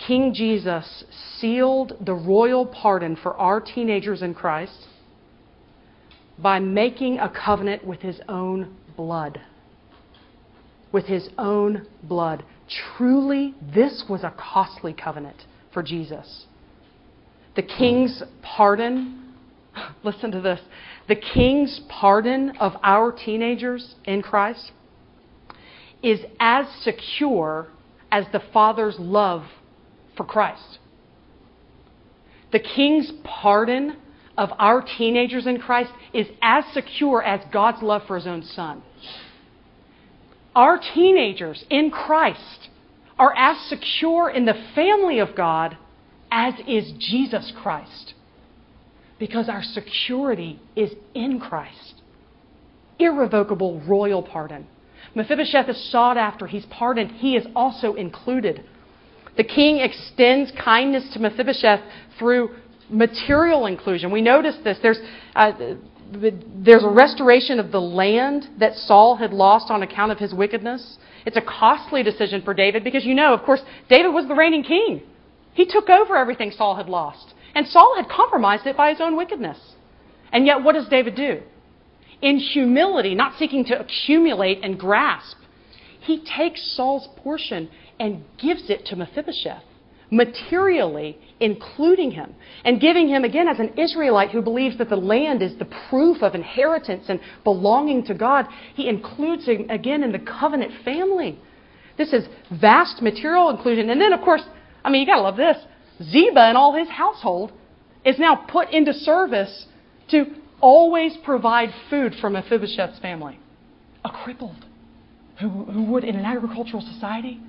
King 0.05 0.33
Jesus 0.33 1.03
sealed 1.39 1.93
the 1.99 2.13
royal 2.13 2.65
pardon 2.65 3.15
for 3.15 3.35
our 3.35 3.59
teenagers 3.59 4.21
in 4.21 4.33
Christ 4.33 4.87
by 6.37 6.59
making 6.59 7.19
a 7.19 7.29
covenant 7.29 7.85
with 7.85 8.01
his 8.01 8.19
own 8.29 8.75
blood. 8.95 9.41
With 10.91 11.05
his 11.05 11.29
own 11.37 11.85
blood. 12.03 12.43
Truly, 12.97 13.55
this 13.73 14.05
was 14.09 14.23
a 14.23 14.33
costly 14.37 14.93
covenant 14.93 15.45
for 15.73 15.83
Jesus. 15.83 16.45
The 17.55 17.63
king's 17.63 18.23
pardon, 18.41 19.33
listen 20.03 20.31
to 20.31 20.41
this, 20.41 20.61
the 21.07 21.15
king's 21.15 21.81
pardon 21.89 22.55
of 22.57 22.73
our 22.83 23.11
teenagers 23.11 23.95
in 24.05 24.21
Christ 24.21 24.71
is 26.01 26.21
as 26.39 26.67
secure 26.81 27.67
as 28.11 28.25
the 28.31 28.41
Father's 28.53 28.95
love 28.97 29.43
for 30.19 30.25
Christ. 30.25 30.79
The 32.51 32.59
King's 32.59 33.09
pardon 33.23 33.95
of 34.37 34.49
our 34.59 34.83
teenagers 34.97 35.47
in 35.47 35.59
Christ 35.59 35.91
is 36.13 36.27
as 36.41 36.65
secure 36.73 37.23
as 37.23 37.39
God's 37.53 37.81
love 37.81 38.01
for 38.05 38.17
His 38.17 38.27
own 38.27 38.43
Son. 38.43 38.83
Our 40.53 40.77
teenagers 40.93 41.63
in 41.69 41.89
Christ 41.89 42.67
are 43.17 43.33
as 43.37 43.57
secure 43.69 44.29
in 44.29 44.43
the 44.43 44.61
family 44.75 45.19
of 45.19 45.37
God 45.37 45.77
as 46.29 46.53
is 46.67 46.91
Jesus 46.99 47.53
Christ. 47.61 48.13
Because 49.19 49.47
our 49.47 49.63
security 49.63 50.59
is 50.75 50.91
in 51.13 51.39
Christ. 51.39 52.01
Irrevocable 52.99 53.79
royal 53.87 54.21
pardon. 54.21 54.67
Mephibosheth 55.15 55.69
is 55.69 55.91
sought 55.91 56.17
after, 56.17 56.45
he's 56.45 56.65
pardoned, 56.65 57.11
he 57.11 57.37
is 57.37 57.45
also 57.55 57.93
included. 57.93 58.65
The 59.37 59.43
king 59.43 59.77
extends 59.77 60.51
kindness 60.63 61.11
to 61.13 61.19
Mephibosheth 61.19 61.81
through 62.17 62.55
material 62.89 63.65
inclusion. 63.65 64.11
We 64.11 64.21
notice 64.21 64.55
this. 64.63 64.77
There's, 64.81 64.99
uh, 65.35 65.51
there's 66.11 66.83
a 66.83 66.89
restoration 66.89 67.59
of 67.59 67.71
the 67.71 67.79
land 67.79 68.47
that 68.59 68.75
Saul 68.75 69.15
had 69.15 69.31
lost 69.31 69.69
on 69.69 69.83
account 69.83 70.11
of 70.11 70.17
his 70.17 70.33
wickedness. 70.33 70.97
It's 71.25 71.37
a 71.37 71.41
costly 71.41 72.03
decision 72.03 72.41
for 72.41 72.53
David 72.53 72.83
because 72.83 73.05
you 73.05 73.13
know, 73.13 73.33
of 73.33 73.43
course, 73.43 73.61
David 73.89 74.09
was 74.09 74.27
the 74.27 74.35
reigning 74.35 74.63
king. 74.63 75.03
He 75.53 75.65
took 75.65 75.89
over 75.89 76.15
everything 76.15 76.51
Saul 76.51 76.75
had 76.75 76.89
lost. 76.89 77.33
And 77.55 77.67
Saul 77.67 77.95
had 77.95 78.09
compromised 78.09 78.65
it 78.65 78.77
by 78.77 78.91
his 78.91 79.01
own 79.01 79.15
wickedness. 79.15 79.57
And 80.31 80.45
yet, 80.45 80.63
what 80.63 80.73
does 80.73 80.87
David 80.87 81.15
do? 81.15 81.41
In 82.21 82.37
humility, 82.37 83.15
not 83.15 83.37
seeking 83.37 83.65
to 83.65 83.79
accumulate 83.79 84.59
and 84.63 84.79
grasp, 84.79 85.37
he 86.01 86.23
takes 86.23 86.75
Saul's 86.75 87.07
portion 87.17 87.69
and 87.99 88.23
gives 88.37 88.69
it 88.69 88.85
to 88.87 88.95
Mephibosheth, 88.95 89.63
materially 90.09 91.17
including 91.39 92.11
him, 92.11 92.33
and 92.65 92.81
giving 92.81 93.07
him, 93.07 93.23
again, 93.23 93.47
as 93.47 93.59
an 93.59 93.77
Israelite 93.77 94.31
who 94.31 94.41
believes 94.41 94.77
that 94.77 94.89
the 94.89 94.95
land 94.95 95.41
is 95.41 95.57
the 95.57 95.67
proof 95.89 96.21
of 96.21 96.35
inheritance 96.35 97.05
and 97.09 97.19
belonging 97.43 98.05
to 98.05 98.13
God, 98.13 98.45
he 98.73 98.89
includes 98.89 99.45
him 99.45 99.69
again 99.69 100.03
in 100.03 100.11
the 100.11 100.19
covenant 100.19 100.71
family. 100.83 101.39
This 101.97 102.13
is 102.13 102.25
vast 102.61 103.01
material 103.01 103.49
inclusion. 103.49 103.89
And 103.89 103.99
then, 103.99 104.13
of 104.13 104.21
course, 104.21 104.43
I 104.83 104.89
mean, 104.89 105.01
you 105.01 105.07
gotta 105.07 105.21
love 105.21 105.37
this. 105.37 105.57
Ziba 106.01 106.39
and 106.39 106.57
all 106.57 106.73
his 106.73 106.89
household 106.89 107.51
is 108.05 108.17
now 108.17 108.35
put 108.35 108.69
into 108.71 108.93
service 108.93 109.65
to 110.09 110.25
always 110.61 111.15
provide 111.23 111.69
food 111.89 112.13
for 112.19 112.29
Mephibosheth's 112.29 112.99
family. 112.99 113.37
A 114.05 114.09
crippled 114.09 114.65
who, 115.39 115.49
who 115.49 115.83
would, 115.85 116.03
in 116.03 116.15
an 116.15 116.25
agricultural 116.25 116.81
society, 116.81 117.39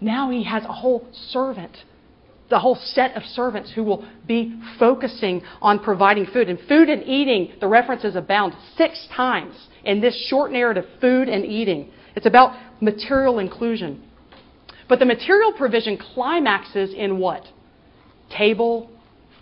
now 0.00 0.30
he 0.30 0.44
has 0.44 0.64
a 0.64 0.72
whole 0.72 1.06
servant, 1.30 1.76
the 2.50 2.58
whole 2.58 2.76
set 2.76 3.16
of 3.16 3.22
servants 3.24 3.72
who 3.74 3.82
will 3.82 4.06
be 4.26 4.60
focusing 4.78 5.42
on 5.62 5.78
providing 5.78 6.26
food. 6.26 6.48
And 6.48 6.58
food 6.68 6.88
and 6.88 7.02
eating, 7.04 7.52
the 7.60 7.68
references 7.68 8.14
abound 8.14 8.54
six 8.76 9.08
times 9.14 9.54
in 9.84 10.00
this 10.00 10.26
short 10.28 10.52
narrative 10.52 10.84
food 11.00 11.28
and 11.28 11.44
eating. 11.44 11.90
It's 12.14 12.26
about 12.26 12.56
material 12.80 13.38
inclusion. 13.38 14.02
But 14.88 14.98
the 14.98 15.06
material 15.06 15.52
provision 15.52 15.98
climaxes 16.14 16.94
in 16.94 17.18
what? 17.18 17.44
Table 18.30 18.90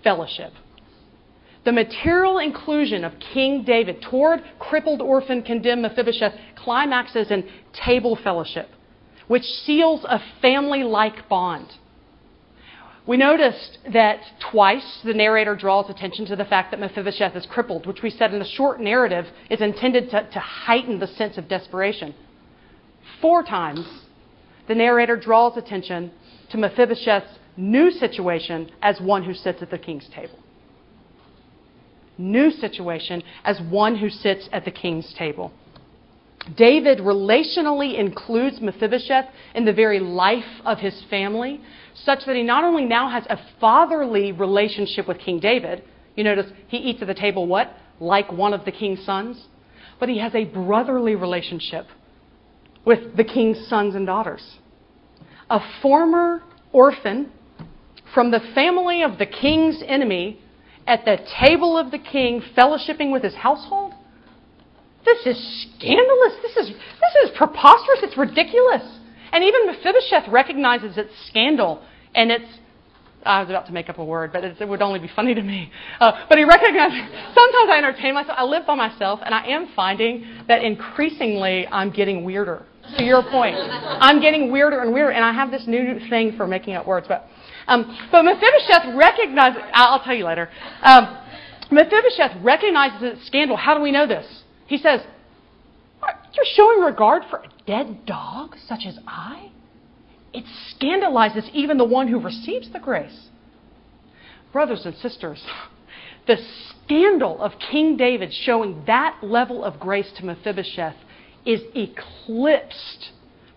fellowship. 0.02 0.52
The 1.64 1.72
material 1.72 2.38
inclusion 2.38 3.04
of 3.04 3.12
King 3.32 3.64
David 3.64 4.04
toward 4.08 4.40
crippled, 4.58 5.00
orphan, 5.00 5.42
condemned 5.42 5.82
Mephibosheth 5.82 6.34
climaxes 6.56 7.30
in 7.30 7.48
table 7.72 8.18
fellowship 8.22 8.68
which 9.26 9.44
seals 9.44 10.04
a 10.04 10.20
family 10.40 10.82
like 10.82 11.28
bond. 11.28 11.68
We 13.06 13.18
noticed 13.18 13.78
that 13.92 14.20
twice 14.50 15.00
the 15.04 15.12
narrator 15.12 15.54
draws 15.54 15.90
attention 15.90 16.24
to 16.26 16.36
the 16.36 16.44
fact 16.44 16.70
that 16.70 16.80
Mephibosheth 16.80 17.36
is 17.36 17.44
crippled, 17.44 17.86
which 17.86 18.02
we 18.02 18.08
said 18.08 18.32
in 18.32 18.38
the 18.38 18.46
short 18.46 18.80
narrative 18.80 19.26
is 19.50 19.60
intended 19.60 20.10
to, 20.10 20.28
to 20.30 20.38
heighten 20.38 20.98
the 20.98 21.06
sense 21.06 21.36
of 21.36 21.46
desperation. 21.46 22.14
Four 23.20 23.42
times 23.42 23.86
the 24.68 24.74
narrator 24.74 25.16
draws 25.16 25.58
attention 25.58 26.12
to 26.50 26.56
Mephibosheth's 26.56 27.38
new 27.56 27.90
situation 27.90 28.70
as 28.80 29.00
one 29.00 29.22
who 29.24 29.34
sits 29.34 29.60
at 29.60 29.70
the 29.70 29.78
king's 29.78 30.08
table. 30.08 30.38
New 32.16 32.50
situation 32.50 33.22
as 33.44 33.60
one 33.60 33.96
who 33.96 34.08
sits 34.08 34.48
at 34.52 34.64
the 34.64 34.70
king's 34.70 35.12
table. 35.14 35.52
David 36.56 36.98
relationally 36.98 37.98
includes 37.98 38.60
Mephibosheth 38.60 39.26
in 39.54 39.64
the 39.64 39.72
very 39.72 39.98
life 39.98 40.44
of 40.64 40.78
his 40.78 41.02
family, 41.08 41.60
such 41.94 42.20
that 42.26 42.36
he 42.36 42.42
not 42.42 42.64
only 42.64 42.84
now 42.84 43.08
has 43.08 43.24
a 43.30 43.38
fatherly 43.60 44.32
relationship 44.32 45.08
with 45.08 45.18
King 45.18 45.40
David, 45.40 45.82
you 46.16 46.24
notice 46.24 46.46
he 46.68 46.76
eats 46.76 47.00
at 47.00 47.08
the 47.08 47.14
table 47.14 47.46
what? 47.46 47.74
Like 47.98 48.30
one 48.30 48.52
of 48.52 48.64
the 48.64 48.72
king's 48.72 49.04
sons, 49.04 49.46
but 49.98 50.08
he 50.08 50.18
has 50.18 50.34
a 50.34 50.44
brotherly 50.44 51.14
relationship 51.14 51.86
with 52.84 53.16
the 53.16 53.24
king's 53.24 53.66
sons 53.68 53.94
and 53.94 54.06
daughters. 54.06 54.58
A 55.48 55.60
former 55.80 56.42
orphan 56.72 57.32
from 58.12 58.30
the 58.30 58.40
family 58.54 59.02
of 59.02 59.18
the 59.18 59.26
king's 59.26 59.82
enemy 59.86 60.40
at 60.86 61.04
the 61.06 61.18
table 61.40 61.78
of 61.78 61.90
the 61.90 61.98
king, 61.98 62.42
fellowshipping 62.56 63.10
with 63.10 63.22
his 63.22 63.34
household 63.34 63.94
this 65.04 65.26
is 65.26 65.66
scandalous. 65.76 66.34
This 66.42 66.56
is, 66.56 66.68
this 66.68 67.14
is 67.24 67.36
preposterous. 67.36 68.00
It's 68.02 68.16
ridiculous. 68.16 68.82
And 69.32 69.44
even 69.44 69.66
Mephibosheth 69.66 70.28
recognizes 70.28 70.96
it's 70.96 71.12
scandal. 71.28 71.82
And 72.14 72.30
it's, 72.30 72.58
I 73.24 73.40
was 73.40 73.48
about 73.48 73.66
to 73.66 73.72
make 73.72 73.88
up 73.88 73.98
a 73.98 74.04
word, 74.04 74.32
but 74.32 74.44
it 74.44 74.68
would 74.68 74.82
only 74.82 75.00
be 75.00 75.10
funny 75.14 75.34
to 75.34 75.42
me. 75.42 75.70
Uh, 75.98 76.26
but 76.28 76.38
he 76.38 76.44
recognizes, 76.44 76.98
sometimes 77.34 77.70
I 77.70 77.78
entertain 77.78 78.14
myself. 78.14 78.36
I 78.38 78.44
live 78.44 78.66
by 78.66 78.74
myself, 78.74 79.20
and 79.24 79.34
I 79.34 79.46
am 79.46 79.68
finding 79.74 80.26
that 80.46 80.62
increasingly 80.62 81.66
I'm 81.66 81.90
getting 81.90 82.22
weirder 82.24 82.64
to 82.98 83.02
your 83.02 83.22
point. 83.22 83.56
I'm 83.56 84.20
getting 84.20 84.52
weirder 84.52 84.80
and 84.80 84.92
weirder, 84.92 85.12
and 85.12 85.24
I 85.24 85.32
have 85.32 85.50
this 85.50 85.66
new 85.66 85.98
thing 86.10 86.36
for 86.36 86.46
making 86.46 86.74
up 86.74 86.86
words. 86.86 87.06
But, 87.08 87.26
um, 87.66 87.96
but 88.12 88.22
Mephibosheth 88.22 88.94
recognizes, 88.94 89.62
I'll 89.72 90.04
tell 90.04 90.14
you 90.14 90.26
later. 90.26 90.50
Um, 90.82 91.18
Mephibosheth 91.70 92.42
recognizes 92.42 93.14
its 93.14 93.26
scandal. 93.26 93.56
How 93.56 93.74
do 93.74 93.82
we 93.82 93.90
know 93.90 94.06
this? 94.06 94.43
He 94.66 94.78
says, 94.78 95.00
You're 96.02 96.44
showing 96.54 96.80
regard 96.80 97.24
for 97.30 97.38
a 97.38 97.48
dead 97.66 98.06
dog 98.06 98.56
such 98.66 98.86
as 98.86 98.98
I? 99.06 99.50
It 100.32 100.44
scandalizes 100.70 101.48
even 101.52 101.78
the 101.78 101.84
one 101.84 102.08
who 102.08 102.18
receives 102.18 102.70
the 102.70 102.80
grace. 102.80 103.28
Brothers 104.52 104.84
and 104.84 104.96
sisters, 104.96 105.44
the 106.26 106.36
scandal 106.84 107.40
of 107.40 107.52
King 107.70 107.96
David 107.96 108.32
showing 108.32 108.84
that 108.86 109.18
level 109.22 109.64
of 109.64 109.78
grace 109.78 110.10
to 110.16 110.24
Mephibosheth 110.24 110.96
is 111.44 111.60
eclipsed 111.74 113.10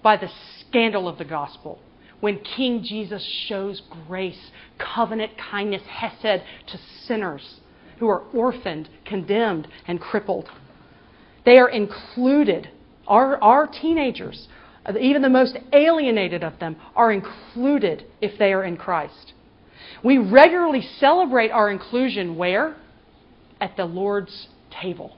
by 0.03 0.18
the 0.18 0.30
scandal 0.60 1.08
of 1.08 1.18
the 1.18 1.26
gospel. 1.26 1.80
When 2.20 2.39
King 2.39 2.84
Jesus 2.84 3.24
shows 3.47 3.82
grace, 4.08 4.51
covenant 4.78 5.34
kindness, 5.38 5.84
hesed 5.88 6.43
to 6.68 6.78
sinners 7.05 7.60
who 7.99 8.08
are 8.08 8.24
orphaned, 8.34 8.89
condemned, 9.05 9.68
and 9.88 9.99
crippled. 9.99 10.49
They 11.48 11.60
are 11.60 11.70
included. 11.70 12.70
Our, 13.08 13.41
our 13.41 13.68
teenagers, 13.68 14.50
even 15.00 15.22
the 15.22 15.30
most 15.30 15.58
alienated 15.72 16.43
of 16.43 16.60
them, 16.60 16.76
are 16.93 17.10
included 17.10 18.04
if 18.20 18.38
they 18.38 18.52
are 18.52 18.66
in 18.66 18.76
Christ. 18.76 19.32
We 20.04 20.18
regularly 20.18 20.82
celebrate 21.00 21.52
our 21.52 21.72
inclusion 21.72 22.36
where? 22.36 22.76
At 23.62 23.78
the 23.78 23.86
Lord's 23.86 24.50
table. 24.82 25.16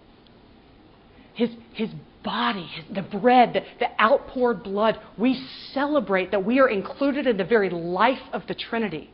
His, 1.34 1.50
his 1.74 1.90
body, 2.24 2.70
his, 2.76 2.86
the 2.94 3.02
bread, 3.02 3.54
the, 3.54 3.62
the 3.80 3.88
outpoured 4.00 4.62
blood, 4.62 5.00
we 5.18 5.44
celebrate 5.74 6.30
that 6.30 6.46
we 6.46 6.60
are 6.60 6.70
included 6.70 7.26
in 7.26 7.38
the 7.38 7.44
very 7.44 7.72
life 7.72 8.22
of 8.34 8.44
the 8.48 8.54
Trinity. 8.54 9.10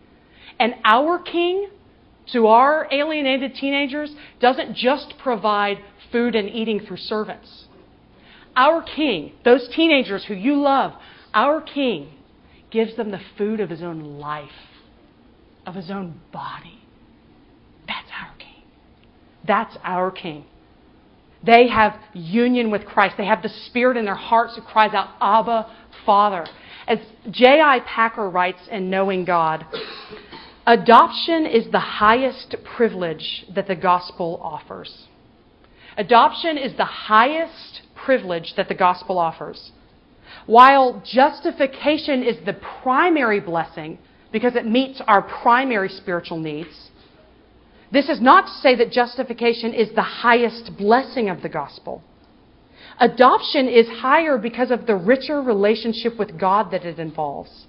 And 0.59 0.74
our 0.84 1.20
King, 1.20 1.70
to 2.34 2.47
our 2.47 2.88
alienated 2.91 3.55
teenagers, 3.55 4.13
doesn't 4.39 4.76
just 4.76 5.13
provide 5.21 5.78
food 6.11 6.36
and 6.36 6.49
eating 6.49 6.80
through 6.80 6.97
servants. 6.97 7.65
Our 8.55 8.82
King, 8.84 9.34
those 9.43 9.67
teenagers 9.76 10.26
who 10.26 10.34
you 10.34 10.55
love, 10.55 10.93
our 11.34 11.61
King 11.61 12.11
gives 12.71 12.95
them 12.95 13.11
the 13.11 13.21
food 13.38 13.59
of 13.59 13.69
his 13.69 13.82
own 13.82 14.17
life 14.17 14.49
of 15.65 15.76
his 15.76 15.89
own 15.89 16.19
body. 16.32 16.80
That's 17.88 18.09
our 18.19 18.36
King. 18.38 18.63
That's 19.47 19.78
our 19.84 20.11
King. 20.11 20.45
They 21.43 21.67
have 21.67 21.99
union 22.13 22.71
with 22.71 22.86
Christ. 22.86 23.15
They 23.17 23.26
have 23.26 23.43
the 23.43 23.49
Spirit 23.67 23.97
in 23.97 24.05
their 24.05 24.15
hearts 24.15 24.55
who 24.55 24.61
cries 24.61 24.93
out, 24.93 25.09
Abba, 25.21 25.71
Father. 26.05 26.47
As 26.88 26.99
J.I. 27.30 27.82
Packer 27.86 28.30
writes 28.30 28.61
in 28.71 28.89
Knowing 28.89 29.26
God, 29.26 29.65
adoption 30.66 31.45
is 31.45 31.72
the 31.72 31.80
highest 31.80 32.55
privilege 32.76 33.45
that 33.53 33.68
the 33.68 33.76
gospel 33.76 34.39
offers. 34.41 35.07
Adoption 35.97 36.57
is 36.57 36.76
the 36.76 36.86
highest 36.86 37.82
privilege 37.95 38.53
that 38.57 38.68
the 38.68 38.76
gospel 38.76 39.18
offers. 39.18 39.72
While 40.45 41.01
justification 41.05 42.24
is 42.24 42.43
the 42.45 42.53
primary 42.84 43.39
blessing, 43.39 43.97
because 44.32 44.57
it 44.57 44.66
meets 44.66 45.01
our 45.07 45.22
primary 45.22 45.88
spiritual 45.88 46.38
needs. 46.38 46.89
This 47.91 48.09
is 48.09 48.20
not 48.20 48.47
to 48.47 48.51
say 48.61 48.76
that 48.76 48.91
justification 48.91 49.74
is 49.74 49.95
the 49.95 50.01
highest 50.01 50.76
blessing 50.78 51.30
of 51.30 51.41
the 51.41 51.47
gospel. 51.47 52.03
Adoption 52.99 53.70
is 53.70 53.88
higher 53.88 54.38
because 54.38 54.72
of 54.72 54.88
the 54.88 54.95
richer 54.97 55.41
relationship 55.41 56.20
with 56.20 56.38
God 56.38 56.72
that 56.72 56.84
it 56.84 56.99
involves. 56.99 57.64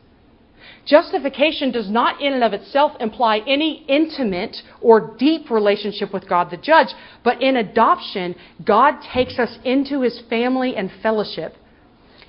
Justification 0.86 1.72
does 1.72 1.90
not, 1.90 2.20
in 2.22 2.32
and 2.32 2.44
of 2.44 2.52
itself, 2.52 2.92
imply 3.00 3.38
any 3.38 3.84
intimate 3.88 4.56
or 4.80 5.16
deep 5.18 5.50
relationship 5.50 6.12
with 6.12 6.28
God 6.28 6.48
the 6.50 6.56
judge, 6.56 6.88
but 7.24 7.42
in 7.42 7.56
adoption, 7.56 8.36
God 8.64 9.00
takes 9.12 9.38
us 9.38 9.58
into 9.64 10.02
his 10.02 10.20
family 10.30 10.76
and 10.76 10.90
fellowship. 11.02 11.56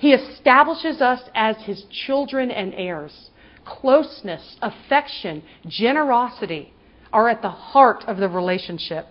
He 0.00 0.12
establishes 0.12 1.00
us 1.00 1.20
as 1.34 1.56
his 1.58 1.84
children 1.84 2.50
and 2.50 2.74
heirs 2.74 3.30
closeness, 3.64 4.56
affection, 4.62 5.42
generosity 5.66 6.72
are 7.12 7.28
at 7.28 7.42
the 7.42 7.50
heart 7.50 8.02
of 8.06 8.16
the 8.16 8.28
relationship. 8.28 9.06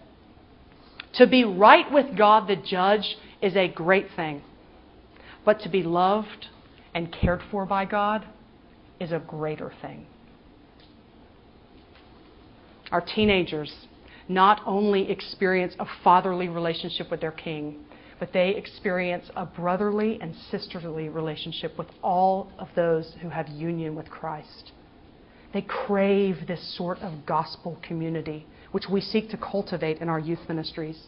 To 1.13 1.27
be 1.27 1.43
right 1.43 1.91
with 1.91 2.17
God 2.17 2.47
the 2.47 2.55
judge 2.55 3.17
is 3.39 3.55
a 3.55 3.67
great 3.67 4.07
thing. 4.15 4.41
But 5.45 5.59
to 5.61 5.69
be 5.69 5.83
loved 5.83 6.47
and 6.93 7.11
cared 7.11 7.43
for 7.51 7.67
by 7.67 7.85
God 7.85 8.25
is 8.99 9.11
a 9.11 9.19
greater 9.19 9.71
thing. 9.81 10.05
Our 12.91 13.01
teenagers 13.01 13.73
not 14.29 14.61
only 14.65 15.09
experience 15.09 15.75
a 15.79 15.85
fatherly 16.03 16.49
relationship 16.49 17.11
with 17.11 17.21
their 17.21 17.31
king, 17.31 17.85
but 18.19 18.33
they 18.33 18.49
experience 18.55 19.29
a 19.35 19.45
brotherly 19.45 20.19
and 20.21 20.35
sisterly 20.49 21.09
relationship 21.09 21.77
with 21.77 21.87
all 22.01 22.51
of 22.57 22.67
those 22.75 23.13
who 23.21 23.29
have 23.29 23.47
union 23.49 23.95
with 23.95 24.09
Christ. 24.09 24.71
They 25.53 25.61
crave 25.61 26.47
this 26.47 26.75
sort 26.75 26.99
of 26.99 27.25
gospel 27.25 27.77
community, 27.81 28.45
which 28.71 28.89
we 28.89 29.01
seek 29.01 29.29
to 29.29 29.37
cultivate 29.37 29.99
in 29.99 30.09
our 30.09 30.19
youth 30.19 30.39
ministries. 30.49 31.07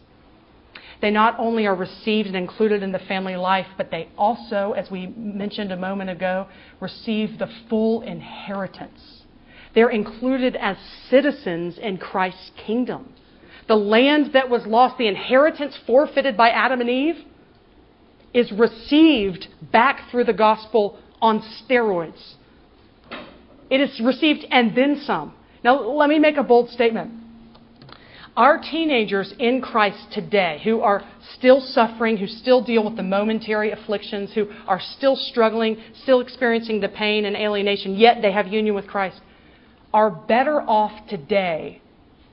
They 1.00 1.10
not 1.10 1.36
only 1.38 1.66
are 1.66 1.74
received 1.74 2.26
and 2.28 2.36
included 2.36 2.82
in 2.82 2.92
the 2.92 2.98
family 2.98 3.36
life, 3.36 3.66
but 3.76 3.90
they 3.90 4.08
also, 4.18 4.72
as 4.72 4.90
we 4.90 5.06
mentioned 5.06 5.72
a 5.72 5.76
moment 5.76 6.10
ago, 6.10 6.46
receive 6.78 7.38
the 7.38 7.48
full 7.68 8.02
inheritance. 8.02 9.22
They're 9.74 9.90
included 9.90 10.56
as 10.56 10.76
citizens 11.08 11.78
in 11.78 11.96
Christ's 11.98 12.50
kingdom 12.66 13.14
the 13.70 13.76
land 13.76 14.32
that 14.32 14.50
was 14.50 14.66
lost, 14.66 14.98
the 14.98 15.06
inheritance 15.06 15.78
forfeited 15.86 16.36
by 16.36 16.50
Adam 16.50 16.80
and 16.80 16.90
Eve, 16.90 17.24
is 18.34 18.50
received 18.50 19.46
back 19.70 20.10
through 20.10 20.24
the 20.24 20.32
gospel 20.32 20.98
on 21.22 21.40
steroids. 21.40 22.34
It 23.70 23.80
is 23.80 24.00
received 24.00 24.44
and 24.50 24.76
then 24.76 25.00
some. 25.04 25.34
Now, 25.62 25.82
let 25.82 26.08
me 26.08 26.18
make 26.18 26.36
a 26.36 26.42
bold 26.42 26.70
statement. 26.70 27.12
Our 28.40 28.58
teenagers 28.58 29.34
in 29.38 29.60
Christ 29.60 30.12
today, 30.12 30.62
who 30.64 30.80
are 30.80 31.06
still 31.36 31.60
suffering, 31.60 32.16
who 32.16 32.26
still 32.26 32.64
deal 32.64 32.82
with 32.82 32.96
the 32.96 33.02
momentary 33.02 33.70
afflictions, 33.70 34.32
who 34.34 34.50
are 34.66 34.80
still 34.80 35.14
struggling, 35.14 35.76
still 36.02 36.22
experiencing 36.22 36.80
the 36.80 36.88
pain 36.88 37.26
and 37.26 37.36
alienation, 37.36 37.96
yet 37.96 38.22
they 38.22 38.32
have 38.32 38.46
union 38.46 38.74
with 38.74 38.86
Christ, 38.86 39.20
are 39.92 40.10
better 40.10 40.62
off 40.62 41.06
today 41.10 41.82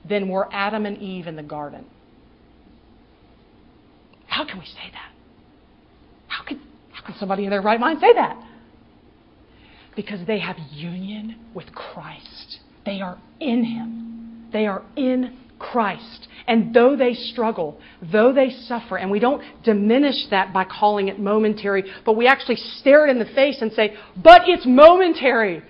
than 0.08 0.30
were 0.30 0.48
Adam 0.50 0.86
and 0.86 0.96
Eve 0.96 1.26
in 1.26 1.36
the 1.36 1.42
garden. 1.42 1.84
How 4.28 4.46
can 4.46 4.58
we 4.58 4.64
say 4.64 4.90
that? 4.90 5.12
How 6.28 6.42
can, 6.42 6.58
how 6.90 7.04
can 7.04 7.16
somebody 7.18 7.44
in 7.44 7.50
their 7.50 7.60
right 7.60 7.78
mind 7.78 8.00
say 8.00 8.14
that? 8.14 8.42
Because 9.94 10.26
they 10.26 10.38
have 10.38 10.56
union 10.72 11.38
with 11.52 11.70
Christ. 11.74 12.60
They 12.86 13.02
are 13.02 13.18
in 13.40 13.62
Him. 13.62 14.48
They 14.54 14.66
are 14.66 14.82
in 14.96 15.36
Christ. 15.58 16.28
And 16.46 16.74
though 16.74 16.96
they 16.96 17.12
struggle, 17.12 17.78
though 18.10 18.32
they 18.32 18.50
suffer, 18.50 18.96
and 18.96 19.10
we 19.10 19.18
don't 19.18 19.42
diminish 19.64 20.26
that 20.30 20.52
by 20.52 20.64
calling 20.64 21.08
it 21.08 21.18
momentary, 21.18 21.84
but 22.06 22.16
we 22.16 22.26
actually 22.26 22.56
stare 22.56 23.06
it 23.06 23.10
in 23.10 23.18
the 23.18 23.34
face 23.34 23.60
and 23.60 23.70
say, 23.72 23.94
but 24.22 24.42
it's 24.46 24.64
momentary. 24.66 25.62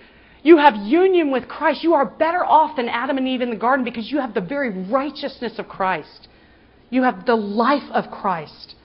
You 0.43 0.59
have 0.59 0.77
union 0.77 1.33
with 1.33 1.49
Christ. 1.49 1.83
You 1.83 1.95
are 1.95 2.07
better 2.07 2.45
off 2.45 2.77
than 2.77 2.89
Adam 2.89 3.19
and 3.19 3.27
Eve 3.27 3.41
in 3.41 3.51
the 3.51 3.57
garden 3.57 3.85
because 3.85 4.11
you 4.11 4.21
have 4.21 4.35
the 4.35 4.41
very 4.41 4.85
righteousness 4.85 5.59
of 5.59 5.67
Christ. 5.67 6.29
You 6.91 7.03
have 7.03 7.27
the 7.27 7.35
life 7.35 7.91
of 7.93 8.11
Christ. 8.11 8.77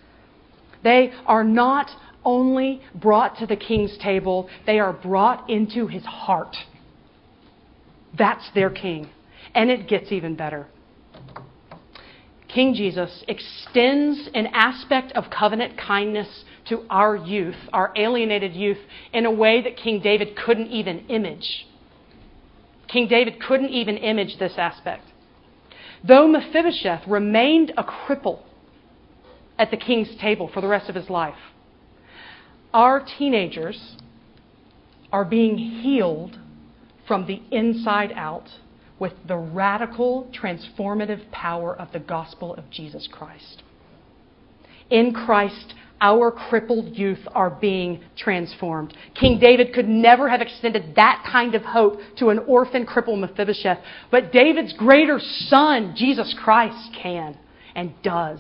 They 0.84 1.12
are 1.26 1.44
not 1.44 1.90
only 2.26 2.82
brought 2.96 3.38
to 3.38 3.46
the 3.46 3.56
king's 3.56 3.98
table, 3.98 4.50
they 4.66 4.80
are 4.80 4.94
brought 4.94 5.50
into 5.50 5.88
his 5.88 6.04
heart. 6.04 6.56
That's 8.18 8.50
their 8.56 8.70
king. 8.70 9.10
And 9.54 9.70
it 9.70 9.88
gets 9.88 10.12
even 10.12 10.36
better. 10.36 10.68
King 12.54 12.76
Jesus 12.76 13.24
extends 13.28 14.30
an 14.36 14.48
aspect 14.54 15.12
of 15.14 15.32
covenant 15.32 15.76
kindness 15.76 16.46
to 16.66 16.86
our 16.90 17.16
youth, 17.16 17.56
our 17.74 17.92
alienated 17.96 18.54
youth, 18.54 18.78
in 19.12 19.26
a 19.26 19.32
way 19.32 19.62
that 19.64 19.76
King 19.76 20.02
David 20.02 20.36
couldn't 20.36 20.68
even 20.68 21.00
image. 21.10 21.66
King 22.88 23.08
David 23.08 23.42
couldn't 23.42 23.72
even 23.72 23.98
image 23.98 24.38
this 24.38 24.54
aspect. 24.58 25.04
Though 26.04 26.28
Mephibosheth 26.28 27.08
remained 27.08 27.74
a 27.76 27.84
cripple 27.84 28.42
at 29.58 29.72
the 29.72 29.78
king's 29.78 30.16
table 30.18 30.48
for 30.54 30.62
the 30.62 30.68
rest 30.68 30.90
of 30.90 30.96
his 30.96 31.10
life, 31.10 31.40
our 32.72 33.04
teenagers 33.18 33.98
are 35.12 35.26
being 35.26 35.58
healed 35.58 36.38
from 37.08 37.26
the 37.26 37.42
inside 37.52 38.12
out 38.16 38.48
with 39.04 39.12
the 39.28 39.36
radical, 39.36 40.32
transformative 40.32 41.30
power 41.30 41.76
of 41.76 41.92
the 41.92 42.00
gospel 42.00 42.56
of 42.56 42.70
Jesus 42.70 43.06
Christ. 43.12 43.62
In 44.90 45.14
Christ, 45.14 45.74
our 46.00 46.32
crippled 46.32 46.96
youth 46.96 47.20
are 47.34 47.50
being 47.50 48.02
transformed. 48.16 48.96
King 49.14 49.42
David 49.42 49.74
could 49.74 49.90
never 49.90 50.30
have 50.30 50.40
extended 50.40 50.96
that 50.96 51.28
kind 51.30 51.54
of 51.54 51.64
hope 51.64 52.00
to 52.20 52.30
an 52.30 52.40
orphan 52.48 52.86
crippled 52.86 53.20
Mephibosheth, 53.20 53.80
but 54.10 54.32
David's 54.32 54.72
greater 54.72 55.20
son, 55.20 55.96
Jesus 55.98 56.34
Christ, 56.42 56.96
can 57.02 57.38
and 57.76 57.92
does. 58.04 58.40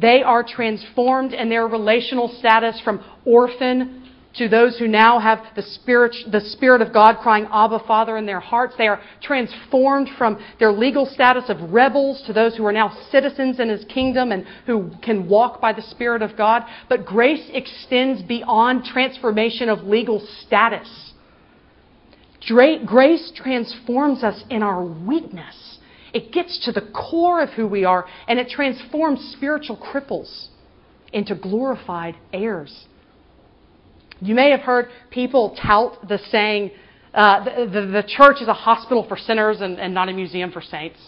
They 0.00 0.24
are 0.24 0.42
transformed 0.42 1.32
in 1.32 1.48
their 1.48 1.68
relational 1.68 2.34
status 2.40 2.80
from 2.82 3.04
orphan 3.24 4.03
to 4.36 4.48
those 4.48 4.78
who 4.78 4.88
now 4.88 5.18
have 5.18 5.40
the 5.54 5.62
Spirit, 5.62 6.14
the 6.30 6.40
Spirit 6.40 6.82
of 6.82 6.92
God 6.92 7.18
crying, 7.22 7.46
Abba, 7.52 7.80
Father, 7.86 8.16
in 8.16 8.26
their 8.26 8.40
hearts. 8.40 8.74
They 8.76 8.88
are 8.88 9.00
transformed 9.22 10.08
from 10.18 10.42
their 10.58 10.72
legal 10.72 11.06
status 11.06 11.44
of 11.48 11.72
rebels 11.72 12.22
to 12.26 12.32
those 12.32 12.56
who 12.56 12.66
are 12.66 12.72
now 12.72 12.96
citizens 13.10 13.60
in 13.60 13.68
His 13.68 13.84
kingdom 13.84 14.32
and 14.32 14.44
who 14.66 14.90
can 15.02 15.28
walk 15.28 15.60
by 15.60 15.72
the 15.72 15.82
Spirit 15.82 16.22
of 16.22 16.36
God. 16.36 16.62
But 16.88 17.06
grace 17.06 17.48
extends 17.52 18.22
beyond 18.22 18.84
transformation 18.84 19.68
of 19.68 19.84
legal 19.84 20.26
status. 20.44 21.12
Grace 22.46 23.32
transforms 23.34 24.22
us 24.22 24.44
in 24.50 24.62
our 24.62 24.84
weakness. 24.84 25.78
It 26.12 26.32
gets 26.32 26.64
to 26.66 26.72
the 26.72 26.90
core 26.92 27.40
of 27.40 27.50
who 27.50 27.66
we 27.66 27.84
are, 27.84 28.04
and 28.28 28.38
it 28.38 28.48
transforms 28.48 29.32
spiritual 29.36 29.76
cripples 29.76 30.48
into 31.12 31.34
glorified 31.34 32.16
heirs. 32.32 32.86
You 34.24 34.34
may 34.34 34.50
have 34.52 34.60
heard 34.60 34.88
people 35.10 35.54
tout 35.62 36.08
the 36.08 36.18
saying, 36.30 36.70
uh, 37.12 37.44
the, 37.44 37.66
the, 37.66 37.86
the, 37.88 38.02
church 38.02 38.40
is 38.40 38.48
a 38.48 38.54
hospital 38.54 39.06
for 39.06 39.18
sinners 39.18 39.60
and, 39.60 39.78
and 39.78 39.92
not 39.92 40.08
a 40.08 40.14
museum 40.14 40.50
for 40.50 40.62
saints. 40.62 40.98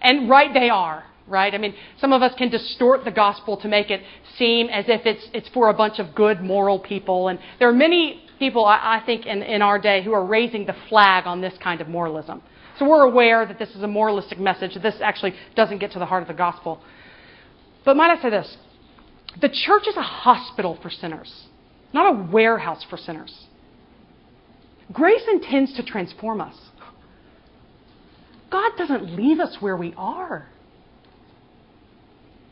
And 0.00 0.30
right 0.30 0.54
they 0.54 0.70
are, 0.70 1.02
right? 1.26 1.52
I 1.52 1.58
mean, 1.58 1.74
some 2.00 2.12
of 2.12 2.22
us 2.22 2.32
can 2.38 2.48
distort 2.48 3.04
the 3.04 3.10
gospel 3.10 3.56
to 3.56 3.68
make 3.68 3.90
it 3.90 4.00
seem 4.38 4.68
as 4.68 4.84
if 4.86 5.04
it's, 5.06 5.28
it's 5.34 5.48
for 5.48 5.70
a 5.70 5.74
bunch 5.74 5.98
of 5.98 6.14
good, 6.14 6.40
moral 6.40 6.78
people. 6.78 7.26
And 7.28 7.40
there 7.58 7.68
are 7.68 7.74
many 7.74 8.22
people, 8.38 8.64
I, 8.64 9.00
I 9.00 9.02
think, 9.04 9.26
in, 9.26 9.42
in 9.42 9.60
our 9.60 9.80
day 9.80 10.04
who 10.04 10.12
are 10.12 10.24
raising 10.24 10.66
the 10.66 10.76
flag 10.88 11.26
on 11.26 11.40
this 11.40 11.54
kind 11.60 11.80
of 11.80 11.88
moralism. 11.88 12.42
So 12.78 12.88
we're 12.88 13.02
aware 13.02 13.44
that 13.44 13.58
this 13.58 13.70
is 13.70 13.82
a 13.82 13.88
moralistic 13.88 14.38
message, 14.38 14.74
that 14.74 14.84
this 14.84 15.00
actually 15.02 15.34
doesn't 15.56 15.78
get 15.78 15.90
to 15.92 15.98
the 15.98 16.06
heart 16.06 16.22
of 16.22 16.28
the 16.28 16.34
gospel. 16.34 16.80
But 17.84 17.96
might 17.96 18.16
I 18.16 18.22
say 18.22 18.30
this? 18.30 18.56
The 19.40 19.48
church 19.48 19.88
is 19.88 19.96
a 19.96 20.02
hospital 20.02 20.78
for 20.80 20.90
sinners 20.90 21.46
not 21.96 22.14
a 22.14 22.30
warehouse 22.30 22.84
for 22.88 22.96
sinners. 22.96 23.46
Grace 24.92 25.24
intends 25.28 25.74
to 25.74 25.82
transform 25.82 26.40
us. 26.40 26.54
God 28.50 28.72
doesn't 28.78 29.16
leave 29.16 29.40
us 29.40 29.56
where 29.60 29.76
we 29.76 29.94
are. 29.96 30.46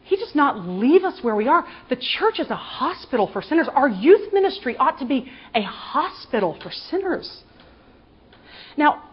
He 0.03 0.17
does 0.17 0.35
not 0.35 0.67
leave 0.67 1.05
us 1.05 1.21
where 1.23 1.37
we 1.37 1.47
are. 1.47 1.65
The 1.89 1.97
church 1.97 2.39
is 2.39 2.51
a 2.51 2.57
hospital 2.57 3.31
for 3.33 3.41
sinners. 3.41 3.69
Our 3.73 3.89
youth 3.89 4.33
ministry 4.33 4.77
ought 4.77 4.99
to 4.99 5.07
be 5.07 5.31
a 5.55 5.63
hospital 5.63 6.59
for 6.63 6.71
sinners. 6.71 7.43
Now, 8.77 9.05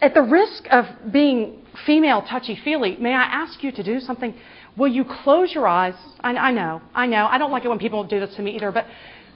at 0.00 0.14
the 0.14 0.22
risk 0.22 0.64
of 0.70 0.84
being 1.12 1.66
female 1.84 2.22
touchy 2.22 2.58
feely, 2.64 2.96
may 2.96 3.12
I 3.12 3.22
ask 3.22 3.62
you 3.62 3.72
to 3.72 3.82
do 3.82 4.00
something? 4.00 4.34
Will 4.76 4.88
you 4.88 5.04
close 5.04 5.52
your 5.52 5.66
eyes? 5.66 5.94
I, 6.20 6.30
I 6.30 6.52
know, 6.52 6.80
I 6.94 7.06
know. 7.06 7.26
I 7.26 7.36
don't 7.38 7.50
like 7.50 7.64
it 7.64 7.68
when 7.68 7.78
people 7.78 8.04
do 8.04 8.20
this 8.20 8.34
to 8.36 8.42
me 8.42 8.56
either, 8.56 8.72
but 8.72 8.86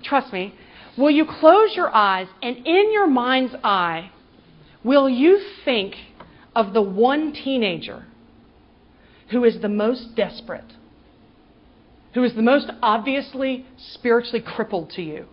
Trust 0.04 0.32
me. 0.32 0.54
Will 0.96 1.10
you 1.10 1.26
close 1.26 1.74
your 1.74 1.92
eyes 1.94 2.28
and 2.42 2.58
in 2.58 2.92
your 2.92 3.08
mind's 3.08 3.54
eye, 3.64 4.10
will 4.84 5.08
you 5.08 5.40
think 5.64 5.94
of 6.54 6.72
the 6.72 6.82
one 6.82 7.32
teenager 7.32 8.04
who 9.30 9.42
is 9.44 9.60
the 9.60 9.68
most 9.68 10.14
desperate, 10.14 10.72
who 12.12 12.22
is 12.22 12.34
the 12.34 12.42
most 12.42 12.70
obviously 12.80 13.66
spiritually 13.76 14.40
crippled 14.40 14.90
to 14.90 15.02
you? 15.02 15.26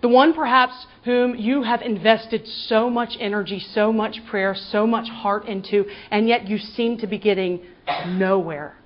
The 0.00 0.08
one 0.08 0.32
perhaps 0.32 0.86
whom 1.04 1.34
you 1.34 1.62
have 1.62 1.82
invested 1.82 2.46
so 2.46 2.88
much 2.88 3.10
energy, 3.20 3.58
so 3.58 3.92
much 3.92 4.24
prayer, 4.30 4.54
so 4.54 4.86
much 4.86 5.08
heart 5.10 5.44
into, 5.46 5.84
and 6.10 6.26
yet 6.26 6.48
you 6.48 6.56
seem 6.56 6.96
to 6.98 7.06
be 7.06 7.18
getting 7.18 7.60
nowhere. 8.06 8.76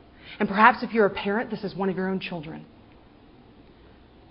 And 0.41 0.49
perhaps 0.49 0.83
if 0.83 0.93
you're 0.93 1.07
a 1.07 1.11
parent, 1.11 1.51
this 1.51 1.63
is 1.63 1.73
one 1.77 1.89
of 1.89 1.97
your 1.97 2.09
own 2.09 2.19
children. 2.19 2.67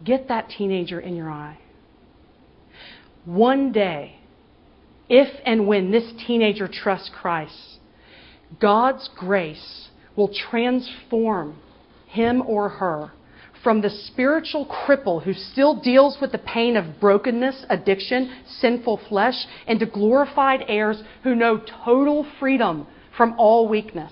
Get 0.04 0.28
that 0.28 0.50
teenager 0.50 1.00
in 1.00 1.16
your 1.16 1.30
eye. 1.30 1.60
One 3.26 3.72
day, 3.72 4.18
if 5.08 5.30
and 5.46 5.68
when 5.68 5.92
this 5.92 6.12
teenager 6.26 6.68
trusts 6.68 7.10
Christ, 7.14 7.80
God's 8.60 9.10
grace 9.16 9.90
will 10.16 10.34
transform 10.50 11.58
him 12.08 12.44
or 12.46 12.70
her 12.70 13.12
from 13.64 13.82
the 13.82 13.90
spiritual 13.90 14.66
cripple 14.66 15.24
who 15.24 15.34
still 15.34 15.80
deals 15.80 16.18
with 16.20 16.34
the 16.34 16.38
pain 16.38 16.76
of 16.76 17.00
brokenness, 17.00 17.66
addiction, 17.70 18.30
sinful 18.46 19.00
flesh, 19.08 19.46
into 19.68 19.86
glorified 19.86 20.66
heirs 20.68 21.02
who 21.24 21.34
know 21.34 21.62
total 21.86 22.28
freedom 22.40 22.86
from 23.16 23.34
all 23.38 23.70
weakness, 23.70 24.12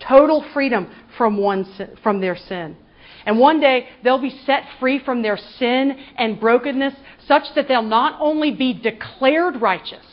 total 0.00 0.44
freedom 0.54 0.90
from, 1.18 1.36
one, 1.36 1.66
from 2.02 2.20
their 2.20 2.36
sin. 2.36 2.76
And 3.26 3.38
one 3.38 3.60
day 3.60 3.88
they'll 4.02 4.20
be 4.20 4.36
set 4.44 4.64
free 4.80 4.98
from 4.98 5.22
their 5.22 5.36
sin 5.36 5.98
and 6.16 6.40
brokenness 6.40 6.94
such 7.26 7.44
that 7.54 7.68
they'll 7.68 7.82
not 7.82 8.20
only 8.20 8.50
be 8.50 8.72
declared 8.72 9.60
righteous, 9.60 10.04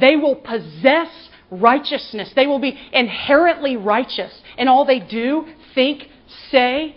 they 0.00 0.16
will 0.16 0.36
possess 0.36 1.08
righteousness. 1.50 2.32
They 2.34 2.46
will 2.46 2.58
be 2.58 2.78
inherently 2.92 3.76
righteous 3.76 4.32
in 4.56 4.68
all 4.68 4.84
they 4.84 5.00
do, 5.00 5.46
think, 5.74 6.08
say. 6.50 6.96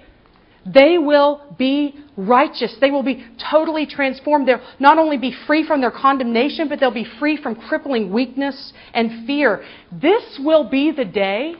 They 0.65 0.97
will 0.97 1.55
be 1.57 1.95
righteous. 2.15 2.75
They 2.79 2.91
will 2.91 3.03
be 3.03 3.25
totally 3.49 3.87
transformed. 3.87 4.47
They'll 4.47 4.61
not 4.79 4.99
only 4.99 5.17
be 5.17 5.35
free 5.47 5.65
from 5.65 5.81
their 5.81 5.91
condemnation, 5.91 6.69
but 6.69 6.79
they'll 6.79 6.91
be 6.91 7.07
free 7.19 7.37
from 7.41 7.55
crippling 7.55 8.11
weakness 8.11 8.73
and 8.93 9.25
fear. 9.25 9.63
This 9.91 10.39
will 10.39 10.69
be 10.69 10.91
the 10.91 11.05
day 11.05 11.55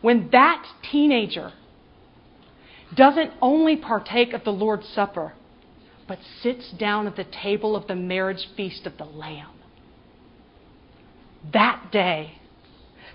when 0.00 0.28
that 0.30 0.64
teenager 0.92 1.52
doesn't 2.94 3.32
only 3.40 3.76
partake 3.76 4.32
of 4.32 4.44
the 4.44 4.52
Lord's 4.52 4.88
Supper, 4.88 5.34
but 6.06 6.18
sits 6.42 6.72
down 6.72 7.06
at 7.06 7.16
the 7.16 7.24
table 7.24 7.76
of 7.76 7.86
the 7.86 7.94
marriage 7.94 8.48
feast 8.56 8.86
of 8.86 8.96
the 8.96 9.04
Lamb. 9.04 9.50
That 11.52 11.90
day, 11.92 12.38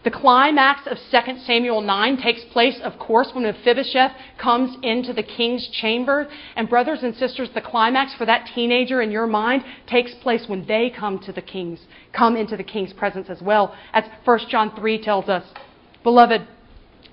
the 0.03 0.11
climax 0.11 0.81
of 0.85 0.97
2 1.11 1.39
Samuel 1.45 1.81
9 1.81 2.17
takes 2.17 2.43
place, 2.51 2.77
of 2.83 2.99
course, 2.99 3.29
when 3.33 3.45
Mephibosheth 3.45 4.11
comes 4.37 4.75
into 4.83 5.13
the 5.13 5.23
king's 5.23 5.67
chamber. 5.69 6.27
And, 6.57 6.69
brothers 6.69 7.03
and 7.03 7.15
sisters, 7.15 7.49
the 7.53 7.61
climax 7.61 8.13
for 8.15 8.25
that 8.25 8.49
teenager 8.53 9.01
in 9.01 9.11
your 9.11 9.27
mind 9.27 9.63
takes 9.87 10.13
place 10.15 10.43
when 10.47 10.65
they 10.65 10.89
come 10.89 11.19
to 11.19 11.31
the 11.31 11.41
king's, 11.41 11.79
come 12.11 12.35
into 12.35 12.57
the 12.57 12.63
king's 12.63 12.91
presence 12.91 13.29
as 13.29 13.41
well. 13.41 13.73
As 13.93 14.03
1 14.25 14.39
John 14.49 14.75
3 14.75 15.01
tells 15.01 15.29
us, 15.29 15.45
Beloved, 16.03 16.47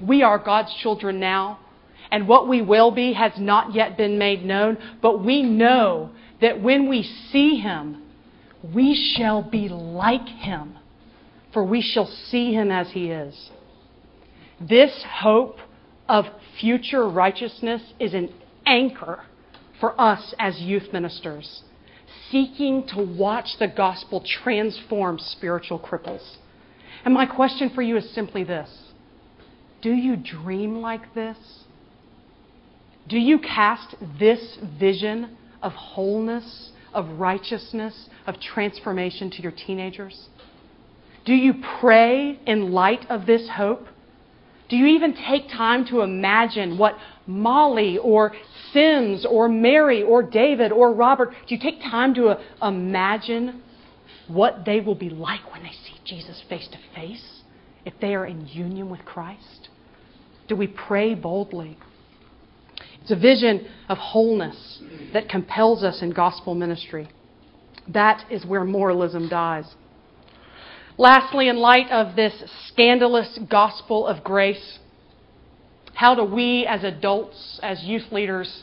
we 0.03 0.23
are 0.25 0.39
God's 0.39 0.75
children 0.83 1.21
now 1.21 1.61
and 2.11 2.27
what 2.27 2.49
we 2.49 2.63
will 2.63 2.91
be 2.91 3.13
has 3.13 3.33
not 3.39 3.75
yet 3.75 3.97
been 3.97 4.19
made 4.19 4.45
known, 4.45 4.79
but 5.01 5.25
we 5.25 5.43
know 5.43 6.11
that 6.41 6.61
when 6.61 6.89
we 6.89 7.03
see 7.03 7.57
him, 7.57 8.03
we 8.75 9.15
shall 9.17 9.43
be 9.43 9.69
like 9.69 10.27
him, 10.27 10.77
for 11.53 11.65
we 11.65 11.81
shall 11.81 12.07
see 12.07 12.53
him 12.53 12.71
as 12.71 12.91
he 12.91 13.11
is. 13.11 13.51
This 14.61 15.05
hope 15.21 15.59
of 16.09 16.27
future 16.61 17.09
righteousness 17.09 17.83
is 17.99 18.13
an 18.15 18.33
anchor 18.67 19.21
for 19.81 19.99
us 19.99 20.35
as 20.39 20.61
youth 20.61 20.93
ministers, 20.93 21.63
seeking 22.31 22.87
to 22.89 23.03
watch 23.03 23.57
the 23.59 23.69
gospel 23.69 24.23
transform 24.43 25.19
spiritual 25.19 25.79
cripples. 25.79 26.37
And 27.05 27.15
my 27.15 27.25
question 27.25 27.71
for 27.75 27.81
you 27.81 27.97
is 27.97 28.11
simply 28.15 28.45
this 28.45 28.69
Do 29.81 29.93
you 29.93 30.17
dream 30.17 30.81
like 30.81 31.15
this? 31.15 31.60
Do 33.09 33.19
you 33.19 33.39
cast 33.39 33.95
this 34.19 34.59
vision 34.79 35.37
of 35.63 35.73
wholeness, 35.73 36.71
of 36.93 37.19
righteousness, 37.19 38.09
of 38.27 38.41
transformation 38.41 39.31
to 39.31 39.43
your 39.43 39.53
teenagers? 39.53 40.29
Do 41.25 41.35
you 41.35 41.55
pray 41.81 42.39
in 42.47 42.73
light 42.73 43.07
of 43.11 43.27
this 43.27 43.49
hope? 43.57 43.87
Do 44.69 44.77
you 44.77 44.87
even 44.87 45.15
take 45.15 45.49
time 45.49 45.85
to 45.87 46.01
imagine 46.01 46.79
what 46.79 46.95
Molly 47.27 47.99
or 47.99 48.33
Sims 48.73 49.25
or 49.29 49.49
Mary 49.49 50.03
or 50.03 50.23
David 50.23 50.73
or 50.73 50.93
Robert, 50.93 51.31
do 51.47 51.55
you 51.55 51.61
take 51.61 51.81
time 51.81 52.15
to 52.15 52.29
uh, 52.29 52.43
imagine 52.63 53.63
what 54.29 54.65
they 54.65 54.81
will 54.81 54.95
be 54.95 55.11
like 55.11 55.53
when 55.53 55.63
they 55.63 55.71
see 55.71 55.95
Jesus 56.05 56.43
face 56.49 56.69
to 56.69 56.79
face 56.95 57.43
if 57.85 57.95
they 58.01 58.15
are 58.15 58.27
in 58.27 58.47
union 58.49 58.91
with 58.91 59.05
Christ? 59.05 59.69
Do 60.49 60.57
we 60.57 60.67
pray 60.67 61.15
boldly? 61.15 61.79
It's 63.03 63.11
a 63.11 63.17
vision 63.17 63.67
of 63.89 63.99
wholeness 63.99 64.83
that 65.13 65.29
compels 65.29 65.83
us 65.83 66.03
in 66.03 66.11
gospel 66.11 66.55
ministry. 66.55 67.09
That 67.89 68.25
is 68.31 68.45
where 68.45 68.65
moralism 68.65 69.29
dies. 69.29 69.65
Lastly, 70.99 71.49
in 71.49 71.57
light 71.57 71.91
of 71.91 72.15
this 72.15 72.35
scandalous 72.69 73.39
gospel 73.49 74.07
of 74.07 74.23
grace, 74.23 74.79
How 75.95 76.15
do 76.15 76.25
we 76.25 76.67
as 76.67 76.83
adults, 76.83 77.61
as 77.63 77.83
youth 77.85 78.11
leaders, 78.11 78.63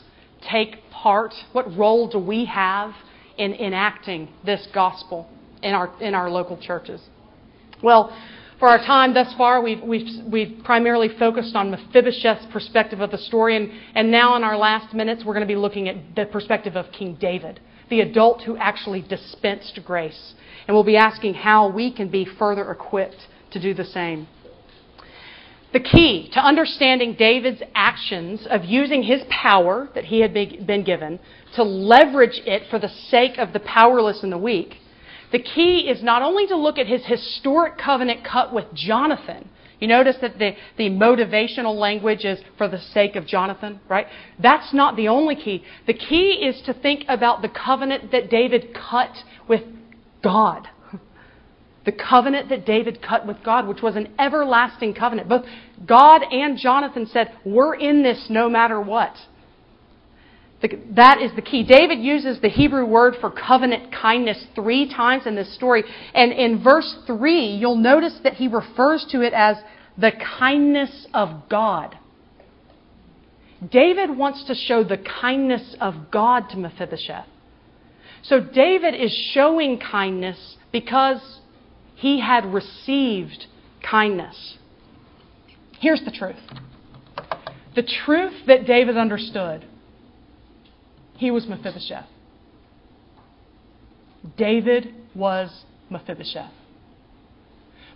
take 0.50 0.90
part? 0.90 1.32
What 1.52 1.76
role 1.76 2.08
do 2.08 2.18
we 2.18 2.46
have 2.46 2.94
in 3.36 3.54
enacting 3.54 4.28
this 4.44 4.66
gospel 4.74 5.28
in 5.62 5.72
our, 5.72 5.92
in 6.00 6.14
our 6.14 6.30
local 6.30 6.56
churches? 6.56 7.00
Well, 7.80 8.12
for 8.58 8.68
our 8.68 8.78
time 8.78 9.14
thus 9.14 9.32
far, 9.34 9.62
we've, 9.62 9.80
we've, 9.82 10.24
we've 10.26 10.64
primarily 10.64 11.08
focused 11.16 11.54
on 11.54 11.70
Mephibosheth's 11.70 12.46
perspective 12.46 13.00
of 13.00 13.12
the 13.12 13.18
story, 13.18 13.56
and, 13.56 13.70
and 13.94 14.10
now 14.10 14.34
in 14.34 14.42
our 14.42 14.56
last 14.56 14.92
minutes, 14.94 15.24
we're 15.24 15.34
going 15.34 15.46
to 15.46 15.52
be 15.52 15.56
looking 15.56 15.88
at 15.88 15.96
the 16.16 16.26
perspective 16.26 16.74
of 16.74 16.90
King 16.90 17.16
David, 17.20 17.60
the 17.88 18.00
adult 18.00 18.42
who 18.42 18.56
actually 18.56 19.02
dispensed 19.02 19.78
grace. 19.84 20.34
And 20.66 20.74
we'll 20.74 20.84
be 20.84 20.96
asking 20.96 21.34
how 21.34 21.68
we 21.68 21.92
can 21.92 22.08
be 22.08 22.24
further 22.24 22.68
equipped 22.72 23.28
to 23.52 23.60
do 23.60 23.74
the 23.74 23.84
same. 23.84 24.26
The 25.72 25.80
key 25.80 26.28
to 26.32 26.40
understanding 26.40 27.14
David's 27.14 27.62
actions 27.74 28.46
of 28.50 28.64
using 28.64 29.04
his 29.04 29.22
power 29.28 29.88
that 29.94 30.06
he 30.06 30.20
had 30.20 30.34
been 30.34 30.82
given 30.82 31.20
to 31.54 31.62
leverage 31.62 32.40
it 32.44 32.64
for 32.70 32.78
the 32.78 32.88
sake 32.88 33.38
of 33.38 33.52
the 33.52 33.60
powerless 33.60 34.22
and 34.22 34.32
the 34.32 34.38
weak 34.38 34.78
the 35.30 35.38
key 35.38 35.88
is 35.88 36.02
not 36.02 36.22
only 36.22 36.46
to 36.46 36.56
look 36.56 36.78
at 36.78 36.86
his 36.86 37.04
historic 37.04 37.76
covenant 37.78 38.24
cut 38.24 38.52
with 38.52 38.66
Jonathan. 38.74 39.48
You 39.80 39.86
notice 39.86 40.16
that 40.22 40.38
the, 40.38 40.56
the 40.76 40.90
motivational 40.90 41.78
language 41.78 42.24
is 42.24 42.40
for 42.56 42.66
the 42.66 42.78
sake 42.78 43.14
of 43.14 43.26
Jonathan, 43.26 43.80
right? 43.88 44.06
That's 44.40 44.74
not 44.74 44.96
the 44.96 45.08
only 45.08 45.36
key. 45.36 45.64
The 45.86 45.94
key 45.94 46.42
is 46.44 46.60
to 46.62 46.74
think 46.74 47.04
about 47.08 47.42
the 47.42 47.48
covenant 47.48 48.10
that 48.10 48.28
David 48.30 48.74
cut 48.74 49.12
with 49.48 49.62
God. 50.22 50.68
The 51.84 51.92
covenant 51.92 52.50
that 52.50 52.66
David 52.66 53.00
cut 53.00 53.26
with 53.26 53.42
God, 53.42 53.66
which 53.66 53.80
was 53.80 53.96
an 53.96 54.12
everlasting 54.18 54.92
covenant. 54.92 55.26
Both 55.26 55.46
God 55.86 56.22
and 56.30 56.58
Jonathan 56.58 57.06
said, 57.06 57.32
We're 57.46 57.76
in 57.76 58.02
this 58.02 58.26
no 58.28 58.50
matter 58.50 58.78
what. 58.78 59.14
The, 60.60 60.76
that 60.96 61.22
is 61.22 61.30
the 61.36 61.42
key. 61.42 61.62
David 61.62 62.00
uses 62.00 62.40
the 62.40 62.48
Hebrew 62.48 62.84
word 62.84 63.14
for 63.20 63.30
covenant 63.30 63.92
kindness 63.92 64.44
three 64.54 64.92
times 64.92 65.24
in 65.26 65.36
this 65.36 65.54
story. 65.54 65.84
And 66.14 66.32
in 66.32 66.62
verse 66.62 66.96
3, 67.06 67.56
you'll 67.56 67.76
notice 67.76 68.18
that 68.24 68.34
he 68.34 68.48
refers 68.48 69.06
to 69.10 69.22
it 69.22 69.32
as 69.32 69.56
the 69.96 70.12
kindness 70.38 71.06
of 71.14 71.48
God. 71.48 71.96
David 73.70 74.16
wants 74.16 74.44
to 74.44 74.54
show 74.54 74.82
the 74.84 74.98
kindness 74.98 75.76
of 75.80 76.10
God 76.10 76.48
to 76.50 76.56
Mephibosheth. 76.56 77.26
So 78.22 78.40
David 78.40 78.94
is 78.94 79.12
showing 79.32 79.78
kindness 79.78 80.56
because 80.72 81.40
he 81.94 82.20
had 82.20 82.46
received 82.46 83.46
kindness. 83.88 84.58
Here's 85.80 86.04
the 86.04 86.10
truth 86.10 86.36
the 87.74 87.82
truth 87.82 88.46
that 88.46 88.66
David 88.66 88.96
understood 88.96 89.64
he 91.18 91.32
was 91.32 91.46
Mephibosheth. 91.46 92.06
David 94.36 94.94
was 95.14 95.64
Mephibosheth. 95.90 96.52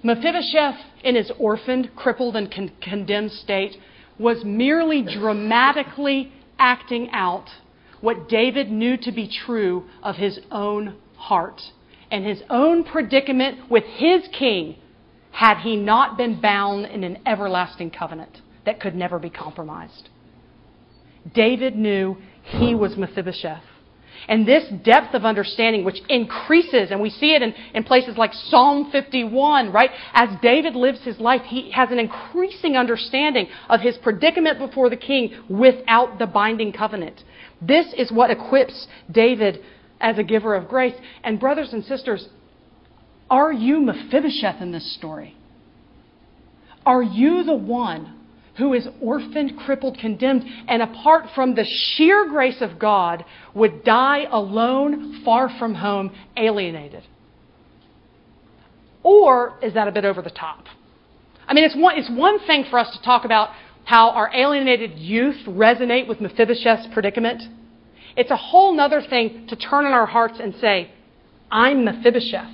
Mephibosheth, 0.03 0.81
in 1.05 1.15
his 1.15 1.31
orphaned, 1.39 1.95
crippled, 1.95 2.35
and 2.35 2.53
con- 2.53 2.73
condemned 2.81 3.31
state, 3.31 3.77
was 4.19 4.45
merely 4.45 5.03
dramatically 5.03 6.33
acting 6.59 7.09
out 7.13 7.49
what 8.01 8.29
David 8.29 8.73
knew 8.73 8.97
to 8.97 9.13
be 9.13 9.29
true 9.29 9.85
of 10.03 10.17
his 10.17 10.41
own 10.51 10.97
heart 11.17 11.63
and 12.11 12.27
his 12.27 12.43
own 12.51 12.83
predicament 12.83 13.71
with 13.71 13.85
his 13.85 14.27
king 14.37 14.77
had 15.31 15.59
he 15.59 15.77
not 15.77 16.17
been 16.17 16.41
bound 16.41 16.87
in 16.87 17.05
an 17.05 17.19
everlasting 17.25 17.91
covenant 17.91 18.41
that 18.67 18.81
could 18.81 18.97
never 18.97 19.21
be 19.21 19.31
compromised. 19.31 20.09
David 21.33 21.77
knew 21.77 22.17
he 22.43 22.75
was 22.75 22.97
Mephibosheth. 22.97 23.63
And 24.29 24.47
this 24.47 24.65
depth 24.85 25.15
of 25.15 25.25
understanding, 25.25 25.85
which 25.85 26.01
increases, 26.09 26.91
and 26.91 27.01
we 27.01 27.11
see 27.11 27.35
it 27.35 27.43
in, 27.43 27.55
in 27.75 27.83
places 27.83 28.17
like 28.17 28.33
Psalm 28.33 28.91
51, 28.93 29.73
right? 29.73 29.91
As 30.15 30.29
David 30.41 30.77
lives 30.77 31.03
his 31.03 31.19
life, 31.19 31.43
he 31.43 31.73
has 31.73 31.91
an 31.91 31.99
increasing 31.99 32.77
understanding 32.77 33.49
of 33.69 33.81
his 33.81 33.99
predicament 33.99 34.59
before 34.59 34.91
the 34.91 34.97
king 34.97 35.35
without 35.49 36.19
the 36.21 36.27
binding 36.27 36.73
covenant. 36.73 37.25
This 37.61 37.93
is 37.97 38.13
what 38.13 38.31
equips 38.31 38.87
David 39.11 39.61
as 40.01 40.19
a 40.19 40.23
giver 40.23 40.55
of 40.55 40.69
grace. 40.69 40.95
And, 41.25 41.41
brothers 41.41 41.73
and 41.73 41.85
sisters, 41.85 42.29
are 43.29 43.53
you 43.53 43.81
Mephibosheth 43.81 44.61
in 44.61 44.71
this 44.71 44.95
story? 44.95 45.37
Are 46.87 47.03
you 47.03 47.43
the 47.45 47.55
one 47.55 48.22
who 48.57 48.75
is 48.75 48.87
orphaned, 49.01 49.59
crippled, 49.59 49.99
condemned, 49.99 50.45
and 50.69 50.83
apart 50.83 51.27
from 51.35 51.55
the 51.55 51.65
sheer 51.65 52.29
grace 52.29 52.61
of 52.61 52.79
God, 52.79 53.25
would 53.55 53.83
die 53.83 54.27
alone, 54.31 55.23
far 55.25 55.51
from 55.59 55.75
home, 55.75 56.15
alienated? 56.37 57.03
Or 59.03 59.59
is 59.63 59.75
that 59.75 59.89
a 59.89 59.93
bit 59.93 60.05
over 60.05 60.23
the 60.23 60.31
top? 60.31 60.67
I 61.49 61.55
mean, 61.55 61.65
it's 61.65 61.77
one, 61.77 61.99
it's 61.99 62.11
one 62.11 62.39
thing 62.47 62.65
for 62.71 62.79
us 62.79 62.95
to 62.97 63.03
talk 63.03 63.25
about 63.25 63.51
how 63.85 64.11
our 64.11 64.31
alienated 64.33 64.99
youth 64.99 65.45
resonate 65.47 66.07
with 66.07 66.21
Mephibosheth's 66.21 66.89
predicament. 66.93 67.43
It's 68.17 68.31
a 68.31 68.37
whole 68.37 68.79
other 68.79 69.01
thing 69.01 69.47
to 69.49 69.57
turn 69.57 69.87
in 69.87 69.93
our 69.93 70.07
hearts 70.07 70.39
and 70.41 70.55
say, 70.61 70.91
I'm 71.51 71.85
Mephibosheth. 71.85 72.53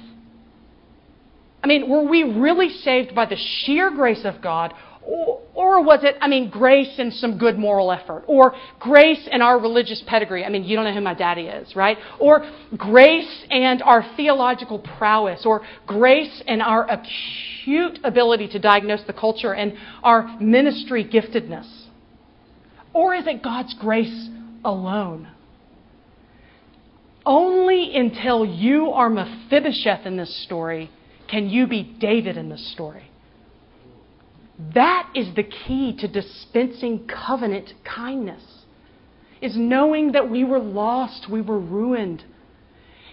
I 1.62 1.66
mean, 1.66 1.88
were 1.88 2.09
we 2.09 2.22
really 2.22 2.70
saved 2.70 3.14
by 3.14 3.26
the 3.26 3.36
sheer 3.36 3.90
grace 3.90 4.24
of 4.24 4.40
God, 4.40 4.72
or, 5.03 5.38
or 5.59 5.82
was 5.82 6.04
it, 6.04 6.14
I 6.20 6.28
mean, 6.28 6.50
grace 6.50 6.94
and 6.98 7.12
some 7.12 7.36
good 7.36 7.59
moral 7.59 7.90
effort? 7.90 8.22
Or 8.28 8.54
grace 8.78 9.28
and 9.28 9.42
our 9.42 9.59
religious 9.59 10.00
pedigree? 10.06 10.44
I 10.44 10.50
mean, 10.50 10.62
you 10.62 10.76
don't 10.76 10.84
know 10.84 10.94
who 10.94 11.00
my 11.00 11.14
daddy 11.14 11.48
is, 11.48 11.74
right? 11.74 11.98
Or 12.20 12.48
grace 12.76 13.44
and 13.50 13.82
our 13.82 14.04
theological 14.16 14.78
prowess? 14.78 15.44
Or 15.44 15.62
grace 15.84 16.44
and 16.46 16.62
our 16.62 16.88
acute 16.88 17.98
ability 18.04 18.46
to 18.50 18.61
diagnose 18.61 19.02
the 19.09 19.12
culture 19.12 19.52
and 19.52 19.74
our 20.04 20.38
ministry 20.40 21.04
giftedness? 21.04 21.86
Or 22.94 23.16
is 23.16 23.26
it 23.26 23.42
God's 23.42 23.74
grace 23.80 24.28
alone? 24.64 25.26
Only 27.26 27.96
until 27.96 28.46
you 28.46 28.90
are 28.92 29.11
Mephibosheth 29.11 30.06
in 30.06 30.16
this 30.16 30.44
story 30.44 30.88
can 31.28 31.48
you 31.48 31.66
be 31.66 31.82
David 31.82 32.36
in 32.36 32.48
this 32.48 32.72
story. 32.72 33.07
That 34.74 35.11
is 35.14 35.34
the 35.34 35.44
key 35.44 35.96
to 35.98 36.09
dispensing 36.09 37.06
covenant 37.06 37.74
kindness. 37.84 38.42
Is 39.40 39.56
knowing 39.56 40.12
that 40.12 40.28
we 40.28 40.42
were 40.42 40.59
lost, 40.59 41.30
we 41.30 41.40
were 41.40 41.61
ruined. 41.61 42.24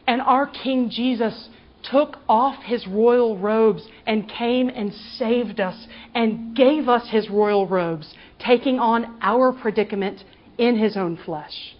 And 0.08 0.22
our 0.22 0.48
King 0.48 0.90
Jesus 0.90 1.50
took 1.84 2.18
off 2.28 2.64
his 2.64 2.88
royal 2.88 3.38
robes 3.38 3.88
and 4.08 4.28
came 4.28 4.70
and 4.70 4.92
saved 4.92 5.60
us 5.60 5.88
and 6.16 6.56
gave 6.56 6.90
us 6.90 7.08
his 7.10 7.30
royal 7.30 7.68
robes, 7.68 8.16
taking 8.40 8.80
on 8.80 9.18
our 9.22 9.54
predicament 9.54 10.24
in 10.58 10.78
his 10.78 10.98
own 10.98 11.16
flesh. 11.16 11.76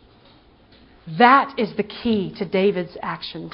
That 1.18 1.58
is 1.58 1.76
the 1.76 1.84
key 1.84 2.34
to 2.38 2.46
David's 2.46 2.98
actions. 3.02 3.54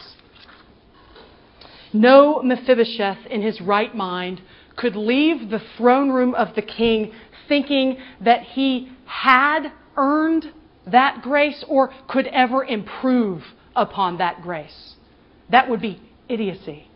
No 1.93 2.41
Mephibosheth 2.41 3.25
in 3.29 3.41
his 3.41 3.61
right 3.61 3.93
mind 3.95 4.41
could 4.75 4.95
leave 4.95 5.49
the 5.49 5.61
throne 5.77 6.09
room 6.09 6.33
of 6.35 6.55
the 6.55 6.61
king 6.61 7.13
thinking 7.47 7.97
that 8.21 8.41
he 8.41 8.91
had 9.05 9.71
earned 9.97 10.45
that 10.87 11.21
grace 11.21 11.63
or 11.67 11.91
could 12.07 12.27
ever 12.27 12.63
improve 12.63 13.43
upon 13.75 14.17
that 14.17 14.41
grace. 14.41 14.95
That 15.49 15.69
would 15.69 15.81
be 15.81 16.01
idiocy. 16.29 16.87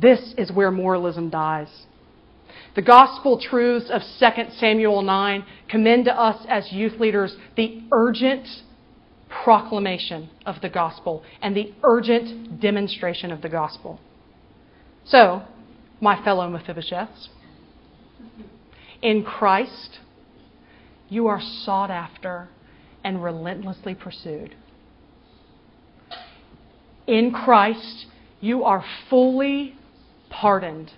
This 0.00 0.34
is 0.38 0.52
where 0.52 0.70
moralism 0.70 1.28
dies. 1.28 1.68
The 2.76 2.82
gospel 2.82 3.40
truths 3.40 3.90
of 3.90 4.02
2 4.20 4.52
Samuel 4.58 5.02
9 5.02 5.44
commend 5.68 6.04
to 6.04 6.14
us 6.14 6.44
as 6.48 6.72
youth 6.72 7.00
leaders 7.00 7.36
the 7.56 7.82
urgent 7.90 8.46
proclamation 9.28 10.30
of 10.46 10.60
the 10.62 10.68
gospel 10.68 11.22
and 11.42 11.56
the 11.56 11.72
urgent 11.82 12.60
demonstration 12.60 13.32
of 13.32 13.42
the 13.42 13.48
gospel. 13.48 14.00
So, 15.04 15.42
my 16.00 16.22
fellow 16.22 16.48
Mephibosheths. 16.48 17.28
In 19.02 19.24
Christ, 19.24 20.00
you 21.08 21.26
are 21.26 21.40
sought 21.40 21.90
after 21.90 22.48
and 23.04 23.22
relentlessly 23.22 23.94
pursued. 23.94 24.54
In 27.06 27.32
Christ, 27.32 28.06
you 28.40 28.64
are 28.64 28.84
fully 29.08 29.76
pardoned, 30.30 30.92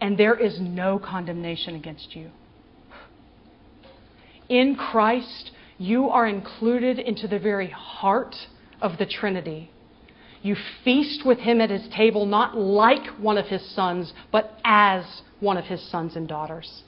and 0.00 0.16
there 0.16 0.34
is 0.34 0.60
no 0.60 0.98
condemnation 0.98 1.74
against 1.74 2.14
you. 2.14 2.30
In 4.48 4.76
Christ, 4.76 5.50
you 5.78 6.08
are 6.08 6.26
included 6.26 6.98
into 6.98 7.26
the 7.26 7.38
very 7.38 7.70
heart 7.70 8.36
of 8.80 8.98
the 8.98 9.06
Trinity 9.06 9.70
you 10.46 10.56
feast 10.84 11.26
with 11.26 11.38
him 11.38 11.60
at 11.60 11.70
his 11.70 11.86
table, 11.88 12.24
not 12.24 12.56
like 12.56 13.06
one 13.18 13.36
of 13.36 13.46
his 13.46 13.64
sons, 13.74 14.12
but 14.30 14.58
as 14.64 15.04
one 15.40 15.56
of 15.56 15.64
his 15.64 15.82
sons 15.90 16.16
and 16.16 16.28
daughters. 16.28 16.84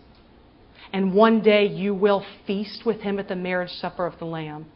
And 0.92 1.12
one 1.12 1.42
day 1.42 1.66
you 1.66 1.92
will 1.94 2.24
feast 2.46 2.86
with 2.86 3.00
him 3.00 3.18
at 3.18 3.28
the 3.28 3.36
marriage 3.36 3.72
supper 3.72 4.06
of 4.06 4.18
the 4.18 4.24
Lamb. 4.24 4.66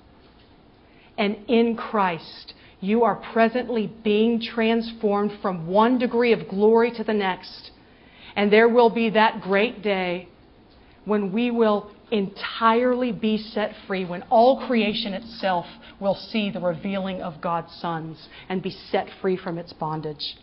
And 1.17 1.37
in 1.49 1.77
Christ, 1.77 2.55
you 2.81 3.05
are 3.05 3.17
presently 3.33 3.87
being 4.03 4.41
transformed 4.41 5.33
from 5.41 5.67
one 5.69 5.99
degree 5.99 6.33
of 6.33 6.49
glory 6.49 6.91
to 6.93 7.05
the 7.05 7.15
next. 7.15 7.71
And 8.35 8.53
there 8.53 8.69
will 8.69 8.91
be 8.91 9.11
that 9.11 9.41
great 9.41 9.83
day 9.83 10.29
when 11.05 11.33
we 11.33 11.51
will 11.51 11.93
entirely 12.13 13.11
be 13.11 13.39
set 13.39 13.75
free, 13.87 14.05
when 14.05 14.23
all 14.31 14.67
creation 14.67 15.15
itself 15.15 15.67
will 15.99 16.15
see 16.15 16.51
the 16.51 16.61
revealing 16.61 17.23
of 17.23 17.41
God's 17.41 17.75
sons 17.75 18.29
and 18.49 18.63
be 18.63 18.71
set 18.71 19.09
free 19.21 19.37
from 19.37 19.59
its 19.59 19.73
bondage. 19.73 20.37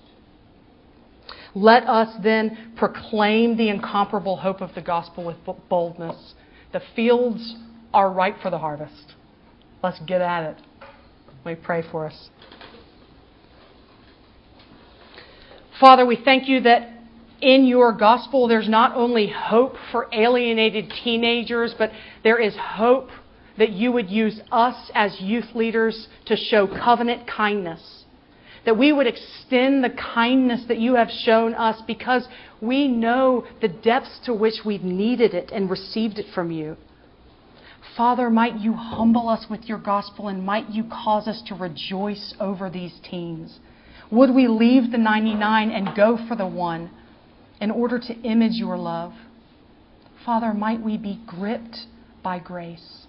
Let 1.55 1.87
us 1.87 2.15
then 2.23 2.73
proclaim 2.75 3.55
the 3.55 3.69
incomparable 3.69 4.37
hope 4.37 4.61
of 4.61 4.73
the 4.75 4.81
gospel 4.81 5.23
with 5.23 5.37
boldness. 5.69 6.33
The 6.73 6.81
fields 6.95 7.55
are 7.93 8.11
ripe 8.11 8.41
for 8.41 8.49
the 8.49 8.59
harvest. 8.59 9.13
Let's 9.81 9.99
get 10.01 10.21
at 10.21 10.43
it. 10.43 10.57
Me 11.45 11.55
pray 11.55 11.83
for 11.89 12.07
us. 12.07 12.29
Father, 15.79 16.05
we 16.05 16.17
thank 16.17 16.47
you 16.47 16.61
that 16.61 16.98
in 17.41 17.65
your 17.65 17.93
gospel 17.93 18.47
there's 18.47 18.69
not 18.69 18.95
only 18.95 19.27
hope 19.27 19.75
for 19.91 20.07
alienated 20.13 20.91
teenagers, 21.03 21.73
but 21.77 21.91
there 22.23 22.39
is 22.39 22.55
hope 22.57 23.09
that 23.57 23.71
you 23.71 23.91
would 23.91 24.09
use 24.09 24.39
us 24.51 24.91
as 24.93 25.19
youth 25.19 25.53
leaders 25.53 26.07
to 26.25 26.35
show 26.35 26.67
covenant 26.67 27.27
kindness 27.27 27.99
that 28.65 28.77
we 28.77 28.91
would 28.91 29.07
extend 29.07 29.83
the 29.83 29.89
kindness 29.89 30.65
that 30.67 30.79
you 30.79 30.95
have 30.95 31.09
shown 31.09 31.53
us 31.53 31.81
because 31.87 32.27
we 32.61 32.87
know 32.87 33.45
the 33.61 33.67
depths 33.67 34.19
to 34.25 34.33
which 34.33 34.65
we've 34.65 34.83
needed 34.83 35.33
it 35.33 35.49
and 35.51 35.69
received 35.69 36.19
it 36.19 36.25
from 36.33 36.51
you. 36.51 36.75
Father, 37.95 38.29
might 38.29 38.59
you 38.59 38.73
humble 38.73 39.29
us 39.29 39.45
with 39.49 39.63
your 39.63 39.77
gospel 39.77 40.27
and 40.27 40.45
might 40.45 40.69
you 40.69 40.83
cause 40.83 41.27
us 41.27 41.41
to 41.47 41.55
rejoice 41.55 42.33
over 42.39 42.69
these 42.69 42.93
teens. 43.09 43.59
Would 44.11 44.33
we 44.33 44.47
leave 44.47 44.91
the 44.91 44.97
99 44.97 45.71
and 45.71 45.95
go 45.95 46.17
for 46.27 46.35
the 46.35 46.47
one 46.47 46.91
in 47.59 47.71
order 47.71 47.99
to 47.99 48.13
image 48.21 48.53
your 48.53 48.77
love? 48.77 49.13
Father, 50.25 50.53
might 50.53 50.81
we 50.81 50.97
be 50.97 51.21
gripped 51.25 51.85
by 52.23 52.39
grace. 52.39 53.07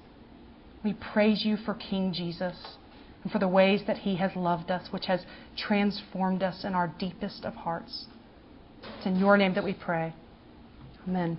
We 0.84 0.94
praise 0.94 1.44
you 1.44 1.56
for 1.56 1.74
King 1.74 2.12
Jesus 2.12 2.76
and 3.22 3.30
for 3.30 3.38
the 3.38 3.48
ways 3.48 3.82
that 3.86 3.98
He 3.98 4.16
has 4.16 4.34
loved 4.34 4.70
us, 4.70 4.88
which 4.90 5.06
has 5.06 5.24
transformed 5.56 6.42
us 6.42 6.64
in 6.64 6.74
our 6.74 6.88
deepest 6.98 7.44
of 7.44 7.54
hearts. 7.54 8.06
It's 8.96 9.06
in 9.06 9.16
your 9.16 9.36
name 9.36 9.54
that 9.54 9.64
we 9.64 9.74
pray. 9.74 10.14
Amen. 11.06 11.38